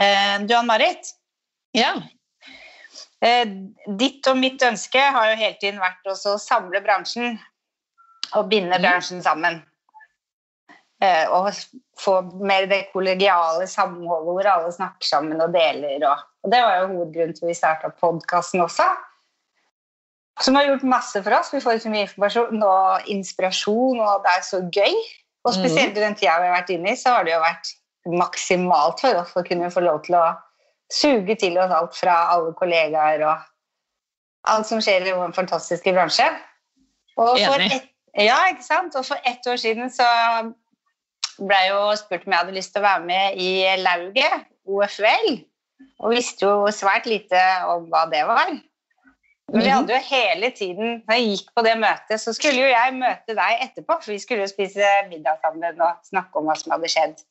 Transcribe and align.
Eh, 0.00 0.38
du 0.46 0.54
Ann-Marit, 0.54 1.12
Ja. 1.74 1.94
eh, 3.20 3.46
ditt 3.98 4.26
og 4.30 4.36
mitt 4.38 4.62
ønske 4.62 5.00
har 5.00 5.30
jo 5.30 5.36
hele 5.40 5.56
tiden 5.60 5.80
vært 5.82 6.06
å 6.06 6.38
samle 6.38 6.80
bransjen 6.84 7.38
og 8.34 8.48
binde 8.50 8.78
Mm. 8.78 8.82
bransjen 8.82 9.22
sammen. 9.22 9.62
Eh, 11.00 11.26
og 11.30 11.52
få 11.98 12.22
mer 12.42 12.66
det 12.66 12.88
kollegiale 12.92 13.66
samholdet 13.66 14.34
hvor 14.34 14.46
alle 14.50 14.72
snakker 14.72 15.06
sammen 15.06 15.40
og 15.40 15.52
deler. 15.52 16.02
Og, 16.10 16.18
og 16.44 16.50
det 16.50 16.62
var 16.62 16.80
jo 16.80 16.88
hovedgrunnen 16.88 17.34
til 17.34 17.44
at 17.46 17.48
vi 17.48 17.54
starta 17.54 17.90
podkasten 18.00 18.60
også. 18.60 18.86
Som 20.40 20.54
har 20.54 20.66
gjort 20.66 20.82
masse 20.82 21.22
for 21.22 21.34
oss. 21.34 21.52
Vi 21.54 21.60
får 21.60 21.80
så 21.82 21.90
mye 21.90 22.06
informasjon 22.06 22.62
og 22.62 23.08
inspirasjon, 23.10 24.00
og 24.00 24.22
det 24.22 24.30
er 24.36 24.42
så 24.46 24.60
gøy. 24.70 24.94
Og 25.44 25.54
spesielt 25.54 25.96
i 25.96 26.00
den 26.02 26.14
tida 26.18 26.38
vi 26.40 26.46
har 26.50 26.56
vært 26.62 26.70
inne 26.74 26.92
i, 26.92 26.98
så 26.98 27.14
har 27.16 27.24
det 27.24 27.32
jo 27.32 27.40
vært 27.40 27.70
maksimalt 28.06 29.00
for 29.00 29.14
oss 29.22 29.34
å 29.36 29.44
kunne 29.46 29.70
få 29.70 29.80
lov 29.84 30.02
til 30.06 30.14
å 30.18 30.26
suge 30.92 31.34
til 31.40 31.58
oss 31.60 31.72
alt 31.74 31.96
fra 31.98 32.14
alle 32.32 32.54
kollegaer 32.56 33.24
og 33.26 33.42
alt 34.48 34.66
som 34.66 34.80
skjer 34.80 35.06
i 35.08 35.12
vår 35.16 35.34
fantastiske 35.36 35.92
bransje. 35.92 36.28
Og 37.18 37.34
for 37.38 37.58
Enig. 37.58 37.72
ett 37.74 37.88
ja, 38.24 38.38
ikke 38.50 38.64
sant? 38.64 38.94
Og 38.96 39.04
for 39.04 39.20
ett 39.28 39.46
år 39.46 39.56
siden 39.60 39.90
så 39.92 40.06
ble 41.38 41.58
jeg 41.60 41.70
jo 41.70 41.82
spurt 42.00 42.24
om 42.26 42.32
jeg 42.32 42.40
hadde 42.40 42.56
lyst 42.56 42.72
til 42.74 42.82
å 42.82 42.86
være 42.88 43.04
med 43.06 43.36
i 43.38 43.50
lauget, 43.82 44.46
OFL, 44.66 45.28
og 46.00 46.14
visste 46.14 46.46
jo 46.48 46.70
svært 46.74 47.06
lite 47.06 47.38
om 47.68 47.86
hva 47.92 48.06
det 48.10 48.24
var. 48.26 48.56
Men 49.48 49.62
vi 49.62 49.68
Mhm. 49.68 49.74
hadde 49.76 49.92
jo 49.94 50.00
hele 50.08 50.50
tiden, 50.50 51.02
når 51.06 51.14
jeg 51.14 51.28
gikk 51.28 51.54
på 51.56 51.62
det 51.64 51.76
møtet, 51.78 52.20
så 52.20 52.34
skulle 52.34 52.58
jo 52.64 52.68
jeg 52.68 52.94
møte 52.94 53.34
deg 53.34 53.60
etterpå, 53.62 54.02
for 54.02 54.12
vi 54.12 54.18
skulle 54.18 54.40
jo 54.44 54.46
spise 54.50 54.84
middag 55.08 55.38
sammen 55.40 55.80
og 55.80 55.96
snakke 56.04 56.36
om 56.36 56.44
hva 56.44 56.56
som 56.56 56.72
hadde 56.72 56.88
skjedd. 56.88 57.22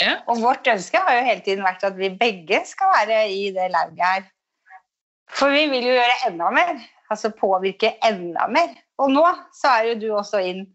Ja. 0.00 0.18
Og 0.30 0.40
vårt 0.42 0.68
ønske 0.70 1.00
har 1.00 1.18
jo 1.18 1.26
hele 1.26 1.44
tiden 1.44 1.64
vært 1.64 1.84
at 1.84 1.96
vi 1.96 2.10
begge 2.20 2.62
skal 2.68 2.92
være 2.94 3.22
i 3.32 3.48
det 3.54 3.70
lauget 3.72 4.04
her. 4.04 4.28
For 5.30 5.52
vi 5.54 5.66
vil 5.70 5.86
jo 5.86 5.94
gjøre 5.94 6.18
enda 6.28 6.50
mer, 6.54 6.82
altså 7.12 7.30
påvirke 7.36 7.94
enda 8.06 8.48
mer. 8.50 8.74
Og 9.00 9.12
nå 9.14 9.24
så 9.56 9.76
er 9.78 9.90
jo 9.90 9.96
du 10.02 10.06
også 10.18 10.42
inn 10.44 10.66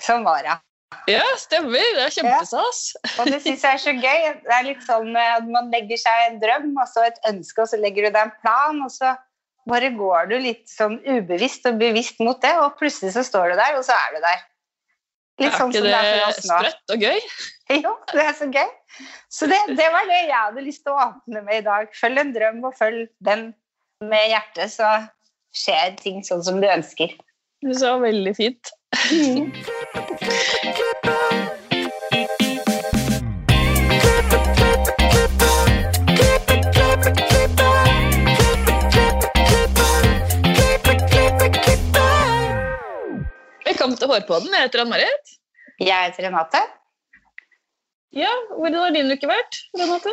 som 0.00 0.26
vara. 0.26 0.58
ja, 1.08 1.22
stemmer. 1.40 1.84
Det 1.96 2.06
er 2.06 2.14
kjempestas. 2.16 2.80
Og 3.18 3.30
det 3.30 3.40
syns 3.44 3.64
jeg 3.64 3.78
er 3.78 3.82
så 3.84 3.94
gøy. 3.96 4.24
Det 4.44 4.56
er 4.56 4.66
litt 4.66 4.82
sånn 4.86 5.12
eh, 5.16 5.34
at 5.38 5.48
man 5.48 5.70
legger 5.72 6.00
seg 6.00 6.24
en 6.26 6.40
drøm 6.42 6.72
og 6.74 6.88
så 6.90 7.06
et 7.08 7.20
ønske, 7.28 7.64
og 7.64 7.70
så 7.70 7.80
legger 7.80 8.08
du 8.08 8.16
deg 8.16 8.22
en 8.26 8.34
plan, 8.42 8.82
og 8.84 8.92
så 8.92 9.14
bare 9.70 9.92
går 9.94 10.32
du 10.32 10.36
litt 10.42 10.66
sånn 10.70 10.98
ubevisst 11.06 11.68
og 11.70 11.78
bevisst 11.80 12.20
mot 12.20 12.40
det, 12.42 12.52
og 12.58 12.76
plutselig 12.80 13.14
så 13.14 13.24
står 13.26 13.52
du 13.52 13.60
der, 13.60 13.78
og 13.78 13.86
så 13.86 13.96
er 13.96 14.16
du 14.16 14.24
der. 14.24 14.42
Litt 15.40 15.48
er 15.48 15.56
sånn 15.56 15.72
ikke 15.72 15.80
som 15.80 15.86
det 15.88 15.96
er 15.96 16.08
for 16.10 16.28
oss 16.28 16.40
nå. 16.44 16.58
sprøtt 16.60 16.94
og 16.94 17.08
gøy? 17.08 17.20
Jo, 17.72 17.92
det 18.12 18.20
er 18.20 18.34
så 18.36 18.46
gøy. 18.52 18.70
Så 19.32 19.46
det, 19.48 19.56
det 19.78 19.86
var 19.94 20.04
det 20.04 20.18
jeg 20.18 20.36
hadde 20.36 20.64
lyst 20.66 20.82
til 20.84 20.92
å 20.92 21.04
åpne 21.06 21.40
med 21.46 21.62
i 21.62 21.64
dag. 21.64 21.88
Følg 21.96 22.20
en 22.20 22.32
drøm, 22.34 22.58
og 22.68 22.74
følg 22.76 23.06
den 23.24 23.46
med 24.04 24.26
hjertet, 24.28 24.74
så 24.74 24.90
skjer 25.56 25.94
ting 26.02 26.20
sånn 26.26 26.44
som 26.44 26.60
du 26.60 26.68
ønsker. 26.68 27.14
Det 27.64 27.78
var 27.80 28.02
veldig 28.02 28.34
fint. 28.36 28.72
Velkommen 43.82 43.98
til 43.98 44.10
Hårpåden. 44.12 44.52
Jeg 44.54 44.62
heter 44.62 44.80
Ann-Marit. 44.84 45.30
Jeg 45.82 46.06
heter 46.06 46.22
Renate. 46.28 46.58
Ja, 48.14 48.30
hvordan 48.54 48.76
har 48.78 48.92
din 48.94 49.08
uke 49.10 49.26
vært? 49.26 49.56
Renate? 49.74 50.12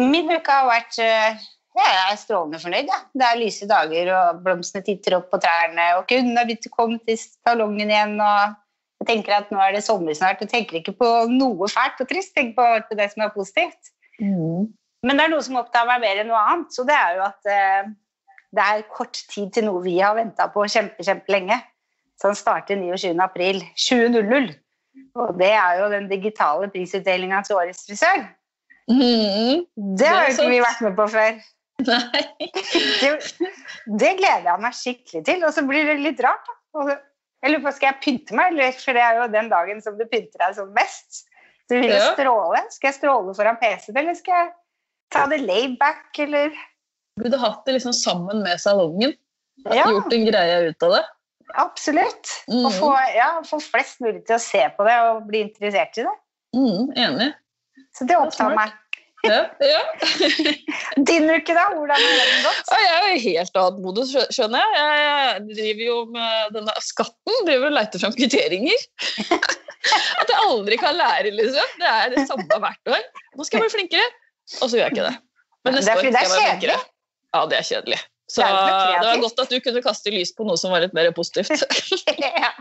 Min 0.00 0.30
uke 0.32 0.54
har 0.54 0.64
vært 0.64 0.96
ja, 0.96 1.34
Jeg 1.76 1.98
er 2.06 2.16
strålende 2.16 2.60
fornøyd. 2.62 2.88
Ja. 2.88 3.00
Det 3.12 3.26
er 3.26 3.36
lyse 3.42 3.68
dager, 3.68 4.08
og 4.16 4.38
blomstene 4.46 4.80
titter 4.86 5.18
opp 5.18 5.26
på 5.28 5.42
trærne. 5.44 5.90
Og 5.98 6.06
kunden 6.08 6.40
har 6.40 6.48
begynt 6.48 6.70
å 6.70 6.72
komme 6.72 6.96
til 7.04 7.18
salongen 7.20 7.92
igjen. 7.92 8.14
og 8.16 8.54
jeg 9.02 9.10
tenker 9.10 9.36
at 9.42 9.52
Nå 9.52 9.60
er 9.60 9.76
det 9.76 9.82
sommer 9.84 10.16
snart. 10.16 10.40
Jeg 10.40 10.48
tenker 10.54 10.78
ikke 10.80 10.94
på 11.02 11.10
noe 11.34 11.68
fælt 11.68 12.00
og 12.00 12.08
trist. 12.08 12.32
tenk 12.32 12.56
på, 12.56 12.64
på 12.88 12.96
det 12.96 13.10
som 13.12 13.26
er 13.26 13.34
positivt. 13.36 13.92
Men 15.04 15.20
det 15.20 15.26
er 15.26 15.34
noe 15.34 15.44
som 15.44 15.60
opptar 15.60 15.84
meg 15.90 16.00
mer 16.06 16.22
enn 16.22 16.32
noe 16.32 16.40
annet. 16.54 16.72
Så 16.72 16.88
det 16.88 16.96
er 16.96 17.20
jo 17.20 17.28
at 17.28 17.52
eh, 17.58 17.92
det 18.56 18.70
er 18.70 18.88
kort 18.88 19.20
tid 19.28 19.52
til 19.52 19.68
noe 19.68 19.84
vi 19.84 19.98
har 20.00 20.16
venta 20.16 20.48
på 20.56 20.64
kjempe, 20.64 21.04
kjempelenge. 21.04 21.60
Som 22.22 22.36
starter 22.38 22.78
29. 22.78 23.16
april 23.24 23.62
Og 25.18 25.32
det 25.40 25.50
er 25.50 25.80
jo 25.80 25.88
den 25.92 26.06
digitale 26.10 26.68
prisutdelinga 26.70 27.42
til 27.46 27.58
Årets 27.58 27.84
frisør. 27.88 28.22
Mm, 28.90 29.64
Det 29.98 30.08
har 30.08 30.26
Det 30.26 30.36
jo 30.36 30.42
ikke 30.42 30.50
vi 30.52 30.60
vært 30.62 30.82
med 30.86 30.96
på 30.98 31.06
før. 31.12 31.40
Nei. 31.82 32.22
Det, 33.02 33.10
det 33.98 34.10
gleder 34.20 34.46
jeg 34.46 34.62
meg 34.62 34.76
skikkelig 34.78 35.22
til. 35.26 35.44
Og 35.46 35.54
så 35.56 35.64
blir 35.66 35.88
det 35.88 35.98
litt 36.02 36.20
rart. 36.24 36.46
da. 36.46 36.98
Jeg 37.42 37.50
lurer 37.54 37.64
på, 37.66 37.72
Skal 37.74 37.90
jeg 37.90 38.00
pynte 38.04 38.36
meg, 38.38 38.52
eller? 38.52 38.74
for 38.78 38.94
det 38.96 39.02
er 39.02 39.18
jo 39.18 39.28
den 39.32 39.48
dagen 39.50 39.80
som 39.82 39.96
du 39.98 40.04
pynter 40.06 40.44
deg 40.44 40.54
som 40.58 40.70
mest. 40.76 41.24
Du 41.70 41.78
vil 41.78 41.90
Ja. 41.90 42.12
stråle. 42.12 42.60
Skal 42.70 42.92
jeg 42.92 42.98
stråle 43.00 43.34
foran 43.34 43.58
PC-en, 43.58 43.96
eller 43.96 44.14
skal 44.14 44.34
jeg 44.38 44.52
ta 45.10 45.26
det 45.26 45.40
layback, 45.40 45.78
back, 46.12 46.18
eller? 46.18 46.54
Burde 47.18 47.38
hatt 47.38 47.64
det 47.66 47.74
liksom 47.74 47.92
sammen 47.96 48.42
med 48.42 48.60
salongen. 48.60 49.16
Ja, 49.66 49.86
Gjort 49.90 50.12
en 50.12 50.24
greie 50.26 50.68
ut 50.70 50.82
av 50.82 50.94
det. 50.96 51.02
Absolutt. 51.60 52.30
Mm. 52.50 52.66
Og 52.66 52.74
få, 52.76 52.92
ja, 53.16 53.30
få 53.46 53.60
flest 53.62 54.02
mulig 54.04 54.22
til 54.28 54.38
å 54.38 54.42
se 54.42 54.62
på 54.76 54.86
det 54.88 54.98
og 55.08 55.24
bli 55.28 55.44
interessert 55.46 55.98
i 55.98 56.06
det. 56.06 56.14
Mm, 56.56 56.92
enig. 57.06 57.32
Så 57.96 58.06
det 58.08 58.16
opptar 58.20 58.54
meg. 58.56 58.72
Ja, 59.22 59.42
ja. 59.62 59.82
Din 61.08 61.30
uke, 61.30 61.54
da? 61.54 61.68
Hvordan 61.76 61.94
har 61.94 62.14
den 62.18 62.40
gått? 62.42 62.70
Jeg 62.72 62.88
er 62.90 63.04
jo 63.06 63.18
helt 63.22 63.58
annet 63.60 63.82
modus, 63.84 64.14
skjønner 64.34 64.64
jeg. 64.64 64.96
Jeg 64.98 65.44
driver 65.52 65.84
jo 65.86 65.98
med 66.16 66.56
denne 66.56 66.74
skatten, 66.82 67.36
driver 67.46 67.68
og 67.68 67.76
leter 67.76 68.02
fram 68.02 68.16
kvitteringer. 68.18 68.86
At 70.22 70.30
jeg 70.30 70.38
aldri 70.48 70.78
kan 70.80 70.98
lære, 70.98 71.30
liksom. 71.38 71.76
Det 71.78 71.92
er 71.92 72.10
det 72.16 72.26
samme 72.30 72.58
hvert 72.66 72.94
år. 72.96 73.06
Nå 73.38 73.46
skal 73.46 73.60
jeg 73.60 73.68
bli 73.68 73.76
flinkere, 73.76 74.08
og 74.58 74.66
så 74.66 74.74
gjør 74.74 74.88
jeg 74.88 74.96
ikke 74.96 75.06
det. 75.06 75.14
Men 75.62 75.76
Det 75.76 75.78
neste 75.78 75.94
år 75.94 76.02
skal 76.02 76.10
det 76.10 76.24
jeg 76.24 76.32
være 76.34 76.48
flinkere. 76.48 76.80
Ja, 77.32 77.46
det 77.48 77.58
er 77.60 77.68
kjedelig. 77.70 78.00
Så 78.30 78.44
Det 78.46 79.08
var 79.08 79.20
godt 79.20 79.40
at 79.42 79.50
du 79.50 79.58
kunne 79.60 79.82
kaste 79.84 80.12
lys 80.14 80.32
på 80.36 80.46
noe 80.46 80.56
som 80.60 80.72
var 80.72 80.84
litt 80.84 80.94
mer 80.96 81.10
positivt. 81.16 81.50
ja. 82.22 82.52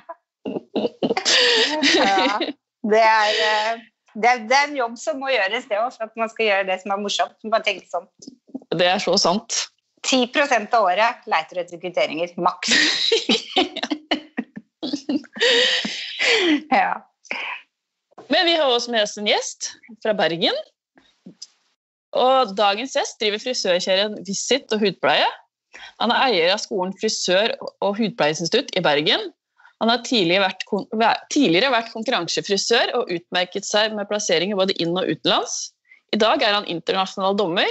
ja. 1.95 2.39
Det 2.81 3.01
er, 3.01 3.39
eh, 3.45 3.81
det, 4.15 4.27
er, 4.29 4.41
det 4.49 4.57
er 4.57 4.65
en 4.67 4.79
jobb 4.79 4.97
som 4.99 5.19
må 5.21 5.29
gjøres, 5.31 5.67
det 5.69 5.77
òg, 5.79 5.91
for 5.95 6.09
at 6.09 6.17
man 6.19 6.31
skal 6.31 6.47
gjøre 6.47 6.67
det 6.71 6.79
som 6.81 6.95
er 6.95 7.03
morsomt. 7.03 7.37
Bare 7.53 7.65
tenke 7.67 7.87
sånn. 7.91 8.09
Det 8.73 8.87
er 8.89 8.99
så 9.03 9.15
sant. 9.21 9.67
10% 10.07 10.73
av 10.73 10.87
året 10.89 11.27
leiter 11.29 11.61
etter 11.61 11.77
kvitteringer. 11.81 12.33
Maks. 12.41 12.73
ja. 16.73 16.95
Men 18.31 18.47
vi 18.47 18.55
har 18.57 18.65
også 18.65 18.91
med 18.93 19.05
oss 19.05 19.17
en 19.21 19.29
gjest 19.29 19.71
fra 20.01 20.15
Bergen. 20.17 20.57
Og 22.17 22.55
dagens 22.57 22.95
gjest 22.97 23.21
driver 23.21 23.39
frisørkjeden 23.43 24.17
Visit 24.27 24.73
og 24.75 24.81
hudpleie. 24.83 25.29
Han 26.01 26.13
er 26.13 26.23
eier 26.27 26.53
av 26.55 26.61
skolen 26.63 26.93
Frisør- 26.99 27.55
og 27.61 27.99
hudpleieinstitutt 27.99 28.73
i 28.77 28.83
Bergen. 28.85 29.29
Han 29.81 29.89
har 29.89 30.03
tidligere 30.05 30.45
vært, 30.45 30.65
tidligere 31.33 31.71
vært 31.73 31.93
konkurransefrisør 31.93 32.93
og 32.99 33.09
utmerket 33.15 33.65
seg 33.65 33.95
med 33.97 34.09
plasseringer 34.11 34.59
både 34.59 34.75
inn- 34.83 34.97
og 34.97 35.09
utenlands. 35.09 35.71
I 36.13 36.19
dag 36.21 36.43
er 36.45 36.53
han 36.59 36.69
internasjonal 36.69 37.37
dommer. 37.39 37.69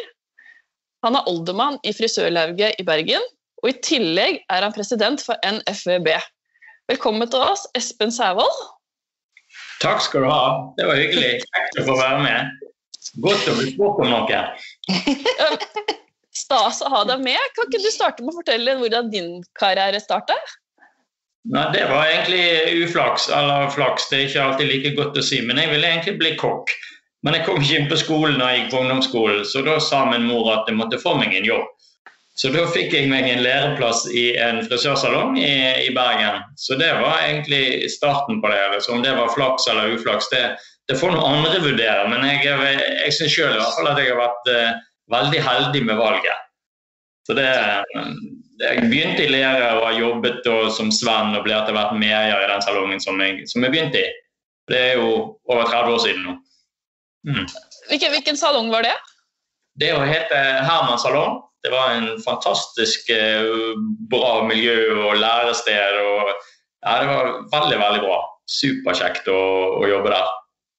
Han 1.06 1.16
er 1.16 1.28
oldermann 1.30 1.78
i 1.86 1.92
Frisørlauget 1.96 2.80
i 2.80 2.86
Bergen, 2.88 3.22
og 3.62 3.70
i 3.70 3.78
tillegg 3.84 4.40
er 4.50 4.66
han 4.66 4.74
president 4.74 5.22
for 5.22 5.38
NFVB. 5.46 6.10
Velkommen 6.90 7.30
til 7.30 7.44
oss, 7.46 7.68
Espen 7.78 8.10
Sævold. 8.12 8.58
Takk 9.80 10.02
skal 10.02 10.26
du 10.26 10.30
ha. 10.32 10.42
Det 10.76 10.88
var 10.90 10.98
hyggelig. 10.98 11.32
Kjekt 11.46 11.80
å 11.80 11.86
få 11.86 11.96
være 12.00 12.20
med. 12.24 12.68
Godt 13.22 13.48
å 13.50 13.56
bli 13.58 13.70
spurt 13.70 14.02
om 14.02 14.10
noe. 14.12 14.42
Stas 16.36 16.80
å 16.84 16.90
ha 16.92 17.04
deg 17.08 17.22
med. 17.24 17.40
Kan 17.56 17.68
ikke 17.68 17.82
du 17.82 17.90
starte 17.90 18.24
med 18.24 18.34
å 18.34 18.40
fortelle 18.40 18.76
hvordan 18.78 19.10
din 19.12 19.30
karriere 19.58 20.00
starta? 20.02 20.36
Nei, 21.50 21.64
det 21.72 21.86
var 21.88 22.04
egentlig 22.04 22.84
uflaks, 22.84 23.30
eller 23.32 23.70
flaks. 23.72 24.10
Det 24.10 24.18
er 24.18 24.28
ikke 24.28 24.44
alltid 24.44 24.70
like 24.70 24.94
godt 24.98 25.18
å 25.18 25.24
si. 25.24 25.40
Men 25.46 25.58
jeg 25.62 25.72
ville 25.72 25.88
egentlig 25.88 26.18
bli 26.20 26.34
kokk. 26.40 26.72
Men 27.24 27.36
jeg 27.36 27.46
kom 27.46 27.60
ikke 27.60 27.78
inn 27.80 27.90
på 27.90 27.98
skolen 28.00 28.40
da 28.40 28.48
jeg 28.52 28.62
gikk 28.62 28.72
på 28.72 28.80
ungdomsskolen, 28.80 29.44
så 29.44 29.60
da 29.64 29.76
sa 29.84 30.06
min 30.08 30.24
mor 30.28 30.46
at 30.54 30.68
jeg 30.70 30.78
måtte 30.78 31.00
få 31.00 31.18
meg 31.20 31.34
en 31.36 31.48
jobb. 31.48 31.66
Så 32.40 32.48
da 32.54 32.62
fikk 32.72 32.94
jeg 32.96 33.08
meg 33.10 33.26
en 33.28 33.42
læreplass 33.44 34.06
i 34.16 34.30
en 34.40 34.62
frisørsalong 34.64 35.34
i, 35.36 35.50
i 35.84 35.90
Bergen. 35.92 36.40
Så 36.56 36.78
det 36.80 36.88
var 37.02 37.26
egentlig 37.26 37.90
starten 37.92 38.40
på 38.40 38.48
det. 38.48 38.60
hele. 38.62 38.78
så 38.80 38.94
om 38.94 39.02
det 39.04 39.12
var 39.18 39.34
flaks 39.34 39.68
eller 39.68 39.92
uflaks, 39.96 40.30
det, 40.32 40.44
det 40.88 40.96
får 40.96 41.12
noen 41.12 41.40
andre 41.40 41.60
vurdere. 41.66 42.06
Men 42.08 42.24
jeg, 42.30 42.46
jeg, 42.46 43.12
syns 43.18 43.34
sjøl 43.34 43.58
at 43.60 44.00
jeg 44.00 44.14
har 44.14 44.22
vært 44.22 44.52
eh, 44.54 44.70
veldig 45.12 45.42
heldig 45.44 45.82
med 45.88 45.98
valget. 46.00 46.46
Så 47.28 47.36
det, 47.36 47.48
jeg 48.60 48.86
begynte 48.90 49.26
i 49.26 49.30
lære 49.30 49.74
og 49.76 49.84
har 49.86 49.98
jobbet 49.98 50.48
som 50.76 50.90
Sven 50.94 51.36
og 51.36 51.44
ble 51.44 51.54
etter 51.56 51.76
hvert 51.76 51.94
medeier 51.98 52.40
i 52.40 52.48
den 52.50 52.64
salongen 52.64 53.02
som 53.02 53.20
jeg, 53.22 53.44
som 53.50 53.64
jeg 53.64 53.74
begynte 53.74 54.00
i. 54.00 54.08
Det 54.70 54.80
er 54.80 54.98
jo 55.00 55.10
over 55.50 55.66
30 55.66 55.94
år 55.94 56.02
siden 56.04 56.26
nå. 56.26 56.34
Mm. 57.28 57.46
Hvilken, 57.90 58.12
hvilken 58.14 58.38
salong 58.40 58.70
var 58.72 58.86
det? 58.86 58.96
Det 59.80 59.92
å 59.94 60.02
hete 60.06 60.40
Herman 60.66 60.98
salong, 61.00 61.40
det 61.64 61.72
var 61.74 61.92
en 61.94 62.08
fantastisk 62.24 63.10
eh, 63.12 63.44
bra 64.10 64.40
miljø 64.48 64.76
og 64.96 65.18
lærested. 65.20 65.98
og 66.00 66.30
ja, 66.86 67.00
Det 67.02 67.08
var 67.10 67.32
veldig, 67.52 67.78
veldig 67.82 68.04
bra. 68.06 68.20
Superkjekt 68.50 69.28
å, 69.30 69.40
å 69.80 69.88
jobbe 69.90 70.14
der. 70.14 70.30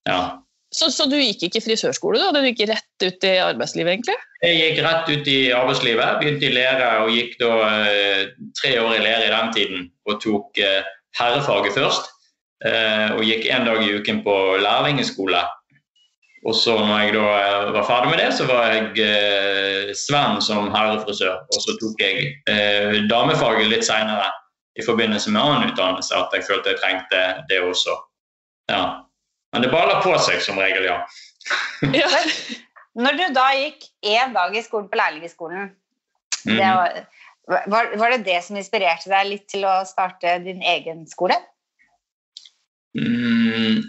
Ja. 0.10 0.22
Så, 0.71 0.88
så, 0.95 1.06
du 1.12 1.18
gikk 1.19 1.44
ikke 1.50 1.62
frisørskole, 1.65 2.19
da? 2.21 2.31
Du 2.31 2.47
gikk 2.47 2.63
rett 2.69 3.03
ut 3.03 3.25
i 3.27 3.33
arbeidslivet, 3.44 3.91
egentlig? 3.91 4.15
Jeg 4.39 4.59
gikk 4.62 4.77
rett 4.85 5.09
ut 5.12 5.27
i 5.27 5.39
arbeidslivet. 5.51 6.19
Begynte 6.21 6.47
i 6.47 6.53
lære 6.56 6.89
og 7.03 7.12
gikk 7.12 7.35
da 7.41 7.51
eh, 7.91 8.21
tre 8.62 8.77
år 8.79 8.95
i 8.95 9.01
lære 9.03 9.27
i 9.27 9.33
den 9.33 9.51
tiden. 9.57 9.89
Og 10.07 10.21
tok 10.23 10.62
eh, 10.63 10.88
herrefaget 11.19 11.75
først. 11.75 12.07
Eh, 12.63 13.18
og 13.18 13.25
gikk 13.27 13.50
én 13.51 13.68
dag 13.68 13.83
i 13.83 13.91
uken 14.00 14.23
på 14.23 14.38
lærlingeskole. 14.63 15.44
Og 16.47 16.56
så 16.57 16.73
når 16.79 17.03
jeg 17.03 17.13
da 17.19 17.25
eh, 17.38 17.73
var 17.75 17.85
ferdig 17.85 18.13
med 18.13 18.23
det, 18.23 18.31
så 18.39 18.47
var 18.50 18.71
jeg 18.71 19.03
eh, 19.06 19.91
Sven 19.97 20.39
som 20.41 20.71
herrefrisør. 20.73 21.35
Og 21.51 21.65
så 21.68 21.75
tok 21.83 22.01
jeg 22.01 22.31
eh, 22.50 23.03
damefaget 23.12 23.69
litt 23.69 23.85
seinere 23.85 24.31
i 24.79 24.88
forbindelse 24.88 25.35
med 25.35 25.41
annen 25.44 25.69
utdannelse, 25.69 26.15
at 26.15 26.33
jeg 26.33 26.47
følte 26.47 26.73
jeg 26.73 26.79
trengte 26.79 27.23
det 27.51 27.59
også. 27.59 28.00
Ja. 28.71 29.00
Men 29.62 29.69
det 29.69 29.75
baller 29.78 30.00
på 30.02 30.16
seg 30.25 30.40
som 30.42 30.58
regel, 30.58 30.88
ja. 30.90 30.96
Ja. 31.94 32.08
Når 32.98 33.18
du 33.19 33.22
da 33.36 33.44
gikk 33.54 33.84
én 34.10 34.34
dag 34.34 34.56
i 34.58 34.63
skolen 34.66 34.88
på 34.90 34.98
lærlingskolen, 34.98 35.68
mm. 36.48 36.56
det 36.58 36.72
var, 36.80 36.98
var, 37.69 37.92
var 38.02 38.16
det 38.16 38.24
det 38.25 38.40
som 38.42 38.58
inspirerte 38.58 39.12
deg 39.12 39.30
litt 39.30 39.46
til 39.54 39.68
å 39.69 39.75
starte 39.86 40.40
din 40.42 40.66
egen 40.66 41.06
skole? 41.12 41.38
Mm, 42.98 43.86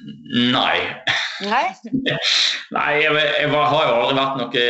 nei. 0.52 0.76
Nei? 1.48 1.64
Nei, 2.76 2.90
jeg, 3.00 3.16
jeg 3.16 3.48
var, 3.52 3.66
har 3.72 3.88
jo 3.88 3.96
aldri 3.96 4.18
vært 4.20 4.38
noe 4.42 4.68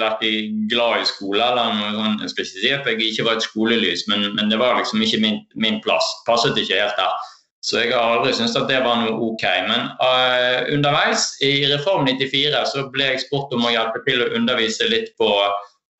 vært 0.00 0.24
i 0.26 0.32
glad 0.72 1.04
i 1.04 1.10
skole. 1.12 1.44
eller 1.44 1.76
noe. 1.76 2.16
Jeg 2.24 2.48
ikke 2.48 2.96
jeg 2.96 3.12
ikke 3.12 3.28
var 3.28 3.36
et 3.36 3.44
skolelys, 3.44 4.08
men, 4.08 4.30
men 4.40 4.48
det 4.48 4.58
var 4.60 4.80
liksom 4.80 5.04
ikke 5.04 5.20
min, 5.22 5.42
min 5.60 5.78
plass. 5.84 6.08
Passet 6.24 6.56
ikke 6.56 6.80
helt 6.80 6.96
der. 6.96 7.28
Så 7.64 7.80
jeg 7.82 7.90
har 7.90 8.18
aldri 8.18 8.32
syntes 8.36 8.56
at 8.56 8.68
det 8.70 8.78
var 8.84 9.00
noe 9.00 9.16
ok. 9.30 9.44
Men 9.66 9.88
uh, 9.98 10.68
underveis, 10.74 11.30
i 11.44 11.66
Reform 11.72 12.06
94, 12.06 12.60
så 12.70 12.84
ble 12.92 13.10
jeg 13.10 13.24
spurt 13.24 13.54
om 13.56 13.66
å 13.66 13.72
hjelpe 13.74 14.04
til 14.06 14.22
å 14.22 14.30
undervise 14.38 14.86
litt 14.90 15.10
på, 15.18 15.30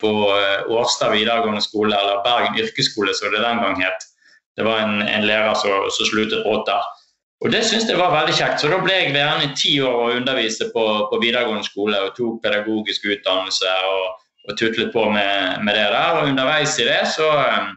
på 0.02 0.12
uh, 0.30 0.68
Årstad 0.78 1.16
videregående 1.16 1.64
skole, 1.64 1.96
eller 1.98 2.22
Bergen 2.26 2.60
yrkesskole, 2.62 3.16
som 3.16 3.34
det 3.34 3.42
den 3.42 3.64
gang 3.64 3.82
het. 3.82 4.06
Det 4.58 4.66
var 4.66 4.84
en, 4.84 5.02
en 5.02 5.26
lærer 5.26 5.58
som, 5.58 5.90
som 5.94 6.10
sluttet 6.10 6.46
brått 6.46 6.66
der. 6.70 6.86
Og 7.44 7.52
Det 7.54 7.60
syntes 7.62 7.90
jeg 7.90 7.98
var 7.98 8.10
veldig 8.10 8.34
kjekt, 8.34 8.58
så 8.58 8.70
da 8.70 8.80
ble 8.82 8.94
jeg 8.96 9.12
værende 9.14 9.46
i 9.46 9.56
ti 9.58 9.76
år 9.78 9.98
å 9.98 10.14
undervise 10.16 10.66
på, 10.72 10.84
på 11.10 11.20
videregående 11.22 11.66
skole 11.66 12.00
og 12.02 12.16
tok 12.16 12.40
pedagogisk 12.42 13.06
utdannelse 13.06 13.74
og, 13.92 14.24
og 14.48 14.56
tutlet 14.58 14.90
på 14.94 15.04
med, 15.14 15.60
med, 15.62 15.78
det 15.78 15.84
der. 15.94 16.18
Og 16.18 16.32
underveis 16.32 16.74
i 16.82 16.88
det 16.88 17.04
så, 17.14 17.28
um, 17.30 17.76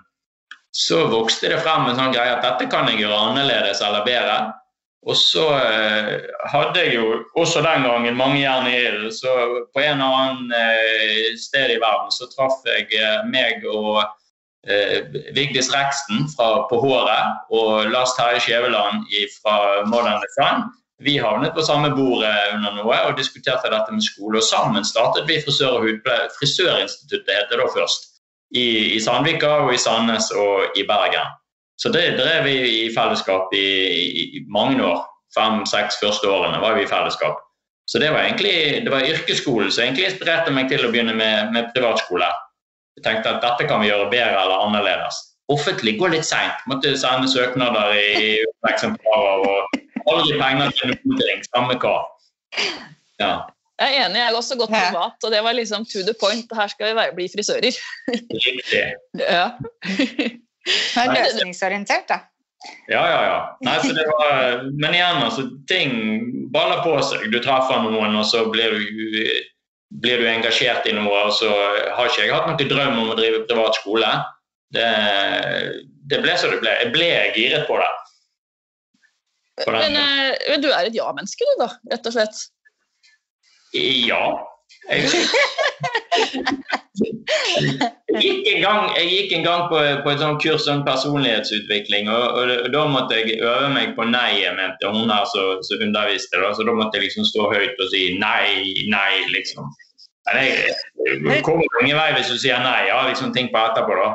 så 0.72 1.06
vokste 1.12 1.52
det 1.52 1.62
frem 1.66 1.90
en 1.90 1.98
sånn 2.00 2.14
greie 2.16 2.34
at 2.36 2.46
dette 2.46 2.70
kan 2.72 2.88
jeg 2.90 3.02
gjøre 3.04 3.20
annerledes 3.30 3.84
eller 3.84 4.06
bedre. 4.08 4.40
Og 5.02 5.18
så 5.18 5.48
uh, 5.50 6.12
hadde 6.54 6.84
jeg 6.84 7.00
jo 7.00 7.06
også 7.42 7.64
den 7.66 7.88
gangen 7.88 8.18
mange 8.20 8.44
jern 8.44 8.70
i 8.70 8.76
ilden, 8.78 9.10
så 9.12 9.32
på 9.74 9.82
en 9.82 9.98
eller 9.98 10.18
annen 10.22 10.54
uh, 10.54 11.32
sted 11.42 11.74
i 11.74 11.80
verden 11.82 12.14
så 12.14 12.30
traff 12.30 12.62
jeg 12.70 12.86
uh, 13.02 13.24
meg 13.26 13.66
og 13.66 14.04
eh, 14.68 15.02
Vigdis 15.34 15.72
Reksten 15.74 16.28
fra 16.36 16.68
På 16.70 16.80
håret 16.82 17.50
og 17.50 17.90
Lars 17.92 18.14
Terje 18.18 18.44
Skjæveland 18.46 19.10
fra 19.42 19.58
Modern 19.90 20.22
Design. 20.22 20.70
Vi 21.02 21.18
havnet 21.18 21.56
på 21.58 21.66
samme 21.66 21.90
bord 21.96 22.24
eh, 22.28 22.54
under 22.56 22.78
noe 22.78 23.00
og 23.08 23.18
diskuterte 23.18 23.72
dette 23.74 23.94
med 23.94 24.06
skole. 24.06 24.38
og 24.38 24.46
Sammen 24.46 24.86
startet 24.86 25.28
vi 25.30 25.42
Frisør- 25.42 25.80
og 25.80 25.88
hudpleie. 25.88 26.30
Frisørinstituttet 26.38 27.34
het 27.34 27.50
det 27.50 27.62
da 27.62 27.68
først. 27.74 28.11
I, 28.56 28.96
I 28.96 29.00
Sandvika 29.00 29.52
og 29.66 29.74
i 29.74 29.80
Sandnes 29.80 30.32
og 30.36 30.78
i 30.78 30.84
Bergen. 30.88 31.38
Så 31.82 31.90
det 31.90 32.18
drev 32.20 32.44
vi 32.46 32.58
i 32.84 32.90
fellesskap 32.94 33.54
i, 33.58 33.68
i, 33.88 34.26
i 34.38 34.44
mange 34.52 34.84
år. 34.86 35.06
Fem-seks 35.38 36.02
første 36.02 36.28
årene 36.30 36.60
var 36.62 36.76
vi 36.78 36.84
i 36.86 36.90
fellesskap. 36.90 37.40
Så 37.90 38.00
det 38.00 38.12
var 38.14 38.24
egentlig 38.24 38.84
det 38.86 38.92
var 38.92 39.08
yrkesskolen 39.08 39.72
som 39.72 39.84
egentlig 39.84 40.10
inspirerte 40.10 40.54
meg 40.54 40.70
til 40.72 40.86
å 40.86 40.92
begynne 40.94 41.16
med, 41.18 41.52
med 41.56 41.72
privatskole. 41.76 42.28
Jeg 43.00 43.06
tenkte 43.08 43.34
at 43.34 43.44
dette 43.44 43.68
kan 43.70 43.82
vi 43.82 43.90
gjøre 43.90 44.12
bedre 44.12 44.44
eller 44.44 44.68
annerledes. 44.68 45.18
Offentlig 45.52 45.98
går 46.00 46.14
litt 46.14 46.28
seint. 46.28 46.60
Måtte 46.70 46.94
sende 47.00 47.28
søknader 47.32 47.96
i 47.98 48.38
eksemplarer 48.70 49.48
og 49.48 49.80
aldri 50.12 50.38
penger 50.40 50.76
til 50.78 50.94
noen 50.94 51.24
ting. 51.24 51.44
Samme 51.50 51.80
hva. 51.82 51.96
Ja. 53.20 53.34
Jeg 53.82 53.96
er 53.98 54.06
enig, 54.06 54.20
jeg 54.20 54.28
har 54.28 54.38
også 54.38 54.58
gått 54.60 54.74
Ja. 54.76 54.82
privat, 54.92 55.24
og 55.26 55.32
det 55.34 55.40
var 55.42 55.56
liksom 55.58 55.86
to 55.90 56.04
the 56.06 56.14
point. 56.22 56.52
Her 56.54 56.70
skal 56.70 56.92
vi 56.92 56.98
være, 57.00 57.16
bli 57.18 57.28
frisører. 57.34 57.80
Riktig. 58.12 58.86
Ja. 59.20 59.48
Det 60.62 61.02
er 61.02 61.16
løsningsorientert, 61.16 62.06
da. 62.12 62.20
Ja, 62.92 63.02
ja, 63.10 63.22
ja. 63.26 63.38
Nei, 63.66 63.80
så 63.82 63.96
det 63.98 64.04
var, 64.06 64.60
men 64.78 64.94
igjen, 64.94 65.24
altså, 65.26 65.48
ting 65.66 65.96
baller 66.54 66.84
på 66.86 66.94
seg. 67.02 67.24
Du 67.34 67.40
treffer 67.42 67.82
noen, 67.82 68.14
og 68.20 68.28
så 68.30 68.44
blir 68.54 68.76
du, 68.78 69.24
blir 70.04 70.22
du 70.22 70.28
engasjert 70.30 70.86
i 70.86 70.94
noe. 70.94 71.24
Og 71.32 71.34
så 71.40 71.50
har 71.50 72.12
ikke 72.12 72.28
jeg 72.28 72.36
hatt 72.36 72.52
noen 72.52 72.70
drøm 72.70 73.02
om 73.02 73.10
å 73.16 73.18
drive 73.18 73.42
privat 73.50 73.80
skole. 73.82 74.12
Det, 74.78 74.86
det 76.14 76.22
ble 76.22 76.38
som 76.38 76.54
det 76.54 76.62
ble. 76.62 76.78
Jeg 76.84 76.94
ble 76.94 77.10
giret 77.40 77.66
på 77.66 77.82
det. 77.82 77.90
På 79.66 79.74
men, 79.74 79.98
Men 79.98 80.30
eh, 80.38 80.62
du 80.62 80.70
er 80.70 80.86
et 80.86 80.96
ja-menneske, 81.02 81.48
du, 81.50 81.64
da, 81.66 81.72
rett 81.96 82.06
og 82.08 82.20
slett. 82.20 82.46
Ja. 83.74 84.24
Jeg, 84.90 85.04
jeg, 88.12 88.22
gikk 88.22 88.48
en 88.52 88.62
gang, 88.64 88.88
jeg 88.98 89.06
gikk 89.10 89.36
en 89.38 89.46
gang 89.46 89.62
på, 89.72 89.80
på 90.04 90.12
et 90.12 90.24
sånt 90.24 90.42
kurs 90.44 90.66
om 90.72 90.82
personlighetsutvikling, 90.88 92.10
og, 92.12 92.26
og, 92.40 92.52
og 92.66 92.74
da 92.74 92.82
måtte 92.92 93.20
jeg 93.20 93.40
øve 93.40 93.70
meg 93.76 93.94
på 93.98 94.08
nei-et, 94.10 94.56
mente 94.58 94.92
hun 94.92 95.12
her 95.12 95.28
som 95.32 95.84
underviste. 95.86 96.42
Da, 96.42 96.52
så 96.58 96.66
da 96.68 96.76
måtte 96.76 97.00
jeg 97.00 97.08
liksom 97.08 97.28
stå 97.30 97.48
høyt 97.54 97.80
og 97.80 97.94
si 97.94 98.02
nei, 98.20 98.74
nei, 98.92 99.14
liksom. 99.36 99.70
Men 100.30 100.44
jeg, 100.46 100.76
jeg 101.08 101.46
kommer 101.46 101.80
ingen 101.82 101.98
vei 101.98 102.12
hvis 102.18 102.30
du 102.32 102.38
sier 102.42 102.60
nei. 102.64 102.90
Jeg 102.90 102.98
har 102.98 103.10
liksom 103.10 103.32
ting 103.36 103.50
på 103.54 103.62
etterpå, 103.62 103.98
da. 104.02 104.12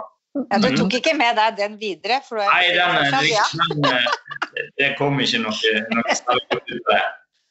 Ja, 0.50 0.59
du 0.61 0.69
tok 0.76 0.99
ikke 0.99 1.14
med 1.17 1.38
deg 1.38 1.56
den 1.56 1.79
videre? 1.81 2.20
Er 2.20 2.43
Nei, 2.43 2.64
den, 2.76 2.99
fortsatt, 2.99 3.31
ja. 3.31 3.47
den, 3.73 3.87
eh, 3.88 4.67
det 4.76 4.91
kom 4.99 5.17
ikke 5.23 5.41
noe, 5.47 5.73
noe 5.94 6.19
særlig 6.19 6.44
ut 6.50 6.67
av 6.76 6.91
det. 6.91 7.00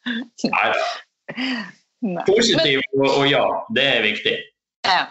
Nei 0.54 0.68
da. 0.76 0.84
Nei. 2.06 2.24
Positiv 2.28 2.82
og, 3.00 3.06
og 3.10 3.26
ja, 3.30 3.44
det 3.74 3.86
er 3.98 4.04
viktig. 4.06 4.36
Ja. 4.86 5.06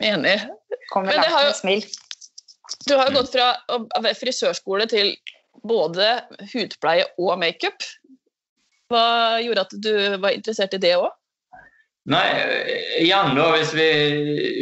Enig. 0.00 0.36
Kommer 0.92 1.10
Men 1.12 1.18
det 1.20 1.28
langt 1.28 1.34
har 1.34 1.44
med 1.44 1.52
jo- 1.52 1.58
smil. 1.60 1.86
Du 2.88 2.94
har 2.96 3.08
jo 3.08 3.16
gått 3.18 3.32
fra 3.32 4.12
frisørskole 4.16 4.86
til 4.88 5.14
både 5.66 6.08
hudpleie 6.52 7.06
og 7.18 7.38
makeup. 7.40 7.84
Hva 8.88 9.40
gjorde 9.42 9.64
at 9.66 9.72
du 9.84 9.92
var 10.22 10.36
interessert 10.36 10.76
i 10.76 10.80
det 10.80 10.94
òg? 10.96 11.10
Nei, 12.08 12.24
igjen 13.02 13.34
da, 13.36 13.50
hvis 13.52 13.74
vi 13.76 13.88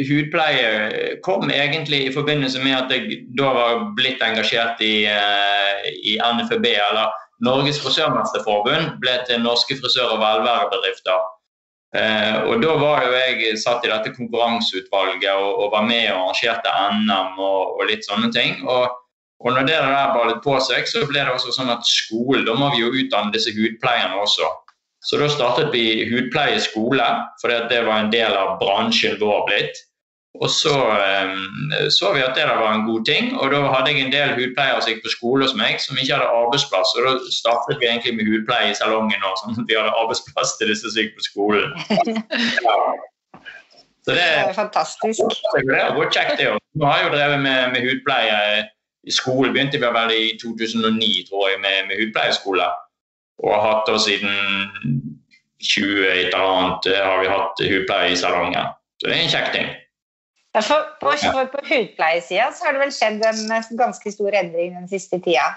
Hudpleie 0.09 1.13
kom 1.23 1.47
egentlig 1.53 2.01
i 2.09 2.11
forbindelse 2.11 2.59
med 2.59 2.75
at 2.75 2.91
jeg 2.91 3.21
da 3.39 3.53
var 3.55 3.85
blitt 3.95 4.19
engasjert 4.25 4.81
i, 4.83 5.05
eh, 5.07 5.87
i 6.11 6.17
NFB, 6.19 6.65
eller 6.75 7.13
Norges 7.47 7.79
frisørmesterforbund, 7.79 8.97
ble 8.99 9.15
til 9.29 9.39
Norske 9.45 9.77
frisør- 9.79 10.17
og 10.17 10.19
velværebedrifter. 10.25 11.23
Eh, 11.95 12.37
og 12.43 12.59
da 12.61 12.73
var 12.81 13.05
jo 13.05 13.15
jeg 13.15 13.57
satt 13.61 13.85
i 13.85 13.91
dette 13.91 14.11
konkurranseutvalget 14.17 15.31
og, 15.31 15.51
og 15.63 15.71
var 15.71 15.85
med 15.87 16.09
og 16.11 16.33
arrangerte 16.33 16.73
NM 16.97 17.39
og, 17.39 17.77
og 17.79 17.83
litt 17.87 18.07
sånne 18.07 18.31
ting. 18.35 18.59
Og, 18.67 18.91
og 19.39 19.53
når 19.53 19.69
det 19.69 19.79
der 19.79 20.13
ballet 20.15 20.41
på 20.43 20.57
seg, 20.65 20.87
så 20.89 21.05
ble 21.07 21.23
det 21.23 21.33
også 21.33 21.53
sånn 21.55 21.71
at 21.71 21.87
skolen, 21.87 22.45
da 22.47 22.57
må 22.57 22.71
vi 22.73 22.83
jo 22.83 22.91
utdanne 22.91 23.31
disse 23.35 23.53
hudpleierne 23.55 24.19
også. 24.19 24.49
Så 25.07 25.19
da 25.21 25.29
startet 25.31 25.69
vi 25.71 26.07
hudpleie 26.09 26.59
skole, 26.59 27.05
for 27.41 27.53
det 27.71 27.83
var 27.85 28.01
en 28.01 28.11
del 28.11 28.33
av 28.35 28.57
bransjen 28.59 29.15
vår 29.21 29.45
blitt. 29.47 29.83
Og 30.37 30.49
så 30.53 30.75
eh, 31.01 31.31
så 31.89 32.11
vi 32.13 32.21
at 32.21 32.37
det 32.37 32.45
var 32.45 32.73
en 32.73 32.85
god 32.85 33.05
ting, 33.09 33.31
og 33.39 33.51
da 33.51 33.61
hadde 33.73 33.91
jeg 33.91 34.05
en 34.05 34.13
del 34.13 34.35
hudpleiere 34.37 34.81
som 34.81 34.91
gikk 34.91 35.03
på 35.05 35.13
skole 35.15 35.47
hos 35.47 35.55
meg, 35.57 35.79
som 35.81 35.97
ikke 35.97 36.13
hadde 36.13 36.29
arbeidsplass. 36.41 36.93
Og 36.97 37.07
da 37.07 37.13
startet 37.33 37.81
vi 37.81 37.89
egentlig 37.89 38.15
med 38.19 38.29
hudpleie 38.29 38.71
i 38.71 38.77
salongen, 38.77 39.25
og 39.25 39.37
sånn 39.41 39.57
at 39.57 39.65
vi 39.69 39.77
hadde 39.79 39.95
arbeidsplass 39.97 40.55
til 40.59 40.69
disse 40.73 40.91
som 40.91 41.01
gikk 41.01 41.17
på 41.17 41.29
skolen. 41.29 41.69
Ja. 42.67 42.79
Så 44.07 44.13
det, 44.15 44.23
Det 44.23 44.49
er 44.49 44.53
fantastisk. 44.55 45.19
det 45.19 45.79
var 45.97 46.11
kjekt, 46.15 46.37
det 46.39 46.45
òg. 46.47 46.59
Nå 46.79 46.85
har 46.87 47.01
jo 47.03 47.09
drevet 47.11 47.41
med, 47.43 47.73
med 47.73 47.83
hudpleie 47.83 48.37
i 49.03 49.11
skolen. 49.11 49.51
Begynte 49.51 49.81
vi 49.81 49.89
vel 49.97 50.13
i 50.15 50.29
2009, 50.39 51.09
tror 51.27 51.49
jeg, 51.49 51.59
med, 51.65 51.89
med 51.89 51.99
hudpleieskole. 51.99 52.69
Og 53.43 53.51
har 53.51 53.65
hatt 53.65 53.89
det 53.89 53.97
siden 54.05 54.31
20 55.59 56.07
et 56.07 56.29
eller 56.29 56.45
annet 56.45 56.87
eh, 56.93 57.03
har 57.03 57.19
vi 57.19 57.33
hatt 57.33 57.65
hudpleie 57.73 58.13
i 58.13 58.21
salongen. 58.21 58.71
Så 59.01 59.09
det 59.09 59.17
er 59.17 59.25
en 59.25 59.35
kjekk 59.35 59.51
ting. 59.57 59.67
Ja, 60.55 60.61
For 60.61 60.87
på, 61.01 61.11
for 61.21 61.49
på 61.53 61.63
hudpleiesida 61.67 62.51
så 62.55 62.65
har 62.65 62.77
det 62.77 62.85
vel 62.85 62.93
skjedd 62.95 63.25
en 63.25 63.77
ganske 63.77 64.11
stor 64.13 64.37
endring 64.39 64.73
den 64.77 64.87
siste 64.89 65.19
tida? 65.21 65.51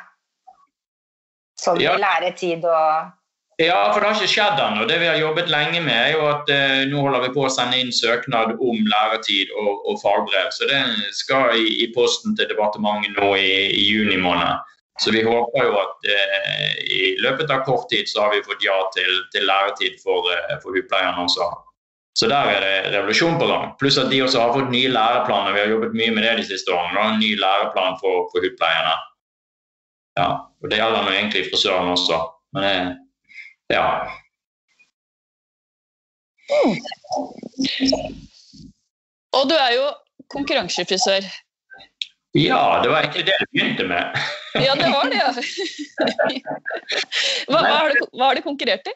Sånn 1.60 1.80
Ja. 1.80 1.96
læretid 2.00 2.64
og 2.64 3.16
Ja, 3.60 3.92
for 3.92 4.00
det 4.00 4.08
har 4.08 4.16
ikke 4.16 4.32
skjedd 4.32 4.60
ennå. 4.64 4.86
Det 4.88 4.96
vi 5.02 5.06
har 5.06 5.18
jobbet 5.20 5.50
lenge 5.52 5.82
med, 5.84 5.92
er 5.92 6.14
jo 6.14 6.22
at 6.30 6.48
eh, 6.48 6.86
nå 6.88 7.02
holder 7.04 7.26
vi 7.26 7.34
på 7.34 7.42
å 7.44 7.50
sende 7.52 7.76
inn 7.76 7.92
søknad 7.92 8.54
om 8.56 8.78
læretid 8.88 9.52
og, 9.52 9.82
og 9.84 9.98
fagbrev. 10.00 10.48
Så 10.56 10.64
det 10.70 10.80
skal 11.12 11.52
i, 11.58 11.66
i 11.84 11.90
posten 11.92 12.32
til 12.38 12.48
departementet 12.48 13.12
nå 13.18 13.34
i, 13.36 13.68
i, 13.68 13.82
juni 13.84 14.16
måned. 14.16 14.64
Så 15.04 15.12
vi 15.12 15.20
håper 15.26 15.68
jo 15.68 15.76
at 15.76 16.08
eh, 16.08 16.72
i 16.88 17.02
løpet 17.20 17.52
av 17.52 17.66
kort 17.68 17.84
tid 17.92 18.08
så 18.08 18.24
har 18.24 18.32
vi 18.32 18.40
fått 18.48 18.64
ja 18.64 18.78
til, 18.96 19.20
til 19.36 19.44
læretid 19.44 20.00
for, 20.00 20.32
eh, 20.32 20.56
for 20.64 20.72
hudpleierne 20.72 21.28
også. 21.28 21.52
Så 22.18 22.26
der 22.28 22.48
er 22.52 22.64
det 22.64 22.94
revolusjon 22.94 23.38
på 23.38 23.46
gang. 23.46 23.68
Pluss 23.80 23.98
at 24.00 24.10
de 24.10 24.22
også 24.24 24.40
har 24.42 24.56
fått 24.56 24.72
nye 24.72 24.90
læreplaner. 24.90 25.54
Vi 25.54 25.62
har 25.62 25.74
jobbet 25.74 25.94
mye 25.96 26.14
med 26.16 26.26
det 26.26 26.32
de 26.40 26.48
siste 26.48 26.72
årene. 26.74 26.96
Da. 26.96 27.12
En 27.12 27.22
ny 27.22 27.30
læreplan 27.38 28.00
for, 28.02 28.26
for 28.32 28.44
hudpleierne. 28.44 28.96
Ja, 30.18 30.30
og 30.60 30.72
det 30.72 30.80
gjelder 30.80 31.06
nå 31.06 31.14
egentlig 31.14 31.46
frisøren 31.48 31.94
også. 31.94 32.18
Men 32.56 32.66
det 32.66 32.74
ja. 33.70 33.86
Mm. 36.50 36.74
Og 39.38 39.44
du 39.46 39.54
er 39.54 39.70
jo 39.76 39.84
konkurransefrisør. 40.34 41.22
Ja, 42.34 42.80
det 42.82 42.90
var 42.90 42.98
egentlig 43.02 43.26
det 43.26 43.36
du 43.40 43.46
begynte 43.54 43.84
med. 43.90 44.02
ja, 44.66 44.72
det 44.78 44.88
var 44.90 45.04
det, 45.10 45.18
ja. 45.18 45.30
Hva, 47.50 47.58
hva, 47.58 47.74
har, 47.74 47.88
du, 47.90 47.94
hva 48.14 48.24
har, 48.28 48.34
du, 48.38 48.42
konkurrert 48.44 48.86
i? 48.86 48.92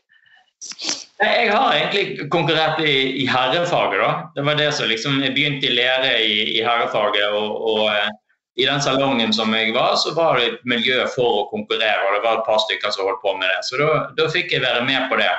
Jeg 1.20 1.50
har 1.52 1.72
egentlig 1.72 2.26
konkurrert 2.30 2.80
i, 2.82 3.22
i, 3.22 3.26
herrefaget. 3.30 4.00
da. 4.02 4.10
Det 4.34 4.44
var 4.46 4.58
det 4.58 4.72
som 4.74 4.88
liksom, 4.90 5.22
Jeg 5.22 5.34
begynte 5.34 5.68
i 5.68 5.74
lære 5.76 6.12
i, 6.22 6.58
i 6.58 6.62
herrefaget. 6.62 7.28
og, 7.30 7.60
og 7.70 7.88
eh, 7.94 8.10
i 8.56 8.66
den 8.66 8.82
salongen 8.82 9.32
som 9.34 9.54
jeg 9.54 9.72
var, 9.74 9.96
så 9.98 10.14
var 10.14 10.38
det 10.38 10.46
et 10.46 10.60
miljø 10.68 11.00
for 11.14 11.40
å 11.40 11.46
konkurrere. 11.50 12.02
og 12.06 12.14
Det 12.14 12.22
var 12.22 12.38
et 12.38 12.46
par 12.46 12.60
stykker 12.62 12.92
som 12.94 13.08
holdt 13.08 13.22
på 13.22 13.34
med 13.38 13.50
det. 13.50 13.62
Så 13.66 13.80
da, 13.80 14.28
fikk 14.30 14.54
jeg 14.54 14.62
være 14.62 14.84
med 14.86 15.08
på 15.10 15.18
det. 15.18 15.32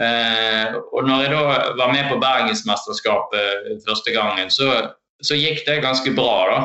Eh, 0.00 0.78
og 0.94 1.08
når 1.08 1.24
jeg 1.24 1.32
da 1.34 1.42
var 1.76 1.92
med 1.92 2.08
på 2.08 2.20
Bergensmesterskapet 2.22 3.82
første 3.84 4.14
gangen, 4.14 4.52
så, 4.54 4.70
så, 5.20 5.36
gikk 5.36 5.64
det 5.66 5.82
ganske 5.84 6.14
bra. 6.16 6.36
da. 6.52 6.60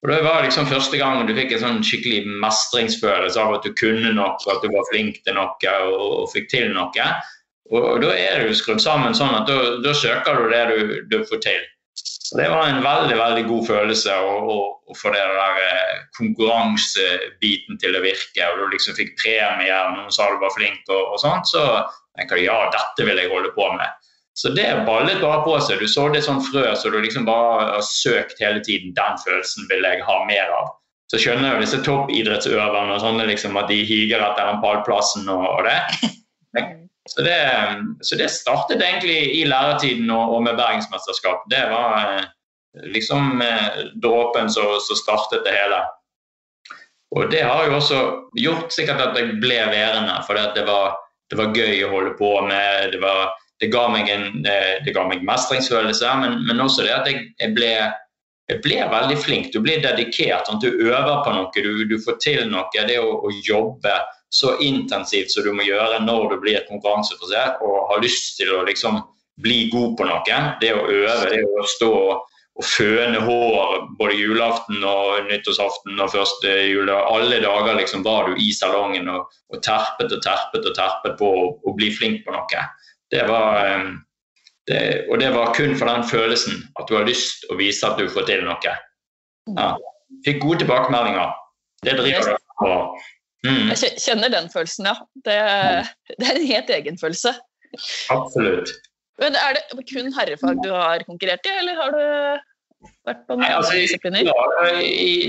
Og 0.00 0.08
Det 0.08 0.20
var 0.24 0.44
liksom 0.46 0.68
første 0.68 0.96
gang 0.96 1.26
du 1.28 1.34
fikk 1.36 1.52
en 1.52 1.60
sånn 1.64 1.82
skikkelig 1.84 2.22
mestringsfølelse 2.40 3.40
av 3.40 3.58
at 3.58 3.66
du 3.66 3.74
kunne 3.76 4.14
noe, 4.16 4.32
at 4.32 4.62
du 4.64 4.70
var 4.72 4.86
flink 4.88 5.20
til 5.26 5.36
noe 5.36 5.74
og, 5.84 6.06
og 6.22 6.30
fikk 6.32 6.48
til 6.52 6.72
noe. 6.72 7.08
Og, 7.70 7.82
og 7.82 8.00
Da 8.06 8.14
er 8.16 8.46
du 8.46 8.56
skrudd 8.56 8.80
sammen 8.80 9.16
sånn 9.16 9.36
at 9.42 9.50
da, 9.50 9.92
søker 9.94 10.40
du 10.40 10.48
det 10.54 10.64
du, 10.70 10.80
du 11.12 11.18
får 11.28 11.44
til. 11.44 11.68
Så 12.00 12.38
Det 12.38 12.48
var 12.48 12.70
en 12.70 12.80
veldig 12.84 13.16
veldig 13.18 13.44
god 13.50 13.66
følelse 13.68 14.16
å, 14.24 14.58
få 14.96 15.12
det 15.14 15.22
der 15.22 15.58
eh, 15.66 15.96
konkurransebiten 16.16 17.78
til 17.82 17.98
å 17.98 18.02
virke. 18.02 18.46
og 18.48 18.62
Du 18.62 18.72
liksom 18.72 18.96
fikk 18.96 19.16
premie, 19.20 19.80
noen 19.94 20.14
sa 20.14 20.30
du 20.30 20.40
var 20.40 20.54
flink 20.56 20.80
og, 20.88 21.12
og 21.12 21.20
sånt. 21.20 21.50
Så 21.50 21.62
tenker 22.16 22.40
du 22.40 22.46
ja, 22.46 22.56
dette 22.72 23.06
vil 23.06 23.20
jeg 23.20 23.32
holde 23.34 23.52
på 23.52 23.68
med. 23.76 24.09
Så 24.38 24.52
det 24.54 24.68
ballet 24.86 25.20
bare 25.20 25.42
på 25.44 25.56
seg. 25.60 25.80
Du 25.82 25.88
så 25.90 26.08
det 26.14 26.22
som 26.24 26.40
frø 26.44 26.68
så 26.78 26.90
du 26.92 27.00
liksom 27.02 27.26
bare 27.28 27.66
har 27.74 27.86
søkt 27.86 28.40
hele 28.40 28.62
tiden. 28.64 28.94
Den 28.96 29.18
følelsen 29.24 29.66
vil 29.70 29.84
jeg 29.84 30.04
ha 30.06 30.18
mer 30.28 30.52
av. 30.56 30.70
Så 31.10 31.18
skjønner 31.18 31.56
jo 31.56 31.64
disse 31.64 31.80
toppidrettsøverne 31.82 32.94
og 32.94 33.02
sånne 33.02 33.26
liksom 33.32 33.58
at 33.58 33.70
de 33.70 33.80
higer 33.86 34.22
etter 34.22 34.46
den 34.46 34.60
pallplassen 34.62 35.26
og, 35.32 35.46
og 35.58 35.66
det. 35.66 35.78
Så 37.08 37.22
det, 37.24 37.38
så 38.00 38.16
det, 38.16 38.28
startet 38.30 38.82
egentlig 38.84 39.40
i 39.40 39.44
læretiden 39.48 40.10
og, 40.14 40.34
og 40.36 40.42
med 40.44 40.58
bergensmesterskap. 40.60 41.46
Det 41.50 41.62
var 41.72 41.96
eh, 41.96 42.26
liksom 42.92 43.40
eh, 43.42 43.80
dråpen 44.02 44.50
som 44.52 44.76
startet 44.78 45.42
det 45.48 45.54
hele. 45.56 45.80
Og 47.16 47.30
det 47.32 47.40
har 47.42 47.64
jo 47.66 47.78
også 47.80 48.00
gjort 48.38 48.70
sikkert 48.74 49.02
at 49.02 49.18
jeg 49.18 49.40
ble 49.42 49.58
værende, 49.72 50.20
for 50.26 50.38
det 50.54 50.62
var, 50.68 51.00
det 51.32 51.40
var 51.40 51.56
gøy 51.56 51.82
å 51.86 51.90
holde 51.96 52.12
på 52.20 52.30
med. 52.46 52.92
Det, 52.92 53.00
var, 53.02 53.32
det, 53.60 53.68
ga, 53.72 53.88
meg 53.92 54.08
en, 54.08 54.46
eh, 54.48 54.78
det 54.84 54.94
ga 54.96 55.04
meg 55.08 55.24
mestringsfølelse, 55.26 56.14
men, 56.22 56.38
men, 56.48 56.62
også 56.64 56.86
det 56.86 56.94
at 56.94 57.10
jeg, 57.10 57.26
jeg, 57.40 57.52
ble, 57.56 57.72
jeg, 58.48 58.60
ble, 58.64 58.78
veldig 58.92 59.18
flink. 59.20 59.50
Du 59.52 59.60
blir 59.64 59.82
dedikert. 59.84 60.48
Sånn, 60.48 60.62
du 60.62 60.70
øver 60.70 61.20
på 61.26 61.34
noe, 61.36 61.52
du, 61.54 61.84
du 61.90 61.98
får 62.00 62.18
til 62.24 62.42
noe. 62.48 62.66
Det 62.72 62.98
å, 63.02 63.20
å 63.26 63.34
jobbe 63.44 63.98
så 64.30 64.54
intensivt 64.62 65.32
som 65.34 65.44
du 65.44 65.52
må 65.52 65.66
gjøre 65.66 66.00
når 66.06 66.32
du 66.32 66.36
blir 66.42 66.60
et 66.60 66.68
konkurranseforsett 66.70 67.62
og 67.66 67.88
har 67.90 68.02
lyst 68.04 68.36
til 68.38 68.52
å 68.54 68.62
liksom 68.68 69.00
bli 69.42 69.64
god 69.72 69.96
på 69.98 70.08
noe. 70.08 70.42
Det 70.62 70.74
å 70.76 70.86
øve, 70.86 71.32
det 71.32 71.44
å 71.44 71.68
stå 71.76 71.94
og 72.60 72.66
føne 72.66 73.20
hår 73.24 73.76
både 73.96 74.16
julaften 74.18 74.82
og 74.84 75.28
nyttårsaften 75.30 76.00
og 76.02 76.12
første 76.12 76.50
jule. 76.68 76.92
Alle 76.92 77.38
dager 77.40 77.78
liksom 77.78 78.04
var 78.04 78.28
du 78.28 78.40
i 78.42 78.50
salongen 78.56 79.08
og, 79.08 79.30
og 79.52 79.62
terpet 79.64 80.12
og 80.12 80.20
terpet 80.24 80.68
og 80.68 80.76
terpet 80.76 81.16
på 81.20 81.30
å 81.54 81.74
bli 81.78 81.88
flink 81.94 82.26
på 82.26 82.34
noe. 82.34 82.64
Det 83.10 83.22
var, 83.28 83.58
ehm, 83.66 83.94
det, 84.70 84.80
og 85.10 85.20
det 85.20 85.30
var 85.34 85.54
kun 85.56 85.76
for 85.78 85.90
den 85.90 86.04
følelsen 86.06 86.60
at 86.78 86.90
du 86.90 86.96
har 86.98 87.08
lyst 87.08 87.46
å 87.50 87.58
vise 87.58 87.86
at 87.86 87.98
du 87.98 88.10
får 88.10 88.28
til 88.28 88.44
noe. 88.46 88.74
Ja. 89.56 89.70
Fikk 90.26 90.42
gode 90.44 90.62
tilbakemeldinger. 90.62 91.32
Det 91.86 91.96
driver 91.98 92.36
du 92.36 92.52
på. 92.60 92.74
Mm. 93.46 93.70
Jeg 93.72 93.96
kjenner 94.02 94.32
den 94.32 94.50
følelsen, 94.52 94.90
ja. 94.90 94.94
Det, 95.24 95.38
det, 96.12 96.26
er 96.28 96.36
en 96.36 96.48
helt 96.50 96.70
egen 96.76 97.00
følelse. 97.00 97.32
Absolutt. 98.12 98.72
Men 99.20 99.36
Er 99.36 99.56
det 99.56 99.84
kun 99.88 100.12
herrefag 100.16 100.60
du 100.64 100.70
har 100.72 101.02
konkurrert 101.08 101.46
i, 101.48 101.56
eller 101.60 101.76
har 101.76 101.96
du 101.96 102.04
vært 103.08 103.26
på 103.26 103.36
noen 103.36 103.44
nei, 103.44 103.50
altså, 103.56 103.76
disipliner? 103.76 104.30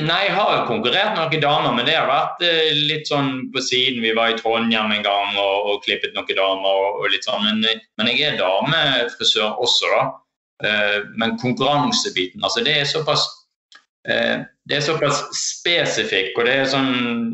nei, 0.07 0.21
jeg 0.27 0.35
har 0.37 0.63
konkurrert 0.69 1.15
med 1.17 1.21
noen 1.23 1.43
damer, 1.43 1.75
men 1.77 1.87
det 1.87 1.97
har 1.97 2.09
vært 2.09 2.45
eh, 2.47 2.71
litt 2.91 3.11
sånn 3.11 3.51
på 3.53 3.63
siden. 3.65 4.01
Vi 4.05 4.15
var 4.17 4.31
i 4.31 4.39
Trondheim 4.39 4.95
en 4.95 5.05
gang 5.05 5.35
og, 5.35 5.69
og 5.71 5.85
klippet 5.85 6.15
noen 6.15 6.37
damer 6.37 6.81
og, 6.85 7.03
og 7.03 7.13
litt 7.13 7.27
sånn. 7.27 7.43
Men, 7.47 7.83
men, 7.99 8.11
jeg 8.13 8.33
er 8.33 8.41
damefrisør 8.41 9.59
også, 9.61 9.91
da. 9.91 10.07
Eh, 10.63 10.97
men 11.17 11.39
konkurransebiten, 11.41 12.43
altså 12.45 12.63
det 12.65 12.79
er 12.81 12.89
såpass 12.89 13.27
Eh, 14.09 14.41
det 14.65 14.77
er 14.77 14.81
såpass 14.81 15.21
spesifikk, 15.37 16.33
og 16.39 16.47
det 16.47 16.53
er 16.57 16.69
sånn 16.69 17.33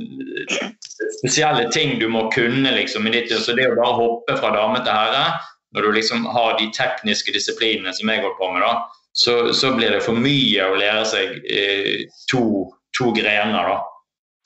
spesielle 1.20 1.70
ting 1.72 1.96
du 2.02 2.08
må 2.12 2.26
kunne. 2.34 2.74
liksom 2.76 3.08
så 3.08 3.56
Det 3.56 3.70
å 3.72 3.76
bare 3.76 3.96
hoppe 3.96 4.38
fra 4.40 4.52
dame 4.56 4.84
til 4.84 4.92
herre, 4.92 5.40
når 5.74 5.82
du 5.82 5.92
liksom 5.92 6.26
har 6.26 6.58
de 6.60 6.68
tekniske 6.76 7.32
disiplinene 7.32 7.94
som 7.94 8.10
jeg 8.10 8.22
holder 8.22 8.40
på 8.40 8.52
med, 8.52 8.62
da, 8.64 8.74
så, 9.18 9.54
så, 9.54 9.72
blir 9.74 9.96
det 9.96 10.04
for 10.06 10.18
mye 10.18 10.66
å 10.70 10.76
lære 10.78 11.06
seg 11.10 11.38
eh, 11.50 12.04
to, 12.30 12.42
to, 12.98 13.10
grener. 13.18 13.72
da. 13.72 13.78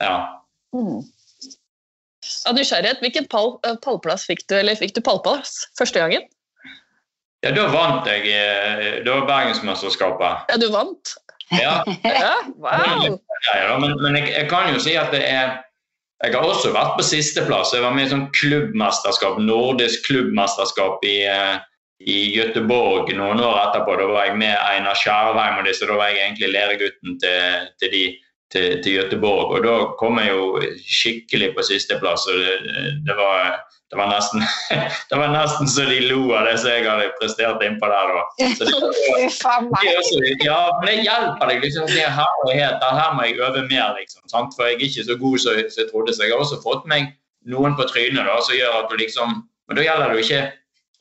Ja. 0.04 0.14
Mm. 0.76 1.02
Av 2.48 2.56
nysgjerrighet, 2.56 3.02
hvilken 3.04 3.28
pall, 3.32 3.58
eh, 3.68 3.76
pallplass 3.84 4.24
fikk 4.30 4.46
du, 4.48 4.56
eller 4.62 4.80
fikk 4.80 4.96
du 4.96 5.02
pallplass 5.04 5.58
første 5.80 6.00
gangen? 6.00 6.24
Ja, 7.42 7.52
Da 7.58 7.66
vant 7.74 8.08
jeg. 8.08 8.30
Eh, 8.30 9.02
det 9.04 9.12
var 9.12 9.28
Bergensmesterskapet. 9.28 10.48
Ja, 10.54 10.60
du 10.62 10.70
vant? 10.72 11.16
Ja. 11.52 11.74
ja 12.08 12.38
wow. 12.56 13.18
Ja, 13.50 13.76
men, 13.82 13.98
men 14.00 14.16
jeg, 14.22 14.30
jeg, 14.38 14.48
kan 14.54 14.72
jo 14.72 14.80
si 14.80 14.96
at 14.96 15.12
det 15.12 15.26
er 15.28 15.58
Jeg 16.22 16.38
har 16.38 16.46
også 16.46 16.70
vært 16.72 16.96
på 16.96 17.04
sisteplass. 17.04 17.74
Jeg 17.74 17.84
var 17.84 17.96
med 17.98 18.06
i 18.06 18.12
sånn 18.14 18.28
klubbmesterskap, 18.38 19.42
nordisk 19.42 20.06
klubbmesterskap 20.06 21.04
i, 21.10 21.16
eh, 21.28 21.58
i 22.08 22.20
Göteborg 22.36 23.14
noen 23.18 23.42
år 23.44 23.60
etterpå. 23.68 23.96
Da 24.00 24.10
var 24.10 24.30
jeg 24.30 24.40
med 24.42 24.56
Einar 24.56 24.98
Skjærheim 24.98 25.62
og 25.62 25.68
disse. 25.70 25.88
Da 25.88 25.98
var 26.00 26.12
jeg 26.12 26.24
egentlig 26.26 26.54
læregutten 26.54 27.20
til, 27.22 27.68
til 27.82 27.94
de 27.96 28.06
til, 28.52 28.84
til 28.84 28.98
Göteborg. 29.00 29.56
Og 29.56 29.66
da 29.66 29.76
kom 30.00 30.20
jeg 30.20 30.34
jo 30.34 30.62
skikkelig 30.86 31.54
på 31.56 31.66
sisteplass. 31.68 32.28
og 32.28 32.40
det, 32.40 32.56
det 33.08 33.18
var 33.20 33.62
det 33.92 33.98
var 33.98 34.08
nesten, 34.08 34.44
det 35.10 35.18
var 35.20 35.34
nesten 35.34 35.68
så 35.68 35.84
de 35.84 35.98
lo 36.06 36.22
av 36.32 36.46
det 36.48 36.54
som 36.62 36.72
jeg 36.72 36.86
hadde 36.88 37.10
prestert 37.20 37.64
innpå 37.66 37.90
der. 37.92 38.14
Da. 38.16 38.22
Så 38.56 38.68
det, 38.70 40.30
det, 40.40 40.46
ja, 40.46 40.62
men 40.80 40.88
det 40.88 40.94
hjelper 41.04 41.52
deg. 41.52 41.60
liksom, 41.66 41.90
det 41.92 42.06
herlighet, 42.08 42.86
Her 43.00 43.18
må 43.18 43.26
jeg 43.28 43.42
øve 43.44 43.66
mer, 43.68 43.92
liksom. 44.00 44.24
Sant? 44.32 44.56
For 44.56 44.70
jeg 44.70 44.78
er 44.78 44.86
ikke 44.88 45.04
så 45.10 45.18
god 45.20 45.38
som 45.44 45.60
jeg 45.60 45.90
trodde. 45.92 46.16
Så 46.16 46.24
jeg 46.24 46.32
har 46.32 46.40
også 46.40 46.62
fått 46.64 46.88
meg 46.88 47.12
noen 47.52 47.76
på 47.76 47.90
trynet 47.92 48.24
da, 48.24 48.38
som 48.40 48.56
gjør 48.56 48.80
at 48.80 48.92
du 48.92 48.96
liksom 49.02 49.42
Men 49.68 49.78
da 49.78 49.84
gjelder 49.86 50.10
det 50.12 50.16
jo 50.18 50.24
ikke 50.26 50.42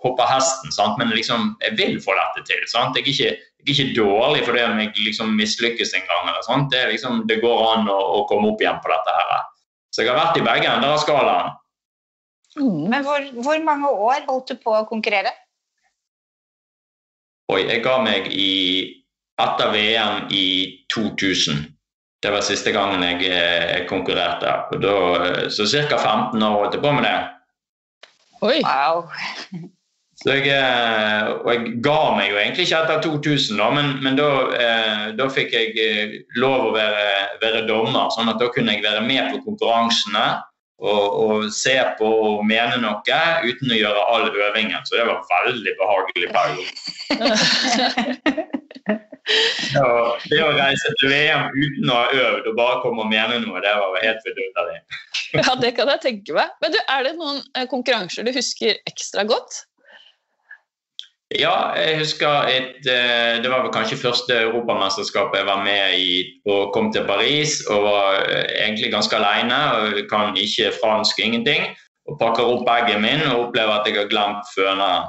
hoppe 0.04 0.26
hesten, 0.28 0.72
sant? 0.72 0.98
men 0.98 1.12
liksom, 1.12 1.54
jeg 1.64 1.76
vil 1.78 1.96
få 2.02 2.16
dette 2.16 2.44
til. 2.48 2.62
sant? 2.72 2.96
Jeg 2.96 3.04
er 3.04 3.12
ikke, 3.12 3.30
jeg 3.60 3.66
er 3.66 3.72
ikke 3.74 3.96
dårlig 3.98 4.44
fordi 4.46 4.62
om 4.64 4.80
jeg 4.80 4.92
liksom 5.06 5.34
mislykkes 5.36 5.94
en 5.96 6.06
gang. 6.08 6.28
eller 6.28 6.44
sånt. 6.46 6.70
Det, 6.72 6.86
liksom, 6.94 7.24
det 7.28 7.40
går 7.44 7.64
an 7.74 7.90
å, 7.92 7.98
å, 8.20 8.22
komme 8.30 8.52
opp 8.52 8.62
igjen 8.62 8.80
på 8.82 8.92
dette 8.92 9.16
her. 9.16 9.34
Så 9.90 10.04
jeg 10.04 10.12
har 10.12 10.20
vært 10.20 10.38
i 10.38 10.46
begge 10.46 10.70
ender 10.70 10.94
av 10.94 11.02
skalaen. 11.02 11.56
Mm. 12.58 12.88
Men 12.90 13.04
hvor, 13.06 13.26
hvor, 13.44 13.58
mange 13.62 13.90
år 13.90 14.24
holdt 14.28 14.54
du 14.54 14.62
på 14.62 14.74
å 14.74 14.86
konkurrere? 14.88 15.32
Oi, 17.50 17.64
jeg 17.66 17.82
ga 17.82 17.98
meg 18.02 18.30
i 18.30 18.48
etter 19.40 19.72
VM 19.74 20.30
i 20.34 20.46
2000. 20.94 21.60
Det 22.20 22.30
var 22.30 22.44
siste 22.44 22.72
gangen 22.74 23.02
jeg, 23.06 23.22
jeg 23.24 23.82
eh, 23.82 23.84
konkurrerte. 23.88 24.52
Og 24.74 24.82
da, 24.82 24.96
så 25.52 25.66
ca. 25.88 25.98
15 25.98 26.42
år 26.44 26.56
holdt 26.58 26.76
jeg 26.76 26.84
på 26.84 26.94
med 26.94 27.06
det. 27.08 27.18
Oi. 28.40 28.58
Wow. 28.64 29.06
Så 30.20 30.34
jeg, 30.36 30.50
eh, 30.52 31.30
og 31.32 31.46
jeg 31.48 31.78
ga 31.80 32.00
meg 32.12 32.28
jo 32.28 32.36
egentlig 32.36 32.66
ikke 32.66 32.80
etter 32.84 32.98
2000, 33.06 33.56
da, 33.56 33.70
men, 33.72 33.86
men 34.04 34.18
da, 34.18 34.28
eh, 34.52 35.06
da, 35.16 35.28
fikk 35.32 35.54
jeg 35.56 36.20
lov 36.36 36.66
å 36.66 36.74
være, 36.74 37.06
være, 37.40 37.62
dommer. 37.70 38.10
sånn 38.12 38.28
at 38.28 38.36
da 38.42 38.50
kunne 38.52 38.74
jeg 38.76 38.84
være 38.84 39.00
med 39.06 39.30
på 39.32 39.40
konkurransene 39.46 40.26
og, 40.80 41.46
se 41.52 41.74
på 41.96 42.08
og 42.08 42.44
mene 42.48 42.76
noe 42.80 43.00
uten 43.44 43.72
å 43.72 43.78
gjøre 43.80 44.04
all 44.12 44.28
øvingen. 44.28 44.84
Så 44.84 44.96
det 44.96 45.08
var 45.08 45.24
veldig 45.46 45.74
behagelig 45.80 46.28
periode. 46.36 46.70
det 50.30 50.40
å 50.42 50.52
reise 50.56 50.92
til 51.00 51.12
VM 51.12 51.48
uten 51.54 51.92
å 51.92 51.96
ha 51.96 52.06
øvd 52.12 52.48
og 52.50 52.60
bare 52.60 52.80
komme 52.84 53.04
og 53.04 53.10
mene 53.12 53.40
noe, 53.44 53.60
det 53.64 53.72
var 53.72 54.04
helt 54.04 54.28
vidunderlig. 54.28 54.78
ja, 55.38 55.56
det 55.64 55.74
kan 55.78 55.92
jeg 55.94 56.04
tenke 56.04 56.36
meg. 56.36 56.54
Men 56.60 56.76
du, 56.76 56.80
Er 56.88 57.08
det 57.08 57.16
noen 57.16 57.42
eh, 57.56 57.68
konkurranser 57.70 58.26
du 58.26 58.32
husker 58.36 58.76
ekstra 58.90 59.24
godt? 59.28 59.64
Ja, 61.38 61.70
jeg 61.78 62.00
husker 62.00 62.48
et 62.50 62.86
eh, 62.90 63.38
Det 63.38 63.50
var 63.50 63.62
vel 63.62 63.70
kanskje 63.70 64.00
første 64.00 64.34
europamesterskapet 64.48 65.38
jeg 65.38 65.46
var 65.46 65.60
med 65.62 65.94
i 66.02 66.24
og 66.50 66.72
kom 66.74 66.90
til 66.90 67.06
Paris 67.06 67.60
og 67.70 67.84
var 67.84 68.24
eh, 68.24 68.48
egentlig 68.64 68.90
ganske 68.90 69.14
alene 69.14 69.60
og 69.76 70.00
kan 70.10 70.34
ikke 70.34 70.72
fransk, 70.82 71.22
ingenting. 71.22 71.68
Og 72.10 72.18
pakker 72.18 72.50
opp 72.50 72.66
bagen 72.66 73.04
min 73.06 73.22
og 73.28 73.46
opplever 73.46 73.76
at 73.78 73.86
jeg 73.86 74.00
har 74.00 74.10
glemt 74.10 74.50
føneren. 74.56 75.06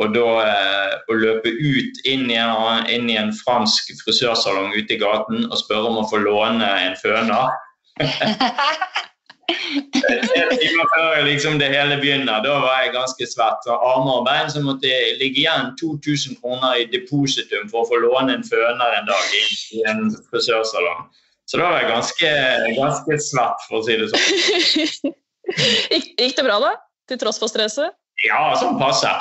Og 0.00 0.14
da 0.16 0.26
eh, 0.46 0.96
å 1.12 1.18
løpe 1.20 1.52
ut 1.52 2.00
inn 2.08 2.24
i, 2.30 2.38
en, 2.40 2.88
inn 2.88 3.10
i, 3.12 3.18
en, 3.20 3.34
fransk 3.44 3.92
frisørsalong 4.00 4.72
ute 4.78 4.96
i 4.96 5.00
gaten 5.02 5.44
og 5.50 5.60
spørre 5.60 5.92
om 5.92 6.00
å 6.00 6.08
få 6.08 6.22
låne 6.24 6.72
en 6.86 6.96
føner 7.02 7.52
En 9.48 10.50
timer 10.60 10.88
før 10.94 11.22
liksom 11.24 11.58
det 11.60 11.70
hele 11.72 11.96
begynner, 12.00 12.42
da 12.44 12.56
var 12.62 12.82
jeg 12.82 12.94
ganske 12.96 13.28
svett. 13.28 13.64
Så 13.64 13.76
armer 13.76 14.20
og 14.20 14.26
bein 14.28 14.50
så 14.52 14.62
måtte 14.64 14.90
jeg 14.90 15.16
ligge 15.22 15.42
igjen 15.44 15.72
2000 15.80 16.40
kroner 16.42 16.82
i 16.82 16.88
depositum 16.92 17.70
for 17.72 17.84
å 17.84 17.88
få 17.90 18.00
låne 18.04 18.36
en 18.38 18.44
føner 18.46 18.98
en 18.98 19.08
dag 19.08 19.38
i, 19.38 19.44
i 19.78 19.84
en 19.90 20.12
frisørsalong. 20.28 21.06
Så 21.48 21.60
da 21.60 21.70
var 21.70 21.80
jeg 21.80 21.90
ganske, 21.94 22.32
ganske 22.76 23.20
svett, 23.24 23.64
for 23.70 23.80
å 23.80 23.84
si 23.86 23.96
det 23.96 24.10
sånn. 24.12 25.16
Gikk 26.20 26.36
det 26.36 26.44
bra, 26.44 26.58
da? 26.60 26.74
Til 27.08 27.20
tross 27.22 27.40
for 27.40 27.48
stresset? 27.48 27.96
Ja, 28.26 28.52
sånn 28.60 28.76
passe. 28.80 29.14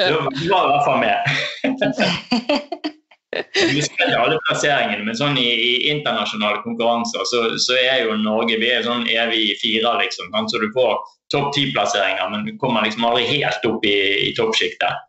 Du 0.00 0.16
var 0.16 0.40
i 0.40 0.48
hvert 0.48 0.86
fall 0.86 1.02
med. 1.04 2.92
Husker 3.34 4.06
ikke 4.06 4.20
alle 4.20 4.38
plasseringene, 4.46 5.04
men 5.04 5.16
sånn 5.18 5.36
i, 5.40 5.48
i 5.50 5.72
internasjonale 5.90 6.62
konkurranser 6.64 7.26
så, 7.28 7.42
så, 7.60 7.74
er 7.76 8.04
jo 8.06 8.14
Norge 8.20 8.58
vi 8.60 8.70
er 8.72 8.86
sånn 8.86 9.04
evig 9.10 9.56
fire, 9.60 9.96
liksom. 10.04 10.30
Så 10.50 10.60
du 10.62 10.68
får 10.76 10.94
topp 11.34 11.50
ti-plasseringer, 11.56 12.30
men 12.32 12.46
du 12.46 12.54
kommer 12.62 12.86
liksom 12.86 13.04
aldri 13.08 13.26
helt 13.28 13.66
opp 13.68 13.84
i, 13.84 13.98
i 14.28 14.30
toppsjiktet. 14.38 15.02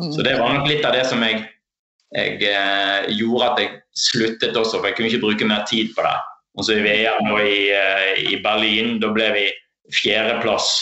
Mm. 0.00 0.10
Så 0.14 0.24
det 0.24 0.38
var 0.40 0.56
nok 0.56 0.70
litt 0.70 0.86
av 0.88 0.96
det 0.96 1.04
som 1.10 1.22
jeg, 1.26 1.44
jeg 2.16 2.40
eh, 2.48 3.12
gjorde 3.18 3.52
at 3.52 3.62
jeg 3.62 3.72
sluttet 4.08 4.56
også, 4.56 4.80
for 4.80 4.88
jeg 4.88 4.98
kunne 4.98 5.12
ikke 5.12 5.24
bruke 5.26 5.50
mer 5.50 5.66
tid 5.68 5.92
på 5.94 6.06
det. 6.06 6.16
Og 6.58 6.66
så 6.66 6.78
i 6.78 6.82
VM 6.82 7.28
og 7.30 7.42
i, 7.44 7.68
i 8.32 8.38
Berlin, 8.42 8.96
da 9.02 9.12
ble 9.14 9.28
vi 9.36 9.44
fjerdeplass 9.94 10.72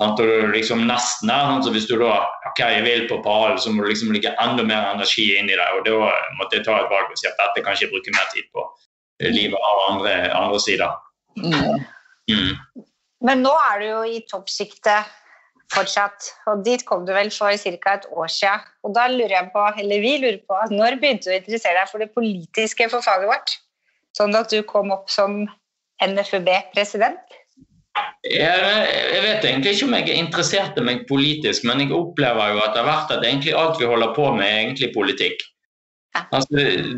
og 0.00 0.16
du 0.16 0.26
liksom 0.54 0.86
nesten 0.88 1.28
er 1.32 1.48
sånn 1.48 1.64
så 1.66 1.72
Hvis 1.74 1.88
du 1.90 1.98
da 2.00 2.14
ok, 2.48 2.60
jeg 2.62 2.84
vil 2.86 3.02
på 3.10 3.20
pallen, 3.24 3.58
så 3.60 3.72
må 3.72 3.84
du 3.84 3.90
liksom 3.90 4.12
ligge 4.14 4.32
enda 4.40 4.64
mer 4.64 4.94
energi 4.94 5.26
inn 5.36 5.50
i 5.50 5.56
det. 5.58 5.66
og 5.76 5.84
Da 5.84 6.12
måtte 6.38 6.56
jeg 6.56 6.64
ta 6.64 6.78
et 6.80 6.92
valg 6.92 7.12
og 7.12 7.20
si 7.20 7.28
at 7.28 7.36
dette 7.40 7.64
kan 7.64 7.76
ikke 7.76 7.92
bruke 7.92 8.14
mer 8.16 8.28
tid 8.32 8.48
på. 8.54 8.64
Livet 9.20 9.60
av 9.60 9.82
andre, 9.90 10.14
andre 10.32 10.60
sider. 10.64 10.94
Mm. 11.36 11.82
Mm. 12.32 12.84
Men 13.28 13.42
nå 13.44 13.52
er 13.68 13.82
du 13.82 13.86
jo 13.90 14.02
i 14.08 14.22
toppsjiktet 14.30 15.16
fortsatt, 15.70 16.30
og 16.50 16.64
dit 16.66 16.82
kom 16.88 17.04
du 17.06 17.12
vel 17.14 17.30
for 17.30 17.52
ca. 17.52 17.92
et 17.92 18.06
år 18.10 18.30
siden. 18.32 18.64
Og 18.82 18.94
da 18.96 19.06
lurer 19.12 19.36
jeg 19.36 19.50
på, 19.52 19.66
eller 19.82 20.02
vi 20.02 20.14
lurer 20.22 20.40
på, 20.48 20.60
når 20.72 20.96
begynte 21.02 21.28
du 21.28 21.34
å 21.34 21.38
interessere 21.38 21.76
deg 21.78 21.92
for 21.92 22.02
det 22.02 22.10
politiske 22.16 22.88
for 22.90 23.04
faget 23.04 23.28
vårt? 23.30 23.54
Sånn 24.16 24.34
at 24.34 24.50
du 24.50 24.62
kom 24.66 24.90
opp 24.94 25.12
som 25.12 25.44
NFUB-president? 26.02 27.20
Jeg 28.24 29.22
vet 29.24 29.44
egentlig 29.48 29.72
ikke 29.74 29.86
om 29.86 29.94
jeg 29.96 30.08
er 30.08 30.18
interessert 30.20 30.78
i 30.78 30.84
meg 30.84 31.06
politisk, 31.08 31.64
men 31.68 31.80
jeg 31.84 31.94
opplever 31.96 32.52
jo 32.54 32.60
at 32.60 32.74
det 32.74 32.82
har 32.82 32.90
vært 32.90 33.14
at 33.16 33.24
egentlig 33.24 33.54
alt 33.56 33.80
vi 33.80 33.88
holder 33.88 34.12
på 34.16 34.26
med, 34.36 34.44
er 34.46 34.60
egentlig 34.64 34.90
politikk. 34.96 35.44
Altså, 36.18 36.48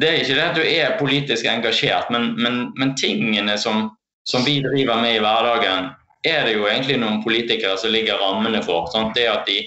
det 0.00 0.08
er 0.08 0.22
ikke 0.22 0.36
det 0.38 0.44
at 0.44 0.56
du 0.56 0.62
er 0.64 0.96
politisk 0.98 1.46
engasjert, 1.48 2.08
men, 2.10 2.32
men, 2.40 2.62
men 2.80 2.94
tingene 2.96 3.58
som, 3.60 3.90
som, 4.28 4.44
vi 4.46 4.62
driver 4.64 5.02
med 5.02 5.18
i 5.18 5.22
hverdagen, 5.22 5.92
er 6.24 6.46
det 6.46 6.56
jo 6.56 6.66
egentlig 6.70 6.98
noen 7.02 7.20
politikere 7.24 7.76
som 7.78 7.92
ligger 7.92 8.20
rammene 8.22 8.62
for. 8.64 8.88
Sant? 8.94 9.14
Det 9.18 9.28
at 9.28 9.44
de, 9.46 9.60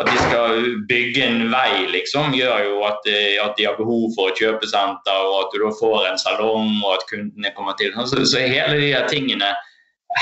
at 0.00 0.08
de, 0.08 0.16
skal 0.24 0.66
bygge 0.88 1.24
en 1.26 1.46
vei, 1.52 1.86
liksom, 1.92 2.34
gjør 2.36 2.64
jo 2.70 2.82
at 2.88 3.04
de, 3.04 3.20
at 3.42 3.56
de, 3.58 3.68
har 3.68 3.78
behov 3.78 4.08
for 4.16 4.32
et 4.32 4.40
kjøpesenter, 4.40 5.22
og 5.28 5.38
at 5.44 5.54
du 5.54 5.60
da 5.64 5.72
får 5.76 6.10
en 6.10 6.20
salong, 6.20 6.74
og 6.82 6.96
at 6.96 7.08
kundene 7.12 7.52
kommer 7.56 7.76
til. 7.80 7.92
Så, 8.08 8.24
så 8.24 8.44
hele 8.48 8.80
de 8.80 8.92
tingene 9.12 9.52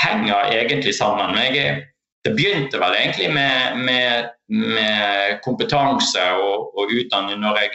henger 0.03 0.51
egentlig 0.51 0.95
sammen. 0.95 1.37
Jeg, 1.37 1.83
det 2.25 2.33
begynte 2.35 2.79
vel 2.81 2.97
egentlig 2.97 3.29
med, 3.33 3.79
med, 3.87 4.29
med 4.49 5.39
kompetanse 5.45 6.23
og, 6.41 6.71
og, 6.77 6.91
utdanning 6.91 7.41
når 7.43 7.61
jeg, 7.61 7.71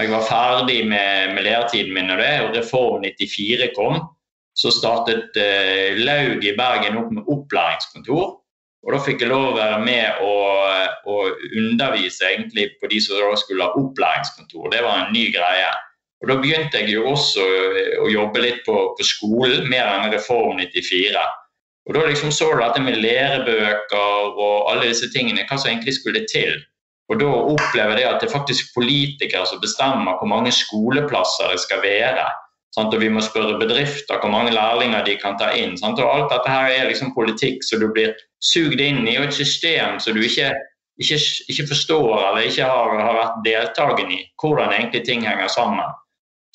jeg 0.00 0.12
var 0.12 0.26
ferdig 0.28 0.80
med, 0.88 1.34
med 1.34 1.46
læretiden 1.46 1.94
min. 1.94 2.10
og 2.10 2.18
det, 2.18 2.34
og 2.44 2.56
Reform 2.56 3.04
94 3.04 3.70
kom. 3.76 4.00
Så 4.56 4.72
startet 4.72 5.36
eh, 5.36 5.98
Laug 6.00 6.44
i 6.44 6.54
Bergen 6.56 6.96
opp 6.96 7.10
med 7.12 7.28
opplæringskontor. 7.28 8.36
Og 8.86 8.94
Da 8.94 9.00
fikk 9.02 9.24
jeg 9.24 9.32
lov 9.32 9.50
å 9.50 9.56
være 9.56 9.80
med 9.82 10.20
og, 10.22 11.00
og 11.10 11.40
undervise 11.58 12.28
egentlig 12.30 12.68
på 12.80 12.88
de 12.92 13.00
som 13.02 13.34
skulle 13.36 13.66
ha 13.66 13.74
opplæringskontor. 13.76 14.70
Det 14.72 14.84
var 14.86 15.02
en 15.02 15.12
ny 15.12 15.26
greie. 15.34 15.72
Og 16.22 16.30
Da 16.30 16.36
begynte 16.40 16.80
jeg 16.80 16.94
jo 16.94 17.08
også 17.12 17.44
å 18.02 18.06
jobbe 18.08 18.40
litt 18.40 18.62
på, 18.64 18.76
på 18.96 19.04
skolen, 19.04 19.66
mer 19.68 19.90
enn 19.92 20.14
Reform 20.14 20.56
94. 20.62 21.24
Og 21.86 21.94
Da 21.94 22.06
liksom 22.06 22.32
så 22.34 22.48
du 22.52 22.62
dette 22.62 22.82
med 22.82 22.98
lærebøker 23.02 24.32
og 24.32 24.70
alle 24.72 24.88
disse 24.88 25.10
tingene, 25.12 25.44
hva 25.46 25.58
som 25.58 25.70
egentlig 25.70 25.98
skulle 25.98 26.24
til. 26.30 26.56
Og 27.12 27.20
Da 27.20 27.28
opplever 27.28 28.00
jeg 28.00 28.08
at 28.08 28.22
det 28.22 28.30
er 28.30 28.38
faktisk 28.38 28.72
politikere 28.74 29.46
som 29.46 29.62
bestemmer 29.62 30.18
hvor 30.18 30.30
mange 30.30 30.54
skoleplasser 30.54 31.52
det 31.52 31.60
skal 31.62 31.84
være. 31.84 32.24
Sant? 32.74 32.94
Og 32.94 33.00
Vi 33.00 33.10
må 33.12 33.22
spørre 33.24 33.60
bedrifter 33.60 34.18
hvor 34.20 34.32
mange 34.32 34.54
lærlinger 34.56 35.04
de 35.04 35.18
kan 35.20 35.38
ta 35.38 35.52
inn. 35.54 35.76
Sant? 35.78 36.00
Og 36.02 36.10
Alt 36.10 36.32
dette 36.32 36.50
her 36.50 36.72
er 36.72 36.88
liksom 36.90 37.14
politikk 37.14 37.62
så 37.64 37.78
du 37.78 37.86
blir 37.92 38.16
sugd 38.42 38.80
inn 38.80 39.06
i, 39.06 39.18
og 39.20 39.28
et 39.28 39.36
system 39.36 40.00
som 40.02 40.16
du 40.16 40.24
ikke, 40.24 40.50
ikke, 40.98 41.20
ikke 41.52 41.68
forstår 41.70 42.10
eller 42.16 42.48
ikke 42.48 42.66
har, 42.66 42.98
har 43.04 43.20
vært 43.20 43.38
deltakende 43.46 44.18
i. 44.18 44.26
Hvordan 44.42 44.74
egentlig 44.74 45.04
ting 45.06 45.22
henger 45.28 45.52
sammen. 45.52 45.94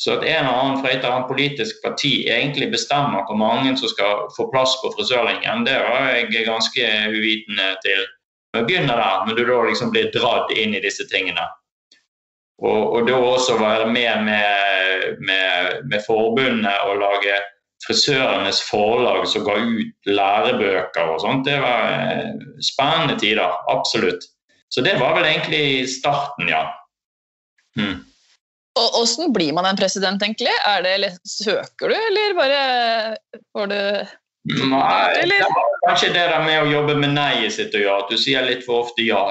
Så 0.02 0.16
at 0.16 0.24
en 0.26 0.34
eller 0.34 0.58
annen 0.58 0.80
fra 0.82 0.90
et 0.90 1.04
eller 1.04 1.14
annet 1.14 1.30
politisk 1.30 1.84
parti 1.84 2.24
egentlig 2.26 2.72
bestemmer 2.72 3.22
hvor 3.28 3.38
mange 3.38 3.76
som 3.78 3.92
skal 3.92 4.24
få 4.34 4.48
plass 4.50 4.74
på 4.82 4.90
frisørlinjen, 4.96 5.62
det 5.68 5.76
var 5.78 6.08
jeg 6.16 6.48
ganske 6.48 6.88
uvitende 7.14 7.68
til. 7.86 8.02
Vi 8.58 8.64
begynner 8.66 8.98
der, 8.98 9.28
men 9.28 9.38
du 9.38 9.44
da 9.46 9.60
liksom 9.68 9.94
blir 9.94 10.10
dratt 10.16 10.50
inn 10.58 10.74
i 10.74 10.82
disse 10.82 11.06
tingene. 11.12 11.46
Og, 12.66 12.82
og 12.96 13.08
da 13.08 13.22
også 13.22 13.60
være 13.62 13.88
med 13.94 14.26
med, 14.26 15.22
med, 15.22 15.80
med 15.94 16.04
forbundet 16.08 16.82
og 16.90 16.98
lage 17.02 17.38
frisørenes 17.86 18.62
forlag 18.72 19.28
som 19.30 19.46
ga 19.46 19.58
ut 19.62 20.10
lærebøker 20.10 21.14
og 21.14 21.22
sånt. 21.22 21.46
Det 21.46 21.58
var 21.62 21.90
eh, 21.94 22.30
spennende 22.62 23.22
tider, 23.22 23.54
absolutt. 23.70 24.26
Så 24.74 24.82
det 24.82 24.98
var 24.98 25.14
vel 25.18 25.30
egentlig 25.30 25.90
starten, 25.94 26.50
ja. 26.50 26.66
Hmm. 27.78 28.02
Og 28.80 29.02
Åssen 29.02 29.34
blir 29.36 29.52
man 29.54 29.68
en 29.68 29.78
president, 29.80 30.22
egentlig? 30.24 30.54
Er 30.68 30.84
det, 30.86 30.96
eller 30.96 31.16
Søker 31.28 31.92
du, 31.92 31.96
eller 31.96 32.36
bare 32.38 32.62
får 33.52 33.72
du 33.74 33.80
Nei, 34.50 35.22
det 35.30 35.38
har 35.38 35.74
kanskje 35.86 36.08
det 36.16 36.24
der 36.32 36.42
med 36.42 36.64
å 36.64 36.70
jobbe 36.72 36.96
med 36.98 37.12
nei-et 37.14 37.54
sitt 37.54 37.76
å 37.78 37.82
gjøre. 37.84 38.00
At 38.02 38.10
du 38.10 38.18
sier 38.18 38.42
litt 38.48 38.64
for 38.66 38.88
ofte 38.88 39.06
ja. 39.06 39.30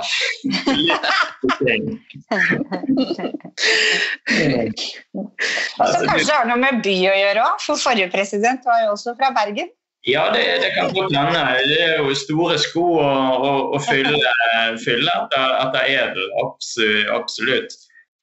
Så 5.83 5.99
kanskje 6.07 6.29
det 6.29 6.37
har 6.37 6.47
noe 6.47 6.61
med 6.63 6.79
by 6.87 6.95
å 7.11 7.19
gjøre 7.19 7.43
òg, 7.43 7.59
for 7.67 7.83
forrige 7.83 8.13
president 8.15 8.63
var 8.71 8.85
jo 8.85 8.95
også 8.95 9.17
fra 9.19 9.33
Bergen. 9.35 9.75
Ja, 10.07 10.31
det, 10.33 10.45
det 10.63 10.71
kan 10.79 10.95
godt 10.95 11.11
hende. 11.13 11.43
Det 11.67 11.83
er 11.89 11.99
jo 11.99 12.15
store 12.17 12.55
sko 12.63 12.87
å, 13.03 13.11
å, 13.35 13.53
å 13.75 13.83
fylle, 13.85 14.15
fylle 14.87 15.11
etter, 15.11 15.57
etter 15.59 15.91
edel. 15.91 16.31
Absolutt. 17.19 17.75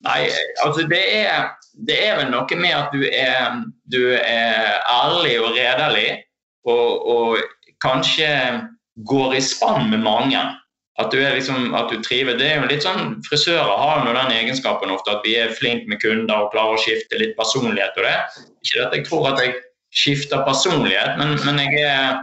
Nei, 0.05 0.27
altså 0.62 0.86
det 0.89 1.01
er, 1.23 1.47
det 1.88 1.97
er, 2.05 2.19
vel 2.19 2.29
noe 2.29 2.60
med 2.60 2.73
at 2.75 2.93
du 2.93 3.01
er, 3.07 3.62
du 3.89 4.01
er 4.13 4.77
ærlig 4.93 5.39
og 5.41 5.55
redelig, 5.57 6.10
og, 6.69 7.07
og, 7.07 7.38
kanskje 7.81 8.27
går 9.05 9.36
i 9.38 9.41
spann 9.45 9.91
med 9.91 10.01
mange. 10.01 10.39
At 10.97 11.12
du, 11.13 11.19
liksom, 11.21 11.75
at 11.77 11.91
du 11.93 12.01
triver. 12.01 12.33
Det 12.39 12.47
er 12.49 12.55
jo 12.57 12.69
litt 12.71 12.81
sånn, 12.81 13.19
Frisører 13.27 13.69
har 13.77 13.99
jo 14.01 14.15
den 14.15 14.31
egenskapen 14.33 14.89
ofte 14.89 15.13
at 15.13 15.27
vi 15.27 15.36
er 15.38 15.53
flinke 15.53 15.86
med 15.91 16.01
kunder 16.01 16.47
og 16.47 16.49
klarer 16.55 16.73
å 16.73 16.81
skifte 16.81 17.19
litt 17.21 17.36
personlighet. 17.38 17.93
og 18.01 18.07
det. 18.07 18.15
Ikke 18.65 18.88
at 18.88 18.95
jeg 18.97 19.05
tror 19.05 19.27
at 19.29 19.43
jeg 19.43 19.53
skifter 19.93 20.41
personlighet, 20.47 21.13
men, 21.21 21.36
men 21.45 21.62
er, 21.67 22.17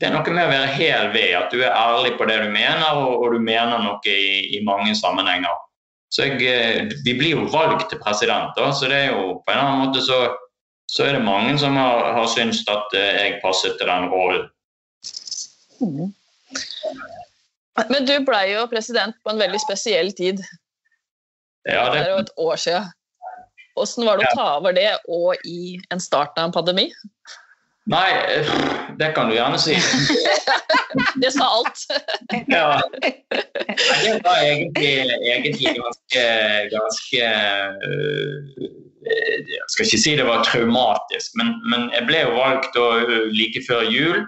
det 0.00 0.08
er 0.08 0.16
noe 0.16 0.32
med 0.32 0.46
å 0.46 0.54
være 0.54 0.72
hel 0.78 1.12
ved. 1.12 1.34
At 1.42 1.52
du 1.52 1.60
er 1.60 1.76
ærlig 1.76 2.16
på 2.16 2.24
det 2.30 2.40
du 2.40 2.48
mener, 2.56 2.88
og, 2.96 3.20
og 3.20 3.36
du 3.36 3.44
mener 3.44 3.84
noe 3.84 4.00
i, 4.08 4.56
i 4.56 4.64
mange 4.64 4.96
sammenhenger. 4.96 5.52
Så 6.14 6.26
jeg, 6.26 6.42
eh, 6.46 6.90
Vi 7.04 7.14
blir 7.18 7.34
jo 7.34 7.46
valgt 7.52 7.90
til 7.90 8.00
president, 8.02 8.52
da, 8.56 8.70
så 8.72 8.90
det 8.90 9.00
er 9.06 9.14
jo 9.14 9.38
på 9.42 9.52
en 9.52 9.62
annen 9.62 9.86
måte 9.86 10.02
så, 10.04 10.20
så 10.90 11.06
er 11.06 11.18
det 11.18 11.24
mange 11.26 11.56
som 11.58 11.76
har, 11.78 12.12
har 12.16 12.28
syntes 12.30 12.62
at 12.70 12.94
eh, 12.94 13.16
jeg 13.22 13.40
passet 13.42 13.76
til 13.78 13.90
den 13.90 14.08
rollen. 14.12 14.46
Mm. 15.80 16.14
Men 17.90 18.06
du 18.08 18.14
blei 18.24 18.46
jo 18.54 18.68
president 18.70 19.18
på 19.24 19.34
en 19.34 19.42
veldig 19.42 19.60
spesiell 19.60 20.12
tid. 20.16 20.40
Ja, 21.66 21.90
Det 21.90 21.98
det, 21.98 22.04
er 22.06 22.12
jo 22.14 22.22
et 22.22 22.32
år 22.38 22.62
siden. 22.62 22.92
Åssen 23.76 24.06
var 24.08 24.16
det 24.16 24.30
å 24.30 24.36
ta 24.38 24.46
over 24.56 24.72
det 24.72 24.88
og 25.12 25.42
i 25.44 25.76
en 25.92 26.00
start 26.00 26.38
av 26.38 26.48
en 26.48 26.54
pandemi? 26.54 26.86
Nei, 27.90 28.10
eh, 28.34 28.50
det 28.98 29.12
kan 29.14 29.30
du 29.30 29.36
gjerne 29.36 29.58
si. 29.60 29.76
Det 31.20 31.28
sa 31.32 31.44
alt. 31.58 31.80
Ja. 32.48 32.80
Det 34.04 34.20
var 34.24 34.38
egentlig, 34.40 35.12
egentlig 35.32 35.74
ganske, 35.76 36.22
ganske 36.72 37.22
øh, 37.88 38.36
Jeg 39.46 39.66
skal 39.68 39.86
ikke 39.86 40.00
si 40.02 40.14
det 40.16 40.26
var 40.26 40.44
traumatisk, 40.44 41.36
men, 41.36 41.52
men 41.70 41.90
jeg 41.92 42.06
ble 42.08 42.22
jo 42.24 42.32
valgt 42.38 42.72
da, 42.76 42.86
øh, 43.04 43.28
like 43.32 43.60
før 43.68 43.84
jul. 43.92 44.24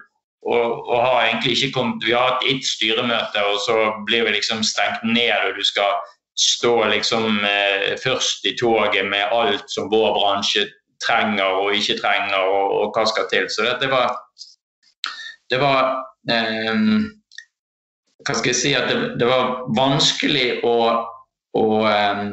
Og, 0.48 0.88
og 0.88 0.98
har 1.06 1.26
egentlig 1.26 1.56
ikke 1.56 1.72
kommet, 1.72 2.04
Vi 2.06 2.12
har 2.12 2.28
hatt 2.30 2.46
ett 2.50 2.66
styremøte, 2.66 3.40
og 3.50 3.58
så 3.66 3.76
blir 4.06 4.22
vi 4.24 4.36
liksom 4.36 4.62
stengt 4.62 5.02
ned. 5.04 5.34
og 5.48 5.56
Du 5.58 5.64
skal 5.64 5.98
stå 6.38 6.84
liksom 6.84 7.44
eh, 7.44 7.96
først 8.04 8.44
i 8.44 8.56
toget 8.60 9.06
med 9.06 9.32
alt 9.32 9.66
som 9.74 9.90
vår 9.90 10.14
bransje 10.18 10.68
trenger 11.04 11.62
og 11.62 11.76
ikke 11.76 11.98
trenger, 12.00 12.38
og, 12.38 12.74
og 12.80 12.96
hva 12.96 13.06
skal 13.08 13.28
til. 13.30 13.48
Så 13.52 13.66
det, 13.66 13.76
det 13.82 13.90
var, 13.92 14.16
det 15.50 15.60
var 15.62 15.94
eh, 16.30 16.84
hva 18.26 18.36
skal 18.36 18.52
jeg 18.52 18.60
si, 18.60 18.74
at 18.76 18.90
det, 18.90 19.14
det 19.20 19.28
var 19.28 19.64
vanskelig 19.78 20.60
å, 20.66 20.76
å, 21.58 21.66
eh, 21.88 22.24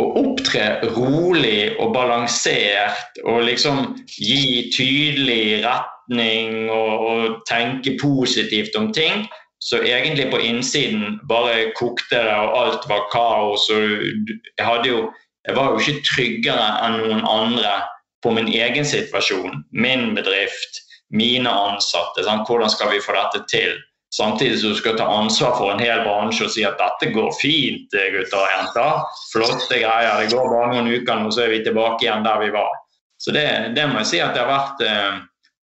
å 0.00 0.08
opptre 0.22 0.66
rolig 0.96 1.76
og 1.78 1.94
balansert 1.94 3.20
og 3.24 3.44
liksom 3.48 3.94
gi 4.16 4.70
tydelig 4.74 5.60
retning 5.64 6.66
og, 6.74 7.06
og 7.10 7.38
tenke 7.50 7.96
positivt 8.00 8.76
om 8.78 8.90
ting. 8.96 9.28
Så 9.60 9.82
egentlig 9.84 10.30
på 10.32 10.40
innsiden 10.40 11.18
bare 11.28 11.72
kokte 11.76 12.16
det, 12.16 12.32
og 12.32 12.54
alt 12.62 12.86
var 12.88 13.08
kaos. 13.12 13.68
og 13.68 13.90
jeg, 13.92 14.64
hadde 14.64 14.88
jo, 14.88 15.02
jeg 15.48 15.56
var 15.56 15.72
jo 15.72 15.80
ikke 15.80 16.04
tryggere 16.04 16.66
enn 16.84 16.98
noen 17.00 17.22
andre 17.24 17.78
på 18.24 18.32
min 18.36 18.50
egen 18.52 18.84
situasjon, 18.84 19.62
min 19.72 20.10
bedrift, 20.16 20.82
mine 21.16 21.50
ansatte. 21.50 22.24
Sant? 22.26 22.48
Hvordan 22.48 22.70
skal 22.72 22.92
vi 22.92 23.00
få 23.02 23.16
dette 23.16 23.40
til? 23.50 23.78
Samtidig 24.14 24.58
som 24.58 24.74
du 24.74 24.78
skal 24.78 24.96
ta 24.98 25.06
ansvar 25.06 25.54
for 25.54 25.70
en 25.70 25.80
hel 25.80 26.02
bransje 26.02 26.44
og 26.48 26.52
si 26.52 26.64
at 26.66 26.78
dette 26.80 27.12
går 27.14 27.30
fint, 27.38 27.94
gutter 27.94 28.40
og 28.40 28.52
jenter. 28.56 29.16
Flotte 29.30 29.80
greier. 29.80 30.18
Det 30.20 30.32
går 30.34 30.50
bare 30.50 30.70
noen 30.74 30.90
uker, 30.90 31.22
nå 31.22 31.30
så 31.32 31.46
er 31.46 31.54
vi 31.54 31.62
tilbake 31.64 32.04
igjen 32.04 32.26
der 32.26 32.42
vi 32.42 32.50
var. 32.54 32.74
Så 33.20 33.32
det, 33.36 33.46
det 33.76 33.86
må 33.88 34.00
jeg 34.00 34.10
si 34.10 34.22
at 34.24 34.34
det 34.34 34.42
har 34.42 34.50
vært, 34.50 34.82
eh, 34.82 35.20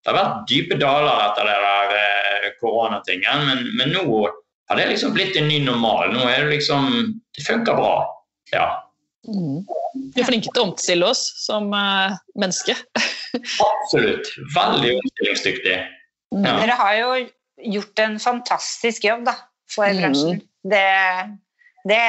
det 0.05 0.13
har 0.13 0.19
vært 0.19 0.47
dype 0.51 0.79
daler 0.79 1.23
etter 1.25 1.49
det 1.49 1.59
der 1.65 1.99
eh, 1.99 2.49
koronatingen. 2.61 3.47
Men, 3.49 3.67
men 3.81 3.95
nå 3.97 4.05
har 4.69 4.81
det 4.81 4.91
liksom 4.93 5.15
blitt 5.17 5.39
en 5.41 5.49
ny 5.49 5.63
normal. 5.65 6.13
Nå 6.13 6.27
er 6.29 6.45
det 6.45 6.59
liksom 6.59 6.91
Det 7.35 7.43
funker 7.43 7.75
bra. 7.75 7.95
Ja. 8.53 8.67
Vi 9.25 10.21
er 10.21 10.27
flinke 10.29 10.51
til 10.51 10.63
å 10.63 10.67
omstille 10.69 11.07
oss 11.09 11.23
som 11.41 11.71
uh, 11.73 12.15
menneske. 12.41 12.75
Absolutt. 13.35 14.29
Veldig 14.55 14.97
omstillingsdyktig. 14.99 15.79
Ja. 16.35 16.57
Dere 16.61 16.77
har 16.81 16.97
jo 16.99 17.11
gjort 17.77 18.03
en 18.03 18.19
fantastisk 18.23 19.07
jobb 19.07 19.25
da, 19.29 19.37
for 19.71 19.87
Mm. 19.89 20.01
bransjen. 20.03 20.43
Det, 20.65 20.85
det 21.89 22.03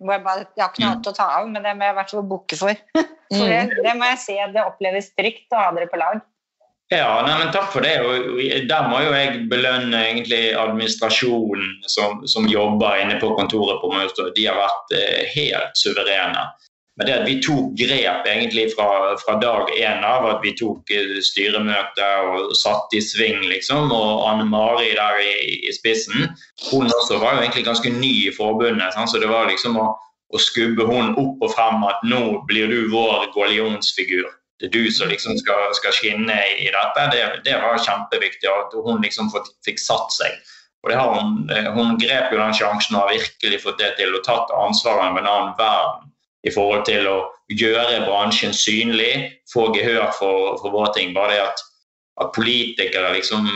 må 0.00 0.12
jeg, 0.16 0.22
bare, 0.24 0.46
jeg 0.56 0.62
har 0.62 0.72
ikke 0.72 0.82
noe 0.84 0.92
annet 0.94 1.10
å 1.10 1.16
ta 1.16 1.26
av, 1.38 1.48
men 1.50 1.62
det 1.64 1.74
må 1.76 1.86
jeg 1.86 1.94
i 1.94 1.98
hvert 2.00 2.14
fall 2.14 2.26
bukke 2.32 2.58
for. 2.60 2.80
for 3.36 3.52
det, 3.52 3.60
det 3.84 3.94
må 3.98 4.08
jeg 4.12 4.22
si 4.24 4.38
at 4.42 4.54
det 4.56 4.64
oppleves 4.64 5.12
trygt 5.18 5.52
å 5.56 5.62
ha 5.62 5.70
dere 5.76 5.90
på 5.92 6.00
lag. 6.00 6.20
Ja, 6.88 7.22
nei, 7.26 7.38
men 7.40 7.48
takk 7.50 7.72
for 7.74 7.82
det. 7.82 7.96
Og 8.06 8.38
der 8.70 8.90
må 8.90 9.00
jo 9.02 9.14
jeg 9.14 9.46
belønne 9.50 10.04
egentlig 10.12 10.52
administrasjonen 10.54 11.80
som, 11.90 12.22
som 12.30 12.46
jobber 12.46 13.00
inne 13.02 13.18
på 13.22 13.32
kontoret 13.34 13.80
på 13.82 13.90
Møster. 13.90 14.30
De 14.36 14.46
har 14.46 14.60
vært 14.60 14.94
eh, 14.94 15.24
helt 15.34 15.74
suverene. 15.80 16.46
Men 16.96 17.08
det 17.08 17.16
at 17.16 17.26
vi 17.28 17.34
tok 17.44 17.74
grep 17.76 18.28
egentlig 18.30 18.70
fra, 18.72 19.16
fra 19.20 19.34
dag 19.42 19.68
én 19.74 20.06
av, 20.06 20.28
at 20.30 20.40
vi 20.46 20.54
tok 20.56 20.94
eh, 20.94 21.18
styremøte 21.26 22.06
og 22.30 22.54
satte 22.56 23.00
i 23.00 23.02
sving, 23.04 23.42
liksom. 23.50 23.90
Og 23.90 24.22
Anne 24.30 24.46
Mari 24.48 24.94
der 24.94 25.20
i, 25.20 25.34
i, 25.66 25.74
spissen, 25.74 26.30
hun 26.70 26.86
også 26.86 27.18
var 27.18 27.34
jo 27.34 27.44
egentlig 27.44 27.66
ganske 27.66 27.92
ny 27.98 28.14
i 28.30 28.34
forbundet. 28.38 28.94
Sant? 28.94 29.10
Så 29.10 29.18
det 29.20 29.28
var 29.34 29.50
liksom 29.50 29.74
å, 29.82 29.90
å 30.30 30.40
skubbe 30.40 30.86
hun 30.86 31.16
opp 31.18 31.42
og 31.42 31.52
frem 31.58 31.82
at 31.90 32.06
nå 32.06 32.44
blir 32.46 32.70
du 32.70 32.86
vår 32.94 33.26
gallionsfigur 33.34 34.30
det 34.60 34.68
er 34.68 34.72
du 34.72 34.90
som 34.92 35.10
liksom 35.10 35.36
skal, 35.38 35.68
skal 35.76 35.92
skinne 35.92 36.36
i 36.56 36.68
dette, 36.72 37.06
det, 37.12 37.24
det 37.44 37.56
var 37.60 37.80
kjempeviktig. 37.82 38.48
At 38.48 38.72
hun 38.86 39.02
liksom 39.04 39.28
fikk, 39.66 39.80
satt 39.82 40.14
seg. 40.16 40.36
Og 40.84 40.92
det 40.92 40.98
har 41.00 41.12
hun, 41.12 41.38
eh, 41.52 41.68
hun 41.74 41.98
grep 42.00 42.32
jo 42.32 42.40
den 42.40 42.56
sjansen 42.56 42.96
og 42.96 43.04
har 43.04 43.18
virkelig 43.18 43.60
fått 43.64 43.80
det 43.82 43.92
til 43.98 44.14
og 44.16 44.24
tatt 44.24 44.52
ansvaret 44.56 45.12
med 45.12 45.24
en 45.24 45.32
annen 45.32 45.56
verden 45.58 46.12
i 46.46 46.52
forhold 46.54 46.86
til 46.88 47.08
å 47.10 47.16
gjøre 47.52 48.04
bransjen 48.06 48.54
synlig, 48.56 49.26
få 49.52 49.68
gehør 49.74 50.08
for, 50.16 50.56
for 50.62 50.72
våre 50.72 50.92
ting. 50.94 51.12
Bare 51.16 51.34
det 51.34 51.42
at, 51.42 51.62
at 52.22 52.32
politikere 52.36 53.12
liksom 53.16 53.50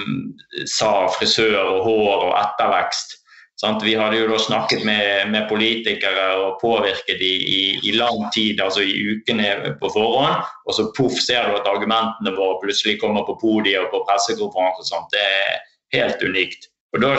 sa 0.69 1.07
frisør 1.17 1.57
og 1.63 1.85
hår 1.87 2.27
og 2.29 2.37
ettervekst. 2.43 3.20
Sant? 3.61 3.83
Vi 3.85 3.93
hadde 3.99 4.17
jo 4.17 4.29
da 4.31 4.39
snakket 4.41 4.87
med, 4.89 5.29
med 5.35 5.45
politikere 5.51 6.23
og 6.41 6.55
påvirket 6.63 7.19
de 7.21 7.29
i, 7.29 7.61
i 7.91 7.93
lang 7.93 8.23
tid, 8.33 8.61
altså 8.65 8.81
i 8.81 8.95
ukene 9.13 9.75
på 9.83 9.91
forhånd. 9.93 10.47
Og 10.65 10.77
så 10.77 10.87
poff, 10.97 11.19
ser 11.21 11.51
du 11.51 11.59
at 11.59 11.69
argumentene 11.69 12.33
våre 12.39 12.57
plutselig 12.63 12.97
kommer 13.03 13.27
på 13.29 13.37
podiet 13.43 13.83
og 13.83 13.91
på 13.93 14.01
pressekonferanse. 14.09 14.81
og 14.81 14.89
sånt. 14.89 15.13
Det 15.13 15.21
er 15.21 15.61
helt 15.99 16.25
unikt. 16.25 16.71
Og 16.97 17.05
da, 17.05 17.13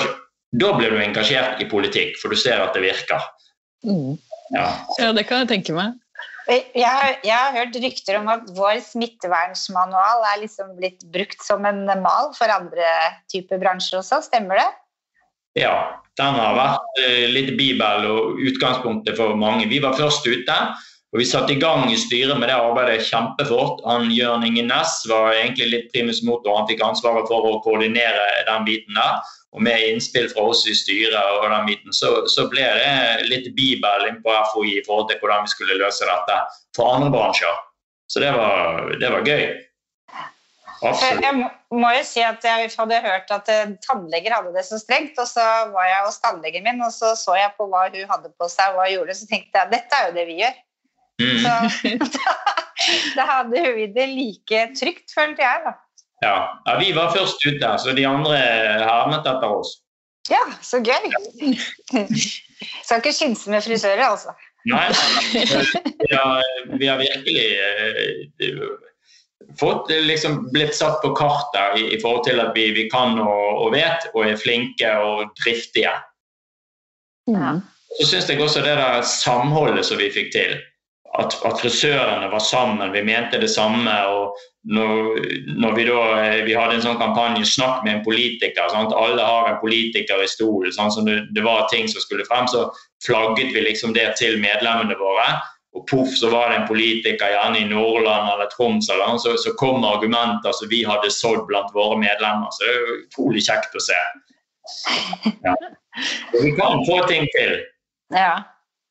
da 0.64 0.74
blir 0.80 0.96
du 0.96 1.04
engasjert 1.04 1.62
i 1.62 1.70
politikk, 1.70 2.18
for 2.22 2.34
du 2.34 2.40
ser 2.40 2.64
at 2.64 2.74
det 2.74 2.88
virker. 2.90 3.30
Mm. 3.86 4.18
Ja. 4.56 4.68
Ja, 4.98 5.14
det 5.14 5.28
kan 5.30 5.44
jeg 5.44 5.54
tenke 5.54 5.78
meg. 5.78 6.00
Jeg 6.50 6.90
har, 6.90 7.20
jeg 7.22 7.38
har 7.38 7.54
hørt 7.54 7.78
rykter 7.84 8.18
om 8.18 8.28
at 8.34 8.50
vår 8.58 8.82
smittevernsmanual 8.84 10.26
er 10.34 10.42
liksom 10.42 10.74
blitt 10.80 11.06
brukt 11.14 11.46
som 11.46 11.70
en 11.70 11.86
mal 12.02 12.34
for 12.36 12.50
andre 12.50 12.88
typer 13.32 13.62
bransjer 13.62 14.02
også. 14.02 14.24
Stemmer 14.26 14.58
det? 14.58 14.72
Ja, 15.60 16.02
den 16.20 16.38
har 16.38 16.56
vært 16.56 17.02
eh, 17.04 17.28
litt 17.32 17.52
bibel 17.60 18.08
og 18.08 18.40
utgangspunktet 18.40 19.18
for 19.20 19.36
mange. 19.40 19.68
Vi 19.72 19.82
var 19.84 19.98
først 19.98 20.28
ute, 20.28 20.58
og 21.12 21.20
vi 21.20 21.28
satte 21.28 21.56
i 21.56 21.60
gang 21.60 21.90
i 21.92 22.00
styret 22.00 22.40
med 22.40 22.48
det 22.48 22.56
arbeidet 22.56 23.04
kjempefort. 23.10 23.82
Han 23.88 24.12
Jørn 24.16 24.46
Inge 24.48 24.64
Næss 24.68 25.02
var 25.12 25.34
egentlig 25.34 25.68
litt 25.74 25.90
primus 25.92 26.22
motor, 26.24 26.56
han 26.62 26.70
fikk 26.70 26.84
ansvaret 26.88 27.28
for 27.28 27.48
å 27.50 27.60
koordinere 27.66 28.28
den 28.48 28.68
biten 28.68 29.00
der. 29.00 29.20
Og 29.52 29.66
med 29.66 29.84
innspill 29.84 30.30
fra 30.32 30.46
oss 30.54 30.64
i 30.72 30.76
styret 30.78 31.18
og 31.20 31.50
den 31.52 31.66
biten, 31.68 31.92
så, 31.92 32.14
så 32.32 32.46
ble 32.52 32.64
det 32.64 33.28
litt 33.28 33.50
bibel 33.58 34.08
inn 34.08 34.22
på 34.24 34.32
FHI 34.54 34.78
i 34.78 34.86
forhold 34.86 35.10
til 35.10 35.20
hvordan 35.20 35.44
vi 35.44 35.52
skulle 35.52 35.82
løse 35.82 36.08
dette 36.08 36.38
for 36.78 36.94
andre 36.94 37.12
bransjer. 37.12 37.60
Så 38.08 38.24
det 38.24 38.32
var, 38.36 38.88
det 39.00 39.12
var 39.12 39.28
gøy. 39.28 39.44
Absolutt. 40.82 41.22
jeg 41.22 41.38
må, 41.78 41.90
jo 41.94 42.02
si 42.08 42.24
at 42.26 42.46
jeg 42.46 42.72
hadde 42.74 43.02
hørt 43.04 43.30
at 43.36 43.50
eh, 43.54 43.74
tannleger 43.86 44.34
hadde 44.34 44.54
det 44.56 44.64
så 44.66 44.80
strengt, 44.82 45.20
og 45.22 45.28
så 45.30 45.44
var 45.76 45.86
jeg 45.86 46.08
hos 46.08 46.18
tannlegen 46.24 46.66
min, 46.66 46.82
og 46.82 46.90
så 46.96 47.14
så 47.20 47.36
jeg 47.38 47.54
på 47.58 47.68
hva 47.70 47.86
hun 47.92 48.10
hadde 48.10 48.34
på 48.34 48.50
seg, 48.50 48.72
og 48.72 48.80
hva 48.80 48.88
hun 48.88 48.96
gjorde, 48.96 49.18
så 49.20 49.30
tenkte 49.30 49.62
jeg 49.62 49.74
dette 49.76 50.00
er 50.00 50.10
jo 50.10 50.18
det 50.18 50.26
vi 50.30 50.40
gjør. 50.42 50.58
Mm. 51.22 51.38
Så 51.44 51.94
da, 52.18 52.36
da 53.20 53.30
hadde 53.30 53.64
vi 53.78 53.88
det 53.94 54.10
like 54.10 54.66
trygt, 54.80 55.14
følte 55.14 55.46
jeg, 55.46 55.64
da. 55.68 55.78
Ja. 56.22 56.36
ja, 56.68 56.78
vi 56.78 56.92
var 56.98 57.14
først 57.14 57.42
ute, 57.46 57.72
så 57.82 57.94
de 57.98 58.06
andre 58.06 58.38
hermet 58.38 59.26
etter 59.26 59.50
oss. 59.50 59.80
Ja, 60.30 60.42
så 60.62 60.78
gøy. 60.86 61.10
Skal 62.86 63.02
ikke 63.02 63.14
skynse 63.14 63.50
med 63.50 63.66
frisører, 63.66 64.04
altså. 64.06 64.36
Nei, 64.70 64.84
vi 65.34 66.14
har, 66.14 66.44
vi 66.78 66.86
har 66.86 67.00
virkelig 67.02 67.46
eh, 67.58 68.52
fått 69.60 69.90
liksom 69.90 70.52
blitt 70.52 70.76
satt 70.76 71.02
på 71.02 71.14
kartet 71.16 71.80
i, 71.80 71.88
i 71.96 72.00
forhold 72.02 72.24
til 72.28 72.40
at 72.44 72.52
vi, 72.56 72.70
vi 72.76 72.88
kan 72.92 73.20
og, 73.20 73.66
og 73.66 73.74
vet 73.76 74.10
og 74.14 74.26
er 74.28 74.40
flinke 74.40 74.92
og 75.04 75.32
driftige. 75.44 75.94
Ja. 77.32 77.56
Så 78.00 78.08
syns 78.08 78.30
jeg 78.30 78.42
også 78.42 78.64
det 78.66 78.76
der 78.80 79.02
samholdet 79.08 79.86
som 79.86 80.00
vi 80.00 80.12
fikk 80.14 80.32
til. 80.36 80.60
At, 81.20 81.36
at 81.44 81.60
frisørene 81.60 82.30
var 82.32 82.40
sammen, 82.40 82.94
vi 82.94 83.04
mente 83.04 83.40
det 83.42 83.52
samme. 83.52 83.92
og 84.08 84.38
når, 84.64 85.18
når 85.60 85.76
vi 85.76 85.86
da 85.88 86.02
vi 86.46 86.54
hadde 86.54 86.76
en 86.78 86.84
sånn 86.86 87.00
kampanje 87.02 87.46
'Snakk 87.46 87.82
med 87.84 87.96
en 87.96 88.04
politiker', 88.06 88.70
sant? 88.70 88.94
alle 88.94 89.24
har 89.26 89.50
en 89.50 89.60
politiker 89.62 90.22
i 90.22 90.30
stolen. 90.30 90.72
Så 90.72 91.02
det, 91.02 91.34
det 91.36 91.44
var 91.44 91.68
ting 91.72 91.90
som 91.90 92.02
skulle 92.02 92.28
frem, 92.30 92.48
så 92.48 92.70
flagget 93.06 93.56
vi 93.56 93.66
liksom 93.66 93.94
det 93.98 94.14
til 94.18 94.38
medlemmene 94.40 94.98
våre. 95.00 95.42
Og 95.72 95.86
poff, 95.88 96.10
så 96.20 96.30
var 96.30 96.50
det 96.52 96.58
en 96.60 96.68
politiker, 96.68 97.32
gjerne 97.32 97.62
i 97.62 97.68
Nordland 97.70 98.28
eller 98.28 98.50
Troms, 98.52 98.90
eller 98.92 99.08
noe, 99.08 99.22
så, 99.24 99.38
så 99.40 99.54
kom 99.60 99.86
argumenter 99.88 100.52
som 100.58 100.68
vi 100.72 100.82
hadde 100.84 101.12
sådd 101.16 101.46
blant 101.48 101.72
våre 101.76 101.96
medlemmer. 102.02 102.52
Så 102.52 102.66
det 102.68 102.74
er 102.74 102.90
utrolig 102.98 103.44
kjekt 103.48 103.78
å 103.80 103.84
se. 103.86 104.00
Ja. 105.46 105.56
Vi 106.36 106.52
kan 106.60 106.84
få 106.88 107.02
ting 107.08 107.24
til. 107.38 107.56
Ja. 108.16 108.44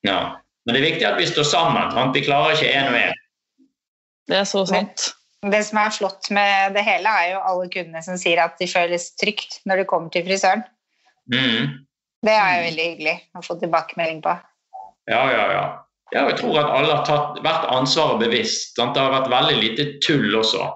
Ja. 0.09 0.21
Men 0.65 0.77
det 0.77 0.81
er 0.81 0.89
viktig 0.89 1.07
at 1.09 1.21
vi 1.21 1.29
står 1.29 1.49
sammen. 1.49 1.93
Sant? 1.93 2.17
Vi 2.17 2.25
klarer 2.25 2.57
ikke 2.57 2.73
én 2.73 2.89
og 2.89 2.99
én. 2.99 3.21
Det 4.31 4.41
er 4.41 4.49
så 4.49 4.65
sant. 4.69 5.11
Det 5.41 5.61
som 5.65 5.81
er 5.81 5.93
flott 5.97 6.29
med 6.37 6.75
det 6.77 6.85
hele, 6.85 7.09
er 7.09 7.35
jo 7.35 7.45
alle 7.49 7.69
kundene 7.73 8.03
som 8.05 8.19
sier 8.21 8.43
at 8.43 8.59
de 8.61 8.69
føles 8.69 9.09
trygt 9.21 9.61
når 9.69 9.83
de 9.83 9.87
kommer 9.89 10.13
til 10.13 10.27
frisøren. 10.27 10.65
Mm. 11.33 11.81
Det 12.25 12.35
er 12.37 12.51
jo 12.57 12.67
veldig 12.69 12.89
hyggelig 12.91 13.17
å 13.37 13.45
få 13.45 13.57
tilbakemelding 13.63 14.21
på. 14.25 14.35
Ja, 15.09 15.23
ja, 15.33 15.47
ja. 15.55 15.65
Ja, 16.11 16.25
jeg 16.27 16.41
tror 16.41 16.59
at 16.59 16.73
alle 16.75 16.95
har 16.97 17.05
tatt, 17.07 17.39
vært 17.45 17.69
ansvaret 17.71 18.25
bevisst. 18.25 18.75
Sant? 18.75 18.97
Det 18.97 19.03
har 19.03 19.15
vært 19.15 19.31
veldig 19.31 19.59
lite 19.63 19.87
tull 20.03 20.35
også. 20.35 20.67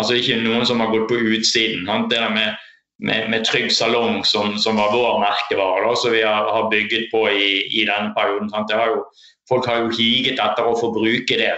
Altså 0.00 0.16
Ikke 0.18 0.40
noen 0.40 0.66
som 0.66 0.82
har 0.82 0.90
gått 0.90 1.08
på 1.10 1.20
utsiden. 1.36 1.86
Sant? 1.86 2.10
Det 2.10 2.18
der 2.18 2.34
med, 2.34 2.58
med, 3.06 3.28
med 3.30 3.46
Trygg 3.46 3.70
salong, 3.74 4.24
som, 4.26 4.56
som, 4.58 4.80
var 4.80 4.94
vår 4.94 5.20
merkevare, 5.22 5.94
som 6.00 6.14
vi 6.14 6.24
har, 6.26 6.48
har, 6.50 6.70
bygget 6.72 7.10
på 7.12 7.26
i, 7.30 7.50
i 7.70 7.86
denne 7.86 8.10
perioden. 8.16 8.50
Har 8.50 8.90
jo, 8.96 9.04
folk 9.50 9.70
har 9.70 9.84
jo 9.84 9.94
higet 9.94 10.42
etter 10.42 10.66
å 10.66 10.74
få 10.80 10.90
bruke 10.96 11.38
det. 11.38 11.54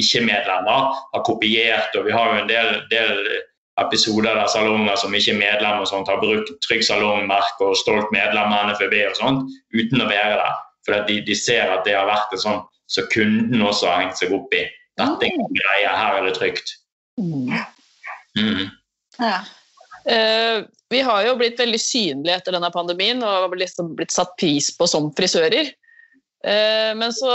Ikke-medlemmer 0.00 0.90
har 0.96 1.24
kopiert, 1.28 1.92
og 2.00 2.08
vi 2.08 2.16
har 2.16 2.32
jo 2.32 2.42
en 2.44 2.50
del, 2.50 2.74
del 2.94 3.14
episoder 3.80 4.34
der 4.36 4.48
salonger 4.52 4.96
som 5.00 5.14
ikke 5.16 5.34
er 5.36 5.40
medlemmer 5.40 5.88
sånt, 5.88 6.08
har 6.08 6.20
brukt 6.22 6.52
Trygg 6.64 6.84
salong-merke 6.86 7.68
og 7.68 7.78
stolt 7.80 8.08
medlem 8.14 8.56
av 8.56 8.72
NFB 8.72 8.96
og 9.10 9.16
sånt, 9.20 9.54
uten 9.76 10.04
å 10.04 10.08
være 10.08 10.40
der. 10.40 10.58
For 10.86 11.06
de, 11.08 11.20
de, 11.26 11.36
ser 11.36 11.70
at 11.72 11.84
det 11.86 11.96
har 11.96 12.08
vært 12.08 12.34
en 12.34 12.44
sånn 12.44 12.60
så 12.90 13.04
kunden 13.12 13.62
også 13.62 13.86
har 13.86 14.04
hengt 14.04 14.18
seg 14.18 14.32
opp 14.34 14.54
i. 14.56 14.64
Dette 14.98 15.28
er 15.28 15.36
en 15.36 15.54
greie, 15.54 15.90
her 15.94 16.16
er 16.18 16.26
det 16.26 16.34
trygt. 16.38 16.72
Mm. 17.20 17.52
Mm. 18.38 18.64
Ja. 19.20 19.40
Uh, 20.00 20.64
vi 20.90 21.02
har 21.06 21.26
jo 21.26 21.36
blitt 21.38 21.60
veldig 21.60 21.78
synlige 21.78 22.40
etter 22.40 22.56
denne 22.56 22.70
pandemien 22.74 23.20
og 23.22 23.54
liksom 23.60 23.92
blitt 23.98 24.14
satt 24.14 24.32
pris 24.40 24.72
på 24.74 24.88
som 24.90 25.10
frisører. 25.14 25.70
Uh, 26.42 26.90
men 26.98 27.14
så 27.14 27.30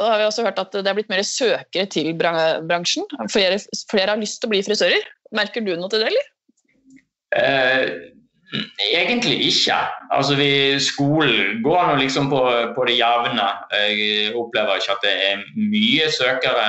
har 0.00 0.20
vi 0.20 0.26
også 0.26 0.44
hørt 0.44 0.60
at 0.60 0.76
det 0.76 0.84
er 0.84 0.96
blitt 0.98 1.10
mer 1.12 1.24
søkere 1.26 1.88
til 1.92 2.12
bransjen. 2.18 3.08
Flere, 3.32 3.56
flere 3.90 4.12
har 4.12 4.20
lyst 4.20 4.42
til 4.42 4.50
å 4.50 4.54
bli 4.54 4.62
frisører. 4.66 5.08
Merker 5.36 5.64
du 5.64 5.72
noe 5.76 5.90
til 5.92 6.04
det, 6.04 6.12
eller? 6.12 6.30
Uh, 7.30 8.19
Egentlig 8.92 9.36
ikke. 9.46 9.76
Altså 10.10 10.34
vi, 10.34 10.50
skolen 10.82 11.60
går 11.62 11.84
nå 11.86 11.98
liksom 12.00 12.30
på, 12.32 12.40
på, 12.74 12.86
det 12.88 12.96
jevne. 12.98 13.46
Jeg 13.74 14.32
opplever 14.34 14.80
ikke 14.80 14.96
at 14.96 15.04
det 15.06 15.12
er 15.28 15.44
mye 15.54 16.08
søkere, 16.10 16.64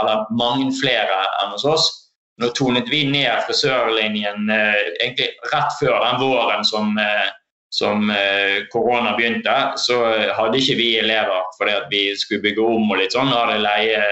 eller 0.00 0.26
mange 0.36 0.68
flere 0.76 1.22
enn 1.42 1.54
hos 1.54 1.64
oss. 1.64 1.88
Nå 2.36 2.50
tonet 2.52 2.90
vi 2.92 3.00
ned 3.08 3.46
frisørlinjen 3.46 4.50
eh, 4.52 4.80
egentlig 5.00 5.30
rett 5.54 5.72
før 5.80 6.02
den 6.02 6.18
våren 6.20 6.66
som, 6.68 6.92
eh, 7.00 7.30
som 7.72 8.10
eh, 8.12 8.66
korona 8.72 9.14
begynte. 9.16 9.54
Så 9.80 10.02
hadde 10.36 10.60
ikke 10.60 10.76
vi 10.76 10.90
elever 11.00 11.48
fordi 11.56 11.78
vi 11.92 12.02
skulle 12.20 12.44
bygge 12.44 12.66
om 12.76 12.90
og 12.90 13.00
litt 13.00 13.16
sånn. 13.16 13.32
Hadde 13.32 13.56
leie, 13.64 14.04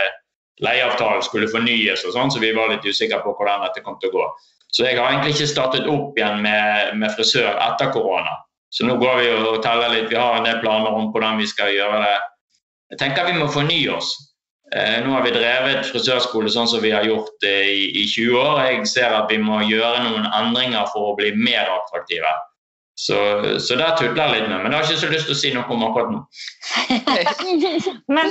leieavtalen 0.65 1.25
skulle 1.27 1.53
fornyes 1.53 2.07
og 2.09 2.17
sånn, 2.17 2.33
så 2.33 2.41
vi 2.41 2.55
var 2.57 2.73
litt 2.73 2.89
usikre 2.89 3.21
på 3.21 3.37
hvordan 3.37 3.69
dette 3.69 3.85
kom 3.85 4.01
til 4.01 4.15
å 4.15 4.17
gå. 4.17 4.29
Så 4.75 4.89
jeg 4.89 4.99
har 4.99 5.13
egentlig 5.13 5.37
ikke 5.37 5.53
startet 5.53 5.87
opp 5.91 6.17
igjen 6.19 6.41
med, 6.43 6.95
med 6.99 7.13
frisør 7.15 7.53
etter 7.63 7.93
korona. 7.95 8.33
Så 8.75 8.87
nå 8.89 8.97
går 8.99 9.21
vi 9.21 9.27
og 9.37 9.61
teller 9.63 9.93
litt. 9.93 10.09
Vi 10.11 10.19
har 10.19 10.41
en 10.41 10.47
del 10.49 10.59
planer 10.65 10.97
om 10.99 11.13
hvordan 11.15 11.39
vi 11.39 11.47
skal 11.47 11.71
gjøre 11.71 12.01
det. 12.03 12.17
Jeg 12.91 13.01
tenker 13.05 13.29
vi 13.29 13.37
må 13.39 13.47
fornye 13.55 13.93
oss. 13.95 14.11
Eh, 14.75 14.97
nå 15.05 15.13
har 15.15 15.23
vi 15.23 15.35
drevet 15.37 15.87
frisørskole 15.87 16.51
sånn 16.51 16.67
som 16.71 16.83
vi 16.83 16.91
har 16.91 17.07
gjort 17.07 17.47
i, 17.47 17.93
i 18.03 18.05
20 18.11 18.41
år. 18.41 18.63
Jeg 18.67 18.89
ser 18.91 19.15
at 19.15 19.31
vi 19.31 19.39
må 19.39 19.61
gjøre 19.63 20.03
noen 20.09 20.27
endringer 20.27 20.91
for 20.91 21.13
å 21.13 21.15
bli 21.21 21.31
mer 21.39 21.71
attraktive. 21.77 22.35
Så, 22.95 23.17
så 23.59 23.75
det 23.75 23.89
tutler 23.99 24.31
litt 24.31 24.45
med, 24.47 24.61
men 24.63 24.71
jeg 24.71 24.79
har 24.79 24.87
ikke 24.87 25.03
så 25.03 25.11
lyst 25.11 25.27
til 25.27 25.35
å 25.35 25.41
si 25.41 25.51
noe 25.51 25.67
om 25.75 25.83
akkurat 25.83 26.15
nå. 26.15 26.23
men 28.15 28.31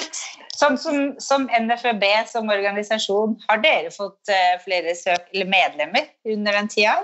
som, 0.55 0.79
som, 0.79 1.19
som, 1.19 1.51
NFB 1.51 2.03
som 2.31 2.47
organisasjon, 2.53 3.35
har 3.49 3.59
dere 3.63 3.91
fått 3.91 4.29
uh, 4.31 4.55
flere 4.63 4.95
søk, 4.95 5.27
eller 5.33 5.47
medlemmer 5.51 6.05
under 6.31 6.51
den 6.55 6.67
tida? 6.71 6.95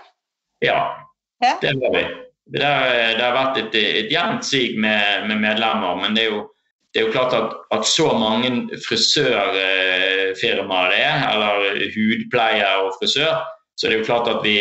Ja, 0.64 0.96
ja, 1.44 1.58
det 1.60 1.76
har 1.76 1.92
vi. 1.98 2.04
Det, 2.50 2.64
det 2.64 3.26
har 3.26 3.36
vært 3.36 3.58
et, 3.62 3.74
et 3.76 4.12
jevnt 4.14 4.46
sig 4.48 4.80
med, 4.80 5.28
med, 5.28 5.38
medlemmer, 5.44 5.96
men 6.00 6.16
det 6.16 6.24
er 6.24 6.30
jo, 6.32 6.40
det 6.94 7.00
er 7.02 7.06
jo 7.10 7.14
klart 7.14 7.34
at, 7.36 7.50
at 7.76 7.84
så 7.86 8.08
mange 8.18 8.50
frisørfirmaer 8.88 10.88
det 10.96 11.02
er, 11.04 11.18
eller 11.36 11.56
hudpleier 11.94 12.74
og 12.88 12.96
frisør, 12.98 13.34
så 13.76 13.82
det 13.86 13.94
er 13.94 14.00
jo 14.00 14.08
klart 14.08 14.28
at 14.32 14.40
vi 14.48 14.58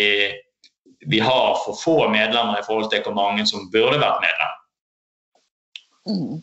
vi 1.06 1.20
har 1.22 1.58
for 1.64 1.78
få 1.78 2.08
medlemmer 2.08 2.58
i 2.58 2.64
forhold 2.66 2.90
til 2.90 3.02
hvor 3.06 3.14
mange 3.14 3.46
som 3.46 3.68
burde 3.72 4.00
vært 4.00 4.24
medlem. 4.24 4.56
Mm. 6.08 6.40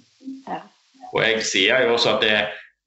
Ja. 0.47 0.61
Og 1.11 1.19
jeg 1.23 1.43
sier 1.47 1.83
jo 1.85 1.95
også 1.95 2.15
at 2.15 2.23
det, 2.23 2.37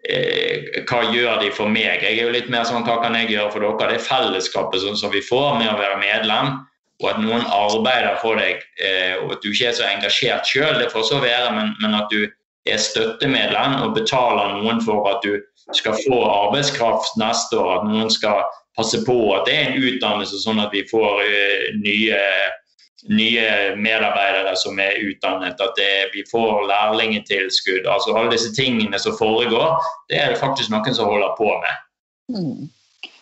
eh, 0.08 0.80
hva 0.88 1.02
gjør 1.12 1.42
de 1.42 1.50
for 1.54 1.70
meg? 1.70 2.02
Jeg 2.04 2.16
er 2.16 2.28
jo 2.28 2.34
litt 2.34 2.50
mer 2.52 2.66
sånn 2.68 2.86
hva 2.86 2.98
kan 3.02 3.16
jeg 3.18 3.32
gjøre 3.34 3.52
for 3.54 3.64
dere? 3.64 3.92
Det 3.92 4.00
er 4.00 4.08
fellesskapet 4.08 4.84
som, 4.84 4.96
som 4.96 5.12
vi 5.12 5.24
får 5.24 5.58
med 5.60 5.70
å 5.72 5.78
være 5.80 6.00
medlem, 6.02 6.58
og 7.02 7.10
at 7.12 7.20
noen 7.22 7.46
arbeider 7.54 8.18
for 8.22 8.40
deg. 8.40 8.64
Eh, 8.82 9.14
og 9.22 9.36
at 9.36 9.44
du 9.44 9.52
ikke 9.52 9.70
er 9.70 9.78
så 9.78 9.86
engasjert 9.88 10.48
sjøl, 10.48 10.80
det 10.80 10.90
får 10.94 11.06
så 11.10 11.22
være, 11.22 11.52
men, 11.56 11.74
men, 11.82 11.96
at 11.98 12.10
du 12.12 12.26
er 12.68 12.80
støttemedlem 12.82 13.78
og 13.84 13.94
betaler 13.96 14.58
noen 14.58 14.82
for 14.84 15.06
at 15.08 15.22
du 15.24 15.38
skal 15.76 15.96
få 16.04 16.18
arbeidskraft 16.26 17.16
neste 17.20 17.60
år, 17.60 17.78
at 17.78 17.88
noen 17.88 18.10
skal 18.12 18.42
passe 18.78 19.02
på 19.06 19.18
at 19.34 19.48
det 19.48 19.56
er 19.56 19.66
en 19.72 19.82
utdannelse, 19.82 20.40
sånn 20.42 20.62
at 20.62 20.72
vi 20.74 20.84
får 20.88 21.20
uh, 21.26 21.66
nye, 21.82 22.22
nye, 23.10 23.50
medarbeidere 23.76 24.54
som 24.60 24.78
er 24.82 25.00
utdannet. 25.02 25.60
At 25.60 25.76
det, 25.78 25.90
vi 26.14 26.24
får 26.30 26.64
lærlingetilskudd. 26.70 27.86
altså 27.90 28.14
Alle 28.14 28.32
disse 28.36 28.54
tingene 28.56 29.02
som 29.02 29.18
foregår, 29.18 29.76
det 30.12 30.22
er 30.22 30.34
det 30.34 30.40
faktisk 30.40 30.72
noen 30.74 30.96
som 30.96 31.10
holder 31.10 31.36
på 31.38 31.52
med. 31.52 31.86
Mm. 32.34 32.68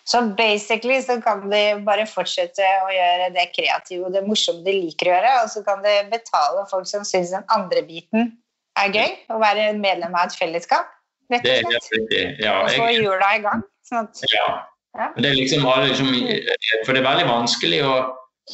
Så 0.07 0.21
basically 0.39 1.03
så 1.03 1.17
kan 1.21 1.49
de 1.51 1.63
bare 1.83 2.05
fortsette 2.07 2.63
å 2.63 2.91
gjøre 2.95 3.33
det 3.35 3.49
kreative 3.57 4.07
og 4.07 4.13
det 4.15 4.23
morsomme 4.23 4.63
de 4.63 4.77
liker 4.77 5.11
å 5.11 5.17
gjøre, 5.17 5.33
og 5.43 5.49
så 5.51 5.63
kan 5.67 5.83
de 5.83 5.95
betale 6.13 6.63
folk 6.71 6.87
som 6.87 7.03
syns 7.07 7.33
den 7.35 7.49
andre 7.51 7.83
biten 7.89 8.31
er 8.79 8.93
gøy, 8.95 9.17
å 9.35 9.41
være 9.43 9.73
medlem 9.81 10.15
av 10.15 10.29
et 10.29 10.39
fellesskap. 10.39 10.93
Rett 11.33 11.43
og 11.43 11.49
slett. 11.49 11.51
Det 11.51 11.57
er 11.57 11.67
helt 11.67 11.97
riktig. 11.97 12.23
Ja, 12.45 12.55
og 12.63 12.71
så 12.71 12.87
hjula 12.95 13.33
i 13.35 13.43
gang. 13.49 13.65
Sånn 13.89 14.07
at 14.07 14.23
ja. 14.31 14.47
Men 14.97 15.23
det 15.23 15.35
liksom 15.35 15.67
liksom, 15.89 16.13
For 16.87 16.93
det 16.93 17.03
er 17.03 17.09
veldig 17.09 17.27
vanskelig 17.29 17.81
å, 17.85 17.95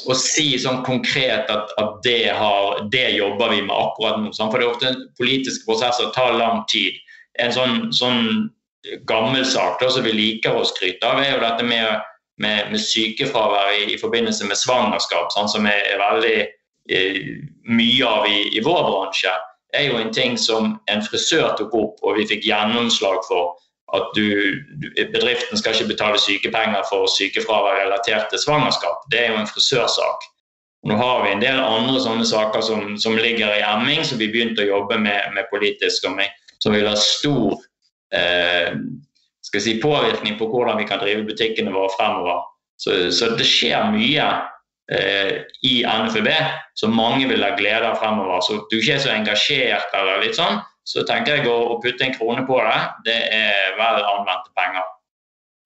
å 0.09 0.17
si 0.19 0.47
sånn 0.59 0.83
konkret 0.87 1.51
at, 1.53 1.75
at 1.79 2.01
det, 2.07 2.33
har, 2.35 2.83
det, 2.93 3.11
jobber 3.19 3.53
vi 3.55 3.61
med 3.63 3.75
akkurat 3.77 4.19
nå. 4.21 4.33
For 4.39 4.59
det 4.59 4.67
er 4.67 4.73
ofte 4.73 4.95
politiske 5.21 5.67
prosesser 5.69 6.11
tar 6.17 6.39
lang 6.39 6.65
tid. 6.73 6.99
En 7.43 7.55
sånn, 7.55 7.93
sånn 7.95 8.49
gammel 9.09 9.45
sak 9.47 9.79
da, 9.81 9.91
som 9.91 10.05
vi 10.07 10.17
liker 10.17 10.59
å 10.59 10.67
skryte 10.67 11.07
av, 11.07 11.23
er 11.23 11.37
jo 11.37 11.45
dette 11.45 11.69
med, 11.69 12.03
med, 12.43 12.73
med 12.75 12.83
sykefravær 12.83 13.77
i, 13.79 13.87
i, 13.95 14.01
forbindelse 14.01 14.49
med 14.49 14.59
svangerskap, 14.59 15.31
sånn, 15.35 15.49
som 15.53 15.71
er, 15.71 15.87
er 15.95 16.03
veldig 16.03 16.37
eh, 16.91 17.23
mye 17.71 18.09
av 18.09 18.29
i, 18.29 18.45
i 18.59 18.65
vår 18.65 18.83
bransje 18.89 19.33
er 19.73 19.89
jo 19.89 19.99
en 19.99 20.13
ting 20.13 20.37
som 20.39 20.77
en 20.93 21.03
frisør 21.05 21.55
tok 21.57 21.75
opp 21.77 22.03
og 22.05 22.19
vi 22.19 22.29
fikk 22.29 22.47
gjennomslag 22.49 23.23
for 23.29 23.55
at 23.93 24.13
du, 24.17 24.27
bedriften 25.13 25.59
skal 25.61 25.77
ikke 25.77 25.93
betale 25.93 26.21
sykepenger 26.21 26.85
for 26.89 27.11
sykefravær 27.13 27.83
relatert 27.83 28.31
til 28.33 28.41
svangerskap. 28.41 29.05
Det 29.13 29.21
er 29.21 29.35
jo 29.35 29.41
en 29.43 29.51
frisørsak. 29.51 30.29
Nå 30.89 30.97
har 30.99 31.21
vi 31.25 31.35
en 31.35 31.43
del 31.43 31.61
andre 31.63 32.01
sånne 32.03 32.25
saker 32.27 32.65
som, 32.65 32.97
som 32.99 33.19
ligger 33.19 33.53
i 33.55 33.63
emming, 33.67 34.03
som 34.07 34.19
vi 34.19 34.31
begynte 34.33 34.65
å 34.65 34.71
jobbe 34.71 34.99
med, 34.99 35.29
med 35.37 35.47
politisk, 35.53 36.09
med, 36.17 36.33
som 36.63 36.75
vil 36.75 36.89
ha 36.89 36.97
stor 36.99 37.61
eh, 38.17 38.73
si, 39.47 39.77
påvirkning 39.83 40.41
på 40.41 40.49
hvordan 40.51 40.81
vi 40.81 40.89
kan 40.89 41.03
drive 41.03 41.29
butikkene 41.29 41.75
våre 41.75 41.93
fremover. 41.95 42.43
Så, 42.81 42.97
så 43.15 43.31
det 43.39 43.47
skjer 43.47 43.93
mye 43.93 44.27
eh, 44.91 45.45
i 45.69 45.77
NFB 45.87 46.33
som 46.81 46.97
mange 46.97 47.29
vil 47.31 47.45
ha 47.47 47.53
glede 47.61 47.93
av 47.93 48.01
fremover. 48.01 48.43
Så 48.43 48.65
du 48.73 48.81
ikke 48.81 48.97
er 48.97 49.05
så 49.05 49.15
engasjert 49.15 49.95
eller 50.01 50.25
litt 50.25 50.41
sånn, 50.41 50.59
så 50.89 51.05
tenker 51.07 51.39
jeg 51.39 51.51
å, 51.51 51.79
putte 51.83 52.07
en 52.07 52.15
krone 52.17 52.45
på 52.49 52.59
det, 52.67 52.79
det 53.07 53.19
er 53.35 53.77
vel 53.79 54.03
anvendte 54.03 54.53
penger. 54.59 54.89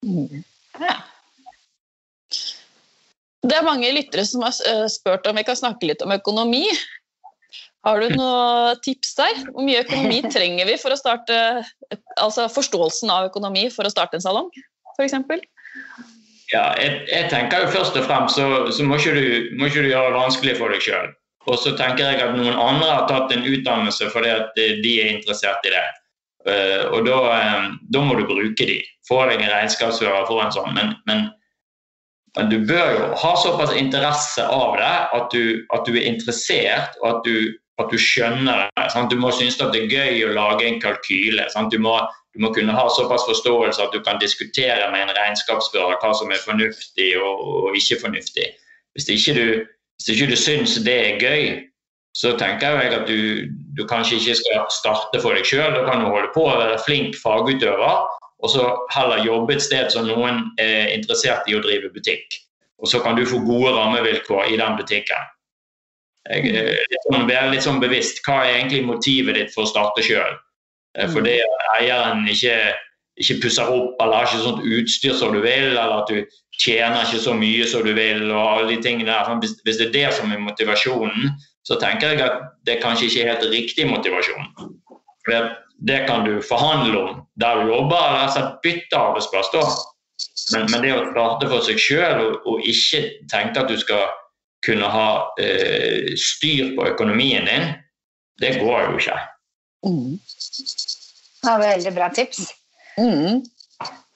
Mm. 0.06 0.44
Ja. 0.82 0.96
Det 3.46 3.56
er 3.56 3.66
mange 3.66 3.92
lyttere 3.94 4.26
som 4.26 4.44
har 4.44 4.54
eh, 4.68 4.86
spurt 4.90 5.26
om 5.28 5.38
vi 5.38 5.46
kan 5.46 5.58
snakke 5.58 5.88
litt 5.88 6.02
om 6.04 6.14
økonomi. 6.14 6.64
Har 7.86 8.02
du 8.02 8.16
noen 8.18 8.78
tips 8.86 9.14
der? 9.18 9.42
Hvor 9.52 9.66
mye 9.66 9.84
økonomi 9.84 10.22
trenger 10.26 10.68
vi 10.68 10.78
for 10.80 10.94
å 10.94 10.98
starte 10.98 11.36
Altså 12.18 12.48
forståelsen 12.50 13.12
av 13.12 13.28
økonomi 13.28 13.68
for 13.72 13.86
å 13.86 13.92
starte 13.92 14.18
en 14.18 14.24
salong, 14.24 14.48
f.eks.? 14.96 15.14
Ja, 16.52 16.70
jeg, 16.78 17.02
jeg, 17.10 17.28
tenker 17.30 17.64
jo 17.64 17.72
først 17.74 17.96
og 17.98 18.06
fremst 18.06 18.38
så, 18.38 18.46
så 18.72 18.84
må, 18.86 18.98
ikke 19.00 19.14
du, 19.16 19.56
må 19.58 19.68
ikke 19.68 19.82
du 19.84 19.90
gjøre 19.90 20.12
det 20.12 20.20
vanskelig 20.20 20.54
for 20.58 20.72
deg 20.72 20.84
sjøl. 20.84 21.10
Og 21.46 21.58
så 21.62 21.72
tenker 21.78 22.10
jeg 22.10 22.22
at 22.22 22.34
noen 22.34 22.58
andre 22.58 22.90
har 22.90 23.06
tatt 23.10 23.32
en 23.34 23.46
utdannelse 23.46 24.10
fordi 24.10 24.32
at 24.34 24.58
eh, 24.60 24.78
de 24.82 24.94
er 25.02 25.12
interessert 25.14 25.66
i 25.68 25.74
det. 25.74 25.84
Eh, 26.50 26.84
og 26.90 27.06
da, 27.06 27.18
eh, 27.36 27.68
da 27.94 28.02
må 28.02 28.18
du 28.18 28.26
bruke 28.28 28.66
de. 28.66 28.80
Få 29.06 29.22
deg 29.30 29.40
en 29.40 29.52
regnskapsfører, 29.52 30.26
få 30.26 30.40
en 30.42 30.54
sånn. 30.54 30.72
Men, 30.74 30.96
men, 31.06 31.28
du 32.50 32.58
bør 32.68 32.90
jo 32.92 33.04
ha 33.16 33.30
såpass 33.40 33.70
interesse 33.78 34.42
av 34.44 34.74
det 34.76 34.96
at 35.16 35.30
du, 35.32 35.62
at 35.72 35.86
du 35.86 35.94
er 35.94 36.10
interessert, 36.10 36.98
og 37.00 37.14
at 37.14 37.22
du 37.24 37.54
at 37.76 37.92
du 37.92 37.98
skjønner 38.00 38.62
det. 38.64 38.84
Sant? 38.92 39.12
Du 39.12 39.20
må 39.20 39.30
synes 39.36 39.58
at 39.60 39.74
det 39.74 39.84
er 39.84 39.92
gøy 39.92 40.22
å 40.26 40.34
lage 40.36 40.64
en 40.64 40.78
kalkyle. 40.80 41.44
Du 41.72 41.78
må, 41.82 41.96
du, 42.32 42.40
må, 42.44 42.52
kunne 42.56 42.76
ha 42.76 42.86
såpass 42.92 43.26
forståelse 43.28 43.84
at 43.84 43.92
du 43.92 44.00
kan 44.04 44.20
diskutere 44.22 44.88
med 44.94 45.04
en 45.04 45.16
regnskapsfører 45.16 46.00
hva 46.00 46.12
som 46.16 46.32
er 46.32 46.40
fornuftig 46.40 47.12
og, 47.20 47.42
og 47.44 47.76
ikke 47.76 48.00
fornuftig. 48.06 48.48
Hvis 48.96 49.10
ikke 49.12 49.36
du, 49.36 49.46
hvis 49.96 50.12
ikke 50.12 50.30
du 50.30 50.36
syns 50.38 50.76
det 50.84 50.96
er 50.96 51.22
gøy, 51.22 51.46
så 52.16 52.32
tenker 52.40 52.78
jeg 52.80 52.92
at 52.96 53.08
du, 53.08 53.48
du 53.76 53.82
kanskje 53.88 54.16
ikke 54.16 54.36
skal 54.38 54.68
starte 54.72 55.20
for 55.20 55.36
deg 55.36 55.44
sjøl. 55.44 55.74
Da 55.74 55.84
kan 55.84 56.00
du 56.00 56.08
holde 56.08 56.32
på 56.32 56.46
å 56.48 56.56
være 56.56 56.78
flink 56.84 57.16
fagutøver, 57.20 58.06
og 58.44 58.52
så 58.52 58.70
heller 58.92 59.24
jobbe 59.24 59.56
et 59.56 59.64
sted 59.64 59.92
som 59.92 60.08
noen 60.08 60.44
er 60.60 60.92
interessert 60.94 61.48
i 61.48 61.56
å 61.56 61.62
drive 61.64 61.92
butikk. 61.92 62.38
Og 62.80 62.88
så 62.92 63.00
kan 63.04 63.16
du 63.16 63.24
få 63.28 63.40
gode 63.44 63.72
rammevilkår 63.76 64.52
i 64.52 64.58
den 64.60 64.76
butikken. 64.80 65.32
Jeg 66.26 66.56
må 67.06 67.20
sånn, 67.20 67.28
være 67.28 67.52
litt 67.52 67.64
sånn 67.64 67.80
bevisst. 67.80 68.20
Hva 68.26 68.42
er 68.42 68.56
egentlig 68.58 68.82
motivet 68.88 69.38
ditt 69.38 69.52
for 69.54 69.64
å 69.64 69.70
starte 69.70 70.04
sjøl? 70.04 70.36
Eh, 70.98 71.08
fordi 71.12 71.36
eieren 71.76 72.26
ikke, 72.32 72.56
ikke 73.22 73.38
pusser 73.44 73.70
opp 73.72 74.00
eller 74.02 74.20
har 74.20 74.28
ikke 74.28 74.42
sånt 74.44 74.64
utstyr 74.64 75.16
som 75.16 75.36
du 75.36 75.42
vil, 75.44 75.70
eller 75.72 76.00
at 76.00 76.10
du 76.10 76.38
tjener 76.60 77.04
ikke 77.04 77.22
så 77.22 77.34
mye 77.36 77.66
som 77.68 77.84
du 77.84 77.92
vil, 77.96 78.30
og 78.30 78.40
alle 78.42 78.70
de 78.70 78.80
tingene 78.84 79.10
der. 79.10 79.28
Sånn, 79.28 79.42
hvis, 79.44 79.56
hvis 79.66 79.80
det 79.80 79.88
er 79.88 79.94
det 79.96 80.08
som 80.16 80.32
er 80.32 80.42
motivasjonen, 80.42 81.36
så 81.66 81.78
tenker 81.82 82.14
jeg 82.14 82.24
at 82.24 82.50
det 82.68 82.80
kanskje 82.82 83.08
ikke 83.08 83.24
er 83.24 83.32
helt 83.32 83.48
riktig 83.52 83.88
motivasjon. 83.90 84.50
Det 85.86 85.98
kan 86.08 86.24
du 86.24 86.38
forhandle 86.44 87.00
om 87.00 87.22
der 87.40 87.60
du 87.60 87.72
jobber, 87.74 88.00
eller 88.08 88.26
altså 88.28 88.44
bytte 88.62 88.96
arbeidsplass. 88.96 89.50
da. 89.52 89.64
Men, 90.54 90.68
men, 90.70 90.84
det 90.84 90.92
å 90.94 91.08
starte 91.10 91.48
for 91.50 91.64
seg 91.66 91.80
sjøl 91.82 92.22
og, 92.22 92.46
og, 92.46 92.62
ikke 92.64 93.02
tenke 93.32 93.60
at 93.60 93.68
du 93.68 93.76
skal 93.80 94.06
kunne 94.64 94.88
ha 94.90 95.08
eh, 95.42 96.14
styr 96.18 96.72
på 96.78 96.86
økonomien 96.86 97.44
din, 97.50 97.74
det 98.40 98.54
går 98.62 98.86
jo 98.86 99.00
ikke. 99.00 99.18
Mm. 99.86 100.14
Det 101.42 101.50
var 101.50 101.62
veldig 101.62 101.92
bra 101.98 102.08
tips. 102.14 102.46
Mm. 102.96 103.42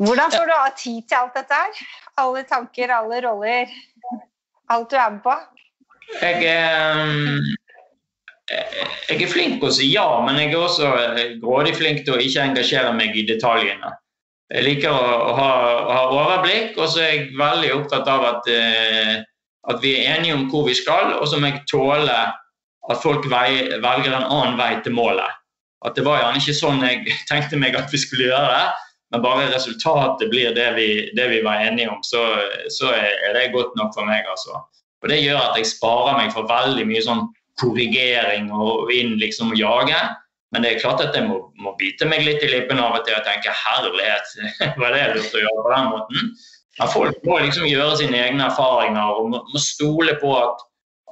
Hvordan 0.00 0.32
får 0.32 0.46
du 0.48 0.54
av 0.54 0.70
tid 0.78 1.02
til 1.08 1.18
alt 1.18 1.36
dette 1.36 1.58
her? 1.62 1.82
Alle 2.20 2.44
tanker, 2.44 2.92
alle 2.92 3.20
roller, 3.24 3.72
alt 4.68 4.90
du 4.90 4.96
er 4.98 5.10
med 5.14 5.22
på? 5.24 5.34
Jeg 6.20 6.44
er, 6.50 7.14
jeg 8.50 9.22
er 9.22 9.30
flink 9.30 9.60
til 9.60 9.68
å 9.68 9.72
si 9.72 9.88
ja, 9.94 10.06
men 10.26 10.36
jeg 10.40 10.52
er 10.52 10.60
også 10.60 10.90
grådig 11.40 11.76
flink 11.78 12.04
til 12.04 12.16
å 12.16 12.20
ikke 12.20 12.50
engasjere 12.50 12.92
meg 12.98 13.16
i 13.16 13.24
detaljene. 13.28 13.94
Jeg 14.50 14.66
liker 14.66 14.90
å 14.90 15.34
ha, 15.38 15.50
å 15.78 15.94
ha 15.94 16.04
overblikk, 16.10 16.74
og 16.74 16.90
så 16.90 17.04
er 17.04 17.10
jeg 17.12 17.26
veldig 17.38 17.70
opptatt 17.76 18.08
av 18.10 18.24
at, 18.26 18.48
eh, 18.50 19.20
at, 19.70 19.78
vi 19.82 19.94
er 20.00 20.16
enige 20.16 20.34
om 20.34 20.48
hvor 20.50 20.66
vi 20.66 20.74
skal, 20.74 21.14
og 21.20 21.28
så 21.30 21.38
må 21.38 21.52
jeg 21.52 21.62
tåle 21.70 22.16
at 22.90 23.02
folk 23.04 23.28
velger 23.30 24.10
en 24.10 24.26
annen 24.26 24.58
vei 24.58 24.72
til 24.82 24.96
målet. 24.96 25.38
At 25.86 25.94
det 25.96 26.04
var 26.04 26.18
gjerne 26.18 26.42
ikke 26.42 26.56
sånn 26.58 26.82
jeg 26.82 27.14
tenkte 27.30 27.60
meg 27.62 27.78
at 27.78 27.94
vi 27.94 28.02
skulle 28.02 28.26
gjøre 28.32 28.50
det, 28.50 28.89
men 29.10 29.22
bare 29.24 29.50
resultatet 29.50 30.30
blir 30.30 30.54
det 30.54 30.68
vi, 30.76 30.88
det 31.18 31.26
vi 31.32 31.42
var 31.42 31.64
enige 31.66 31.90
om, 31.90 31.98
så, 32.06 32.22
så 32.70 32.92
er 32.94 33.34
det 33.34 33.50
godt 33.54 33.74
nok 33.78 33.94
for 33.96 34.06
meg. 34.06 34.22
altså. 34.30 34.62
Og 35.02 35.08
Det 35.10 35.18
gjør 35.18 35.40
at 35.42 35.58
jeg 35.58 35.66
sparer 35.72 36.18
meg 36.20 36.32
for 36.34 36.46
veldig 36.50 36.86
mye 36.86 37.02
sånn 37.02 37.24
korrigering 37.60 38.50
og 38.54 38.92
inn 38.94 39.16
liksom 39.20 39.50
og 39.54 39.58
jage. 39.58 39.98
Men 40.54 40.64
det 40.64 40.70
er 40.70 40.82
klart 40.82 41.02
at 41.02 41.14
jeg 41.14 41.26
må, 41.26 41.40
må 41.62 41.74
bite 41.78 42.06
meg 42.10 42.24
litt 42.26 42.42
i 42.42 42.50
lippen 42.50 42.80
av 42.82 42.98
og 42.98 43.04
til 43.06 43.18
og 43.18 43.26
tenke 43.26 43.54
herlighet, 43.54 44.32
var 44.82 44.94
det 44.94 45.04
lurt 45.14 45.36
å 45.36 45.44
gjøre 45.44 45.66
på 45.66 45.74
den 45.74 45.92
måten? 45.92 46.32
Men 46.80 46.90
folk 46.94 47.26
må 47.26 47.38
liksom 47.42 47.66
gjøre 47.68 47.98
sine 48.00 48.18
egne 48.18 48.46
erfaringer 48.46 49.18
og 49.18 49.30
må, 49.34 49.42
må 49.52 49.62
stole 49.62 50.14
på 50.22 50.32
at, 50.38 50.62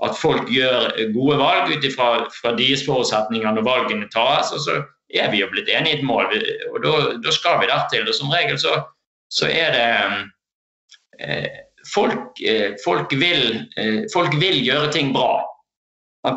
at, 0.06 0.14
folk 0.18 0.50
gjør 0.50 0.90
gode 1.14 1.38
valg 1.42 1.74
ut 1.74 1.86
fra 1.94 2.54
deres 2.58 2.86
forutsetninger 2.86 3.58
når 3.58 3.66
valgene 3.66 4.10
tas. 4.14 4.50
Og 4.54 4.62
så 4.64 4.78
er 5.14 5.30
vi 5.32 5.40
jo 5.40 5.48
blitt 5.52 5.70
enige 5.72 5.96
i 5.96 5.98
et 5.98 6.04
mål, 6.04 6.32
og 6.72 6.84
da 7.24 7.32
skal 7.32 7.60
vi 7.62 7.70
dertil. 7.70 8.08
Og 8.08 8.14
som 8.16 8.32
regel 8.32 8.58
så, 8.60 8.74
så 9.32 9.48
er 9.48 9.72
det 9.76 9.88
eh, 11.24 11.48
folk, 11.94 12.40
eh, 12.44 12.74
folk, 12.84 13.12
vil, 13.12 13.64
eh, 13.76 14.02
folk, 14.12 14.34
vil, 14.40 14.60
gjøre 14.64 14.92
ting 14.92 15.12
bra. 15.16 15.44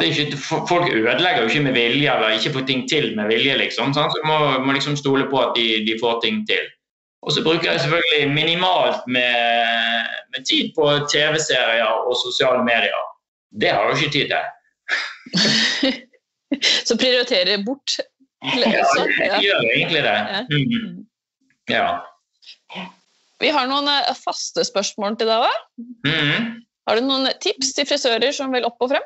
Ikke, 0.01 0.38
folk 0.39 0.91
ødelegger 0.93 1.41
jo 1.41 1.49
ikke 1.49 1.63
med 1.65 1.73
vilje 1.75 2.12
eller 2.13 2.36
ikke 2.38 2.53
får 2.53 2.67
ting 2.67 2.86
til 2.89 3.15
med 3.15 3.27
vilje. 3.27 3.57
liksom? 3.57 3.93
Så 3.93 4.07
må, 4.25 4.38
må 4.63 4.71
liksom 4.71 4.95
stole 4.97 5.27
på 5.29 5.41
at 5.41 5.55
de, 5.57 5.81
de, 5.88 5.97
får 5.99 6.21
ting 6.23 6.45
til. 6.47 6.69
Og 7.21 7.31
så 7.31 7.43
bruker 7.43 7.71
jeg 7.71 7.79
selvfølgelig 7.79 8.34
minimalt 8.34 9.07
med, 9.07 10.07
med 10.31 10.45
tid 10.47 10.71
på 10.77 10.88
TV-serier 11.12 11.91
og 12.07 12.15
sosiale 12.23 12.63
medier. 12.63 13.03
Det 13.62 13.69
har 13.69 13.84
jeg 13.84 13.91
jo 13.91 13.97
ikke 13.97 14.15
tid 14.15 14.27
til. 14.31 15.99
så 16.88 16.97
prioriterer 16.97 17.65
bort? 17.65 17.99
Ja, 18.41 18.58
jeg 19.21 19.43
gjør 19.45 19.67
egentlig 19.69 20.01
det. 20.06 20.17
Mm. 20.49 21.06
Ja. 21.69 21.86
Vi 23.41 23.49
har 23.54 23.69
noen 23.69 23.89
eh, 23.91 24.12
faste 24.17 24.65
spørsmål 24.65 25.17
til 25.19 25.30
deg 25.30 25.45
òg. 25.45 25.63
Mm. 26.08 26.51
Har 26.89 26.97
du 26.97 27.06
noen 27.06 27.30
tips 27.41 27.75
til 27.77 27.88
frisører 27.89 28.34
som 28.34 28.54
vil 28.54 28.65
opp 28.67 28.82
og 28.82 28.93
frem? 28.95 29.06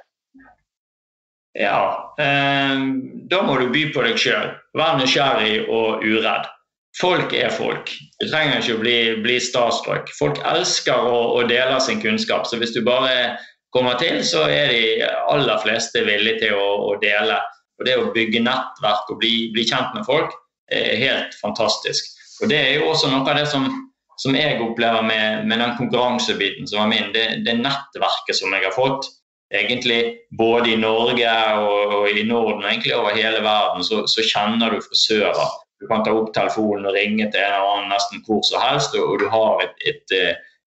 Ja, 1.56 2.16
eh, 2.20 2.84
da 3.32 3.42
må 3.48 3.58
du 3.60 3.70
by 3.72 3.88
på 3.96 4.04
deg 4.08 4.20
sjøl. 4.20 4.52
Vær 4.76 5.00
nysgjerrig 5.00 5.66
og 5.72 6.04
uredd. 6.04 6.52
Folk 6.96 7.34
er 7.36 7.52
folk. 7.52 7.92
Du 8.22 8.28
trenger 8.30 8.62
ikke 8.62 8.78
å 8.78 8.82
bli, 8.84 8.98
bli 9.24 9.36
starstruck. 9.44 10.12
Folk 10.16 10.40
elsker 10.48 10.96
å, 10.96 11.18
å, 11.36 11.44
dele 11.48 11.80
sin 11.84 12.00
kunnskap, 12.04 12.48
så 12.48 12.60
hvis 12.60 12.72
du 12.76 12.80
bare 12.88 13.36
kommer 13.76 14.00
til, 14.00 14.22
så 14.24 14.46
er 14.48 14.72
de 14.72 15.10
aller 15.28 15.60
fleste 15.64 16.06
villige 16.08 16.46
til 16.46 16.56
å, 16.56 16.70
å 16.88 16.94
dele. 17.04 17.42
Og 17.80 17.88
Det 17.88 17.96
å 18.00 18.12
bygge 18.16 18.44
nettverk 18.44 19.10
og 19.12 19.20
bli, 19.20 19.50
bli 19.56 19.66
kjent 19.68 19.96
med 19.98 20.06
folk 20.08 20.32
er 20.72 20.96
helt 21.02 21.36
fantastisk. 21.42 22.14
Og 22.42 22.50
Det 22.52 22.60
er 22.60 22.72
jo 22.80 22.92
også 22.92 23.12
noe 23.12 23.26
av 23.28 23.40
det 23.40 23.50
som 23.52 23.68
som 24.16 24.36
jeg 24.36 24.62
opplever 24.64 25.04
med, 25.04 25.46
med 25.48 25.60
den 25.60 25.76
konkurransebiten 25.78 26.68
som 26.68 26.84
var 26.84 26.92
min, 26.92 27.12
det, 27.14 27.26
det, 27.46 27.58
nettverket 27.60 28.38
som 28.38 28.54
jeg 28.56 28.64
har 28.64 28.76
fått, 28.76 29.10
egentlig 29.54 30.00
både 30.40 30.72
i 30.72 30.80
Norge 30.80 31.32
og, 31.60 31.96
og 32.00 32.10
i 32.10 32.24
Norden 32.28 32.64
og 32.64 32.70
egentlig 32.70 32.96
over 32.96 33.16
hele 33.16 33.44
verden, 33.44 33.84
så, 33.84 34.04
så, 34.10 34.24
kjenner 34.24 34.74
du 34.74 34.82
frisører. 34.84 35.58
Du 35.82 35.88
kan 35.90 36.06
ta 36.06 36.14
opp 36.16 36.32
telefonen 36.36 36.88
og 36.88 36.96
ringe 36.96 37.28
til 37.28 37.42
en 37.42 37.58
eller 37.58 37.74
annen 37.74 37.92
nesten 37.92 38.24
hvor 38.28 38.42
som 38.48 38.64
helst, 38.64 38.96
og, 38.96 39.20
du 39.20 39.28
har 39.32 39.66
et, 39.66 39.76
et, 39.92 40.16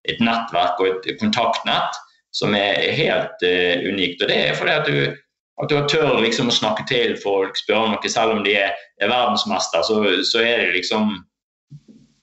et, 0.05 0.21
nettverk 0.21 0.83
og 0.85 0.92
et 0.92 1.09
kontaktnett 1.21 1.97
som 2.37 2.53
er 2.55 2.92
helt 2.94 3.40
uh, 3.42 3.88
unikt. 3.88 4.21
Og 4.21 4.29
det 4.29 4.37
er 4.37 4.59
fordi 4.59 4.75
at 4.77 4.87
du, 4.87 5.16
at 5.62 5.73
du 5.73 5.79
tør 5.90 6.21
liksom 6.23 6.51
å 6.51 6.55
snakke 6.55 6.85
til 6.88 7.16
folk, 7.23 7.57
spørre 7.59 7.88
om 7.88 7.97
noe, 7.97 8.11
selv 8.11 8.37
om 8.37 8.44
de 8.47 8.55
er, 8.61 8.77
er 9.03 9.11
verdensmester, 9.11 9.83
så, 9.87 9.99
så 10.27 10.44
er 10.44 10.62
det 10.62 10.77
liksom 10.77 11.16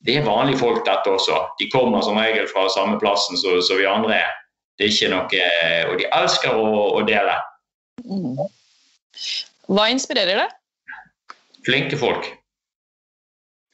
det 0.06 0.19
er 0.19 0.28
vanlige 0.28 0.62
folk, 0.62 0.84
dette 0.86 1.10
også. 1.10 1.39
De 1.60 1.65
kommer 1.74 2.04
som 2.06 2.19
regel 2.21 2.45
fra 2.52 2.67
samme 2.69 3.00
plassen 3.02 3.39
som, 3.41 3.58
som 3.65 3.80
vi 3.80 3.88
andre 3.89 4.19
er. 4.19 4.36
Det 4.78 4.86
er 4.86 4.93
ikke 4.93 5.10
noe, 5.10 5.39
Og 5.89 5.95
de 5.98 6.06
elsker 6.13 6.54
å, 6.54 6.67
å 6.93 7.02
dele. 7.08 7.34
Mm. 8.06 8.38
Hva 9.71 9.88
inspirerer 9.89 10.43
deg? 10.43 10.54
Flinke 11.65 11.98
folk. 11.98 12.28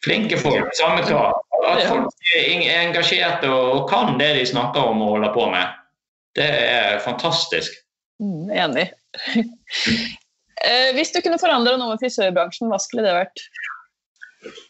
Flinke 0.06 0.40
folk, 0.40 0.72
samme 0.80 1.04
hva. 1.10 1.28
At 1.68 1.84
folk 1.90 2.32
er 2.38 2.64
engasjerte 2.80 3.52
og 3.52 3.84
kan 3.92 4.16
det 4.22 4.32
de 4.40 4.48
snakker 4.50 4.94
om 4.94 5.04
og 5.04 5.18
holder 5.18 5.36
på 5.36 5.50
med. 5.52 5.76
Det 6.38 6.48
er 6.48 7.02
fantastisk. 7.04 7.76
Mm, 8.24 8.48
enig. 8.56 8.88
Eh, 10.62 10.92
hvis 10.94 11.10
du 11.10 11.22
kunne 11.26 11.40
forandre 11.42 11.72
noe 11.74 11.96
med 11.96 12.02
frisørbransjen, 12.04 12.70
hva 12.70 12.78
skulle 12.78 13.02
det 13.08 13.16
vært? 13.16 13.42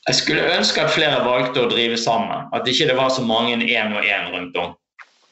Jeg 0.07 0.17
skulle 0.17 0.45
ønske 0.55 0.83
at 0.83 0.93
flere 0.95 1.23
valgte 1.25 1.65
å 1.65 1.69
drive 1.71 1.97
sammen. 1.99 2.47
At 2.55 2.67
ikke 2.67 2.89
det 2.89 2.95
var 2.95 3.11
så 3.11 3.23
mange 3.27 3.57
én 3.59 3.91
og 3.95 4.07
én 4.07 4.29
rundt 4.31 4.55
om. 4.59 4.73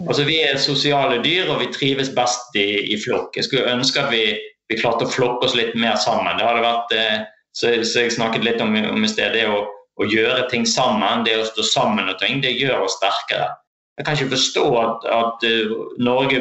Altså, 0.07 0.23
vi 0.23 0.37
er 0.39 0.61
sosiale 0.63 1.19
dyr, 1.23 1.49
og 1.51 1.59
vi 1.59 1.71
trives 1.75 2.11
best 2.15 2.55
i, 2.55 2.93
i 2.93 2.99
flokk. 2.99 3.35
Jeg 3.35 3.49
skulle 3.49 3.71
ønske 3.71 3.99
at 3.99 4.13
vi, 4.13 4.23
vi, 4.71 4.77
klarte 4.79 5.07
å 5.07 5.11
flokke 5.11 5.49
oss 5.49 5.57
litt 5.59 5.75
mer 5.75 5.99
sammen. 5.99 6.39
Det 6.39 6.47
hadde 6.47 6.63
vært, 6.63 6.95
eh, 6.95 7.17
så, 7.51 7.73
så 7.83 8.05
jeg 8.05 8.15
snakket 8.15 8.47
litt 8.47 8.63
om, 8.63 8.77
om 8.79 9.03
i 9.03 9.11
sted, 9.11 9.35
det 9.35 9.43
å, 9.51 9.65
å, 9.99 10.07
gjøre 10.07 10.47
ting 10.53 10.63
sammen, 10.67 11.25
det 11.27 11.35
å 11.35 11.47
stå 11.49 11.67
sammen 11.67 12.07
og 12.07 12.15
ting, 12.23 12.39
det 12.45 12.55
gjør 12.55 12.85
oss 12.85 12.95
sterkere. 12.95 13.51
Jeg 13.99 14.05
kan 14.07 14.15
ikke 14.15 14.31
forstå 14.31 14.65
at, 14.79 15.07
at 15.11 15.43
uh, 15.43 15.73
Norge 15.99 16.37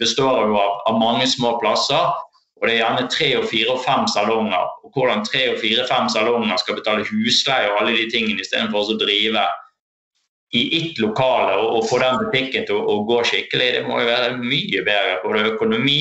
består 0.00 0.46
av, 0.48 0.78
av 0.88 1.00
mange 1.00 1.26
små 1.28 1.58
plasser, 1.60 2.14
og 2.56 2.68
det 2.68 2.78
er 2.78 2.80
gjerne 2.80 3.10
tre 3.12 3.26
og 3.36 3.44
fire 3.50 3.74
og 3.74 3.82
fem 3.84 4.06
salonger. 4.08 4.70
Og 4.86 4.94
hvordan 4.96 5.24
tre 5.28 5.42
og 5.52 5.58
fire-fem 5.60 6.08
salonger 6.08 6.56
skal 6.62 6.78
betale 6.78 7.04
husleie 7.10 7.68
og 7.68 7.82
alle 7.82 7.96
de 7.98 8.06
tingene 8.12 8.40
istedenfor 8.40 8.94
å 8.94 8.96
drive 9.02 9.42
i 10.54 10.62
ett 10.78 11.00
lokale 11.02 11.56
og, 11.58 11.66
og, 11.76 11.88
få 11.90 11.98
den 11.98 12.20
butikken 12.22 12.64
til 12.64 12.78
å, 12.78 12.84
å, 12.88 12.94
gå 13.08 13.18
skikkelig, 13.26 13.70
det 13.74 13.82
må 13.88 13.98
jo 14.00 14.06
være 14.08 14.36
mye 14.38 14.84
bedre. 14.86 15.18
Både 15.24 15.48
økonomi 15.50 15.98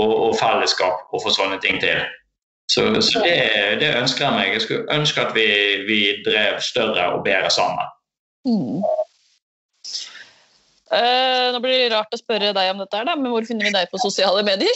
og, 0.00 0.14
og 0.30 0.38
fellesskap 0.40 1.12
å 1.12 1.20
få 1.22 1.34
sånne 1.36 1.60
ting 1.62 1.78
til. 1.84 2.02
Så, 2.70 2.86
så 3.02 3.22
det, 3.22 3.36
det, 3.82 3.92
ønsker 3.98 4.24
jeg 4.24 4.34
meg. 4.34 4.52
Jeg 4.54 4.64
skulle 4.64 4.98
ønske 4.98 5.22
at 5.22 5.34
vi, 5.36 5.46
vi 5.86 6.00
drev 6.26 6.58
større 6.64 7.06
og 7.16 7.24
bedre 7.26 7.50
sammen. 7.52 7.94
Mm. 8.48 8.80
Uh, 10.90 11.54
nå 11.54 11.60
blir 11.62 11.76
det 11.84 11.92
rart 11.92 12.14
å 12.14 12.18
spørre 12.18 12.50
deg 12.56 12.72
om 12.72 12.80
dette, 12.82 12.98
her, 12.98 13.06
da, 13.06 13.14
men 13.14 13.30
hvor 13.30 13.44
finner 13.46 13.68
vi 13.68 13.74
deg 13.76 13.86
på 13.92 14.00
sosiale 14.02 14.42
medier? 14.42 14.74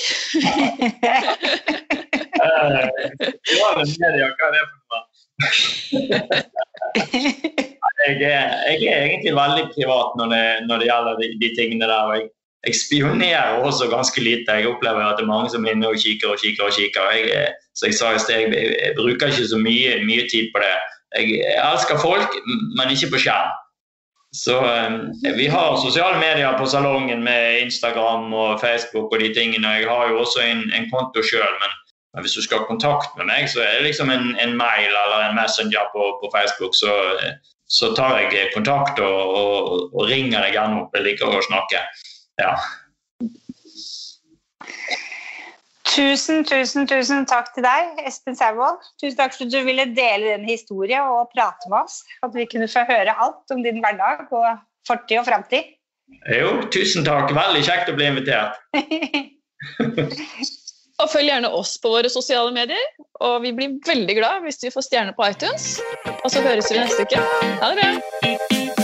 Er 4.55 4.69
noe? 4.79 5.01
jeg, 8.05 8.15
er, 8.23 8.47
jeg 8.71 8.93
er 8.93 9.05
egentlig 9.09 9.35
veldig 9.35 9.67
privat 9.75 10.15
når 10.21 10.31
det, 10.31 10.47
når 10.69 10.83
det 10.83 10.89
gjelder 10.91 11.21
de, 11.21 11.31
de, 11.41 11.51
tingene 11.59 11.91
der. 11.91 12.13
jeg, 12.15 12.29
jeg 12.69 12.79
spionerer 12.79 13.59
også 13.67 13.91
ganske 13.91 14.23
lite. 14.23 14.59
Jeg 14.61 14.71
opplever 14.71 15.03
at 15.03 15.19
det 15.19 15.27
er 15.27 15.33
mange 15.33 15.51
som 15.53 15.67
er 15.67 15.75
inne 15.75 15.91
og 15.91 15.99
kikker 16.01 16.37
og 16.37 16.39
kikker. 16.43 16.69
og 16.69 16.79
kikker. 16.79 17.11
Jeg, 17.19 17.53
så 17.75 17.91
jeg 17.91 17.99
sa 17.99 18.15
jeg, 18.15 18.55
jeg, 18.55 18.95
bruker 18.97 19.27
ikke 19.33 19.51
så 19.51 19.59
mye, 19.61 19.99
mye 20.07 20.25
tid 20.31 20.55
på 20.55 20.63
det. 20.63 20.73
Jeg, 21.19 21.43
elsker 21.59 22.01
folk, 22.03 22.31
men 22.79 22.95
ikke 22.95 23.13
på 23.15 23.23
skjerm. 23.27 23.51
Så 24.35 24.59
um, 24.59 25.13
Vi 25.39 25.47
har 25.47 25.77
sosiale 25.79 26.19
medier 26.19 26.59
på 26.59 26.67
salongen 26.67 27.23
med 27.23 27.61
Instagram 27.63 28.33
og 28.35 28.61
Facebook 28.61 29.13
og 29.13 29.21
de 29.23 29.31
tingene. 29.35 29.77
Jeg 29.79 29.89
har 29.89 30.11
jo 30.11 30.21
også 30.25 30.43
en, 30.43 30.67
en 30.75 30.91
konto 30.91 31.23
sjøl, 31.23 31.55
men 31.63 31.81
men 32.15 32.23
hvis 32.23 32.37
du 32.39 32.43
skal 32.43 32.61
ha 32.63 32.67
kontakt 32.69 33.17
med 33.19 33.27
meg, 33.27 33.49
så 33.51 33.59
er 33.65 33.73
det 33.75 33.89
liksom 33.89 34.11
en, 34.15 34.37
en 34.39 34.53
mail 34.55 34.87
eller 34.87 35.25
en 35.25 35.35
messenger 35.35 35.89
på, 35.95 36.03
på 36.21 36.31
Facebook. 36.35 36.77
Så, 36.79 36.93
så, 37.67 37.91
tar 37.99 38.21
jeg 38.21 38.53
kontakt 38.55 39.01
og, 39.03 39.19
og, 39.39 39.73
og, 39.91 40.03
ringer 40.07 40.47
deg 40.47 40.55
gjerne 40.55 40.85
opp. 40.85 40.95
Jeg 40.95 41.07
liker 41.09 41.35
å 41.35 41.43
snakke. 41.43 41.83
Ja. 42.39 42.55
Tusen, 45.95 46.43
tusen, 46.43 46.89
tusen 46.91 47.23
takk 47.31 47.53
til 47.55 47.63
deg, 47.63 48.01
Espen 48.09 48.35
Sauvold. 48.35 48.81
Tusen 48.99 49.19
takk 49.19 49.35
for 49.37 49.47
at 49.47 49.53
du 49.53 49.61
ville 49.63 49.85
dele 49.95 50.33
den 50.33 50.47
historien 50.49 51.07
og 51.07 51.31
prate 51.31 51.71
med 51.71 51.85
oss. 51.85 52.01
At 52.27 52.35
vi 52.35 52.49
kunne 52.51 52.67
få 52.71 52.83
høre 52.89 53.15
alt 53.15 53.55
om 53.55 53.63
din 53.63 53.79
hverdag 53.85 54.27
og 54.35 54.49
fortid 54.89 55.21
og 55.23 55.29
framtid. 55.29 55.71
Jo, 56.35 56.51
tusen 56.75 57.07
takk. 57.07 57.31
Veldig 57.37 57.63
kjekt 57.69 57.93
å 57.93 57.97
bli 57.99 58.11
invitert. 58.11 58.59
Og 61.03 61.09
følg 61.11 61.27
gjerne 61.27 61.49
oss 61.51 61.73
på 61.83 61.91
våre 61.91 62.11
sosiale 62.13 62.53
medier. 62.55 62.85
Og 63.27 63.41
vi 63.43 63.51
blir 63.57 63.81
veldig 63.87 64.15
glad 64.21 64.45
hvis 64.47 64.63
vi 64.63 64.71
får 64.75 64.87
stjerne 64.87 65.17
på 65.17 65.27
iTunes. 65.27 65.81
Og 66.21 66.31
så 66.31 66.45
høres 66.45 66.71
vi 66.71 66.79
neste 66.79 67.07
uke. 67.09 67.27
Ha 67.63 67.75
det 67.75 67.83
bra! 67.83 68.84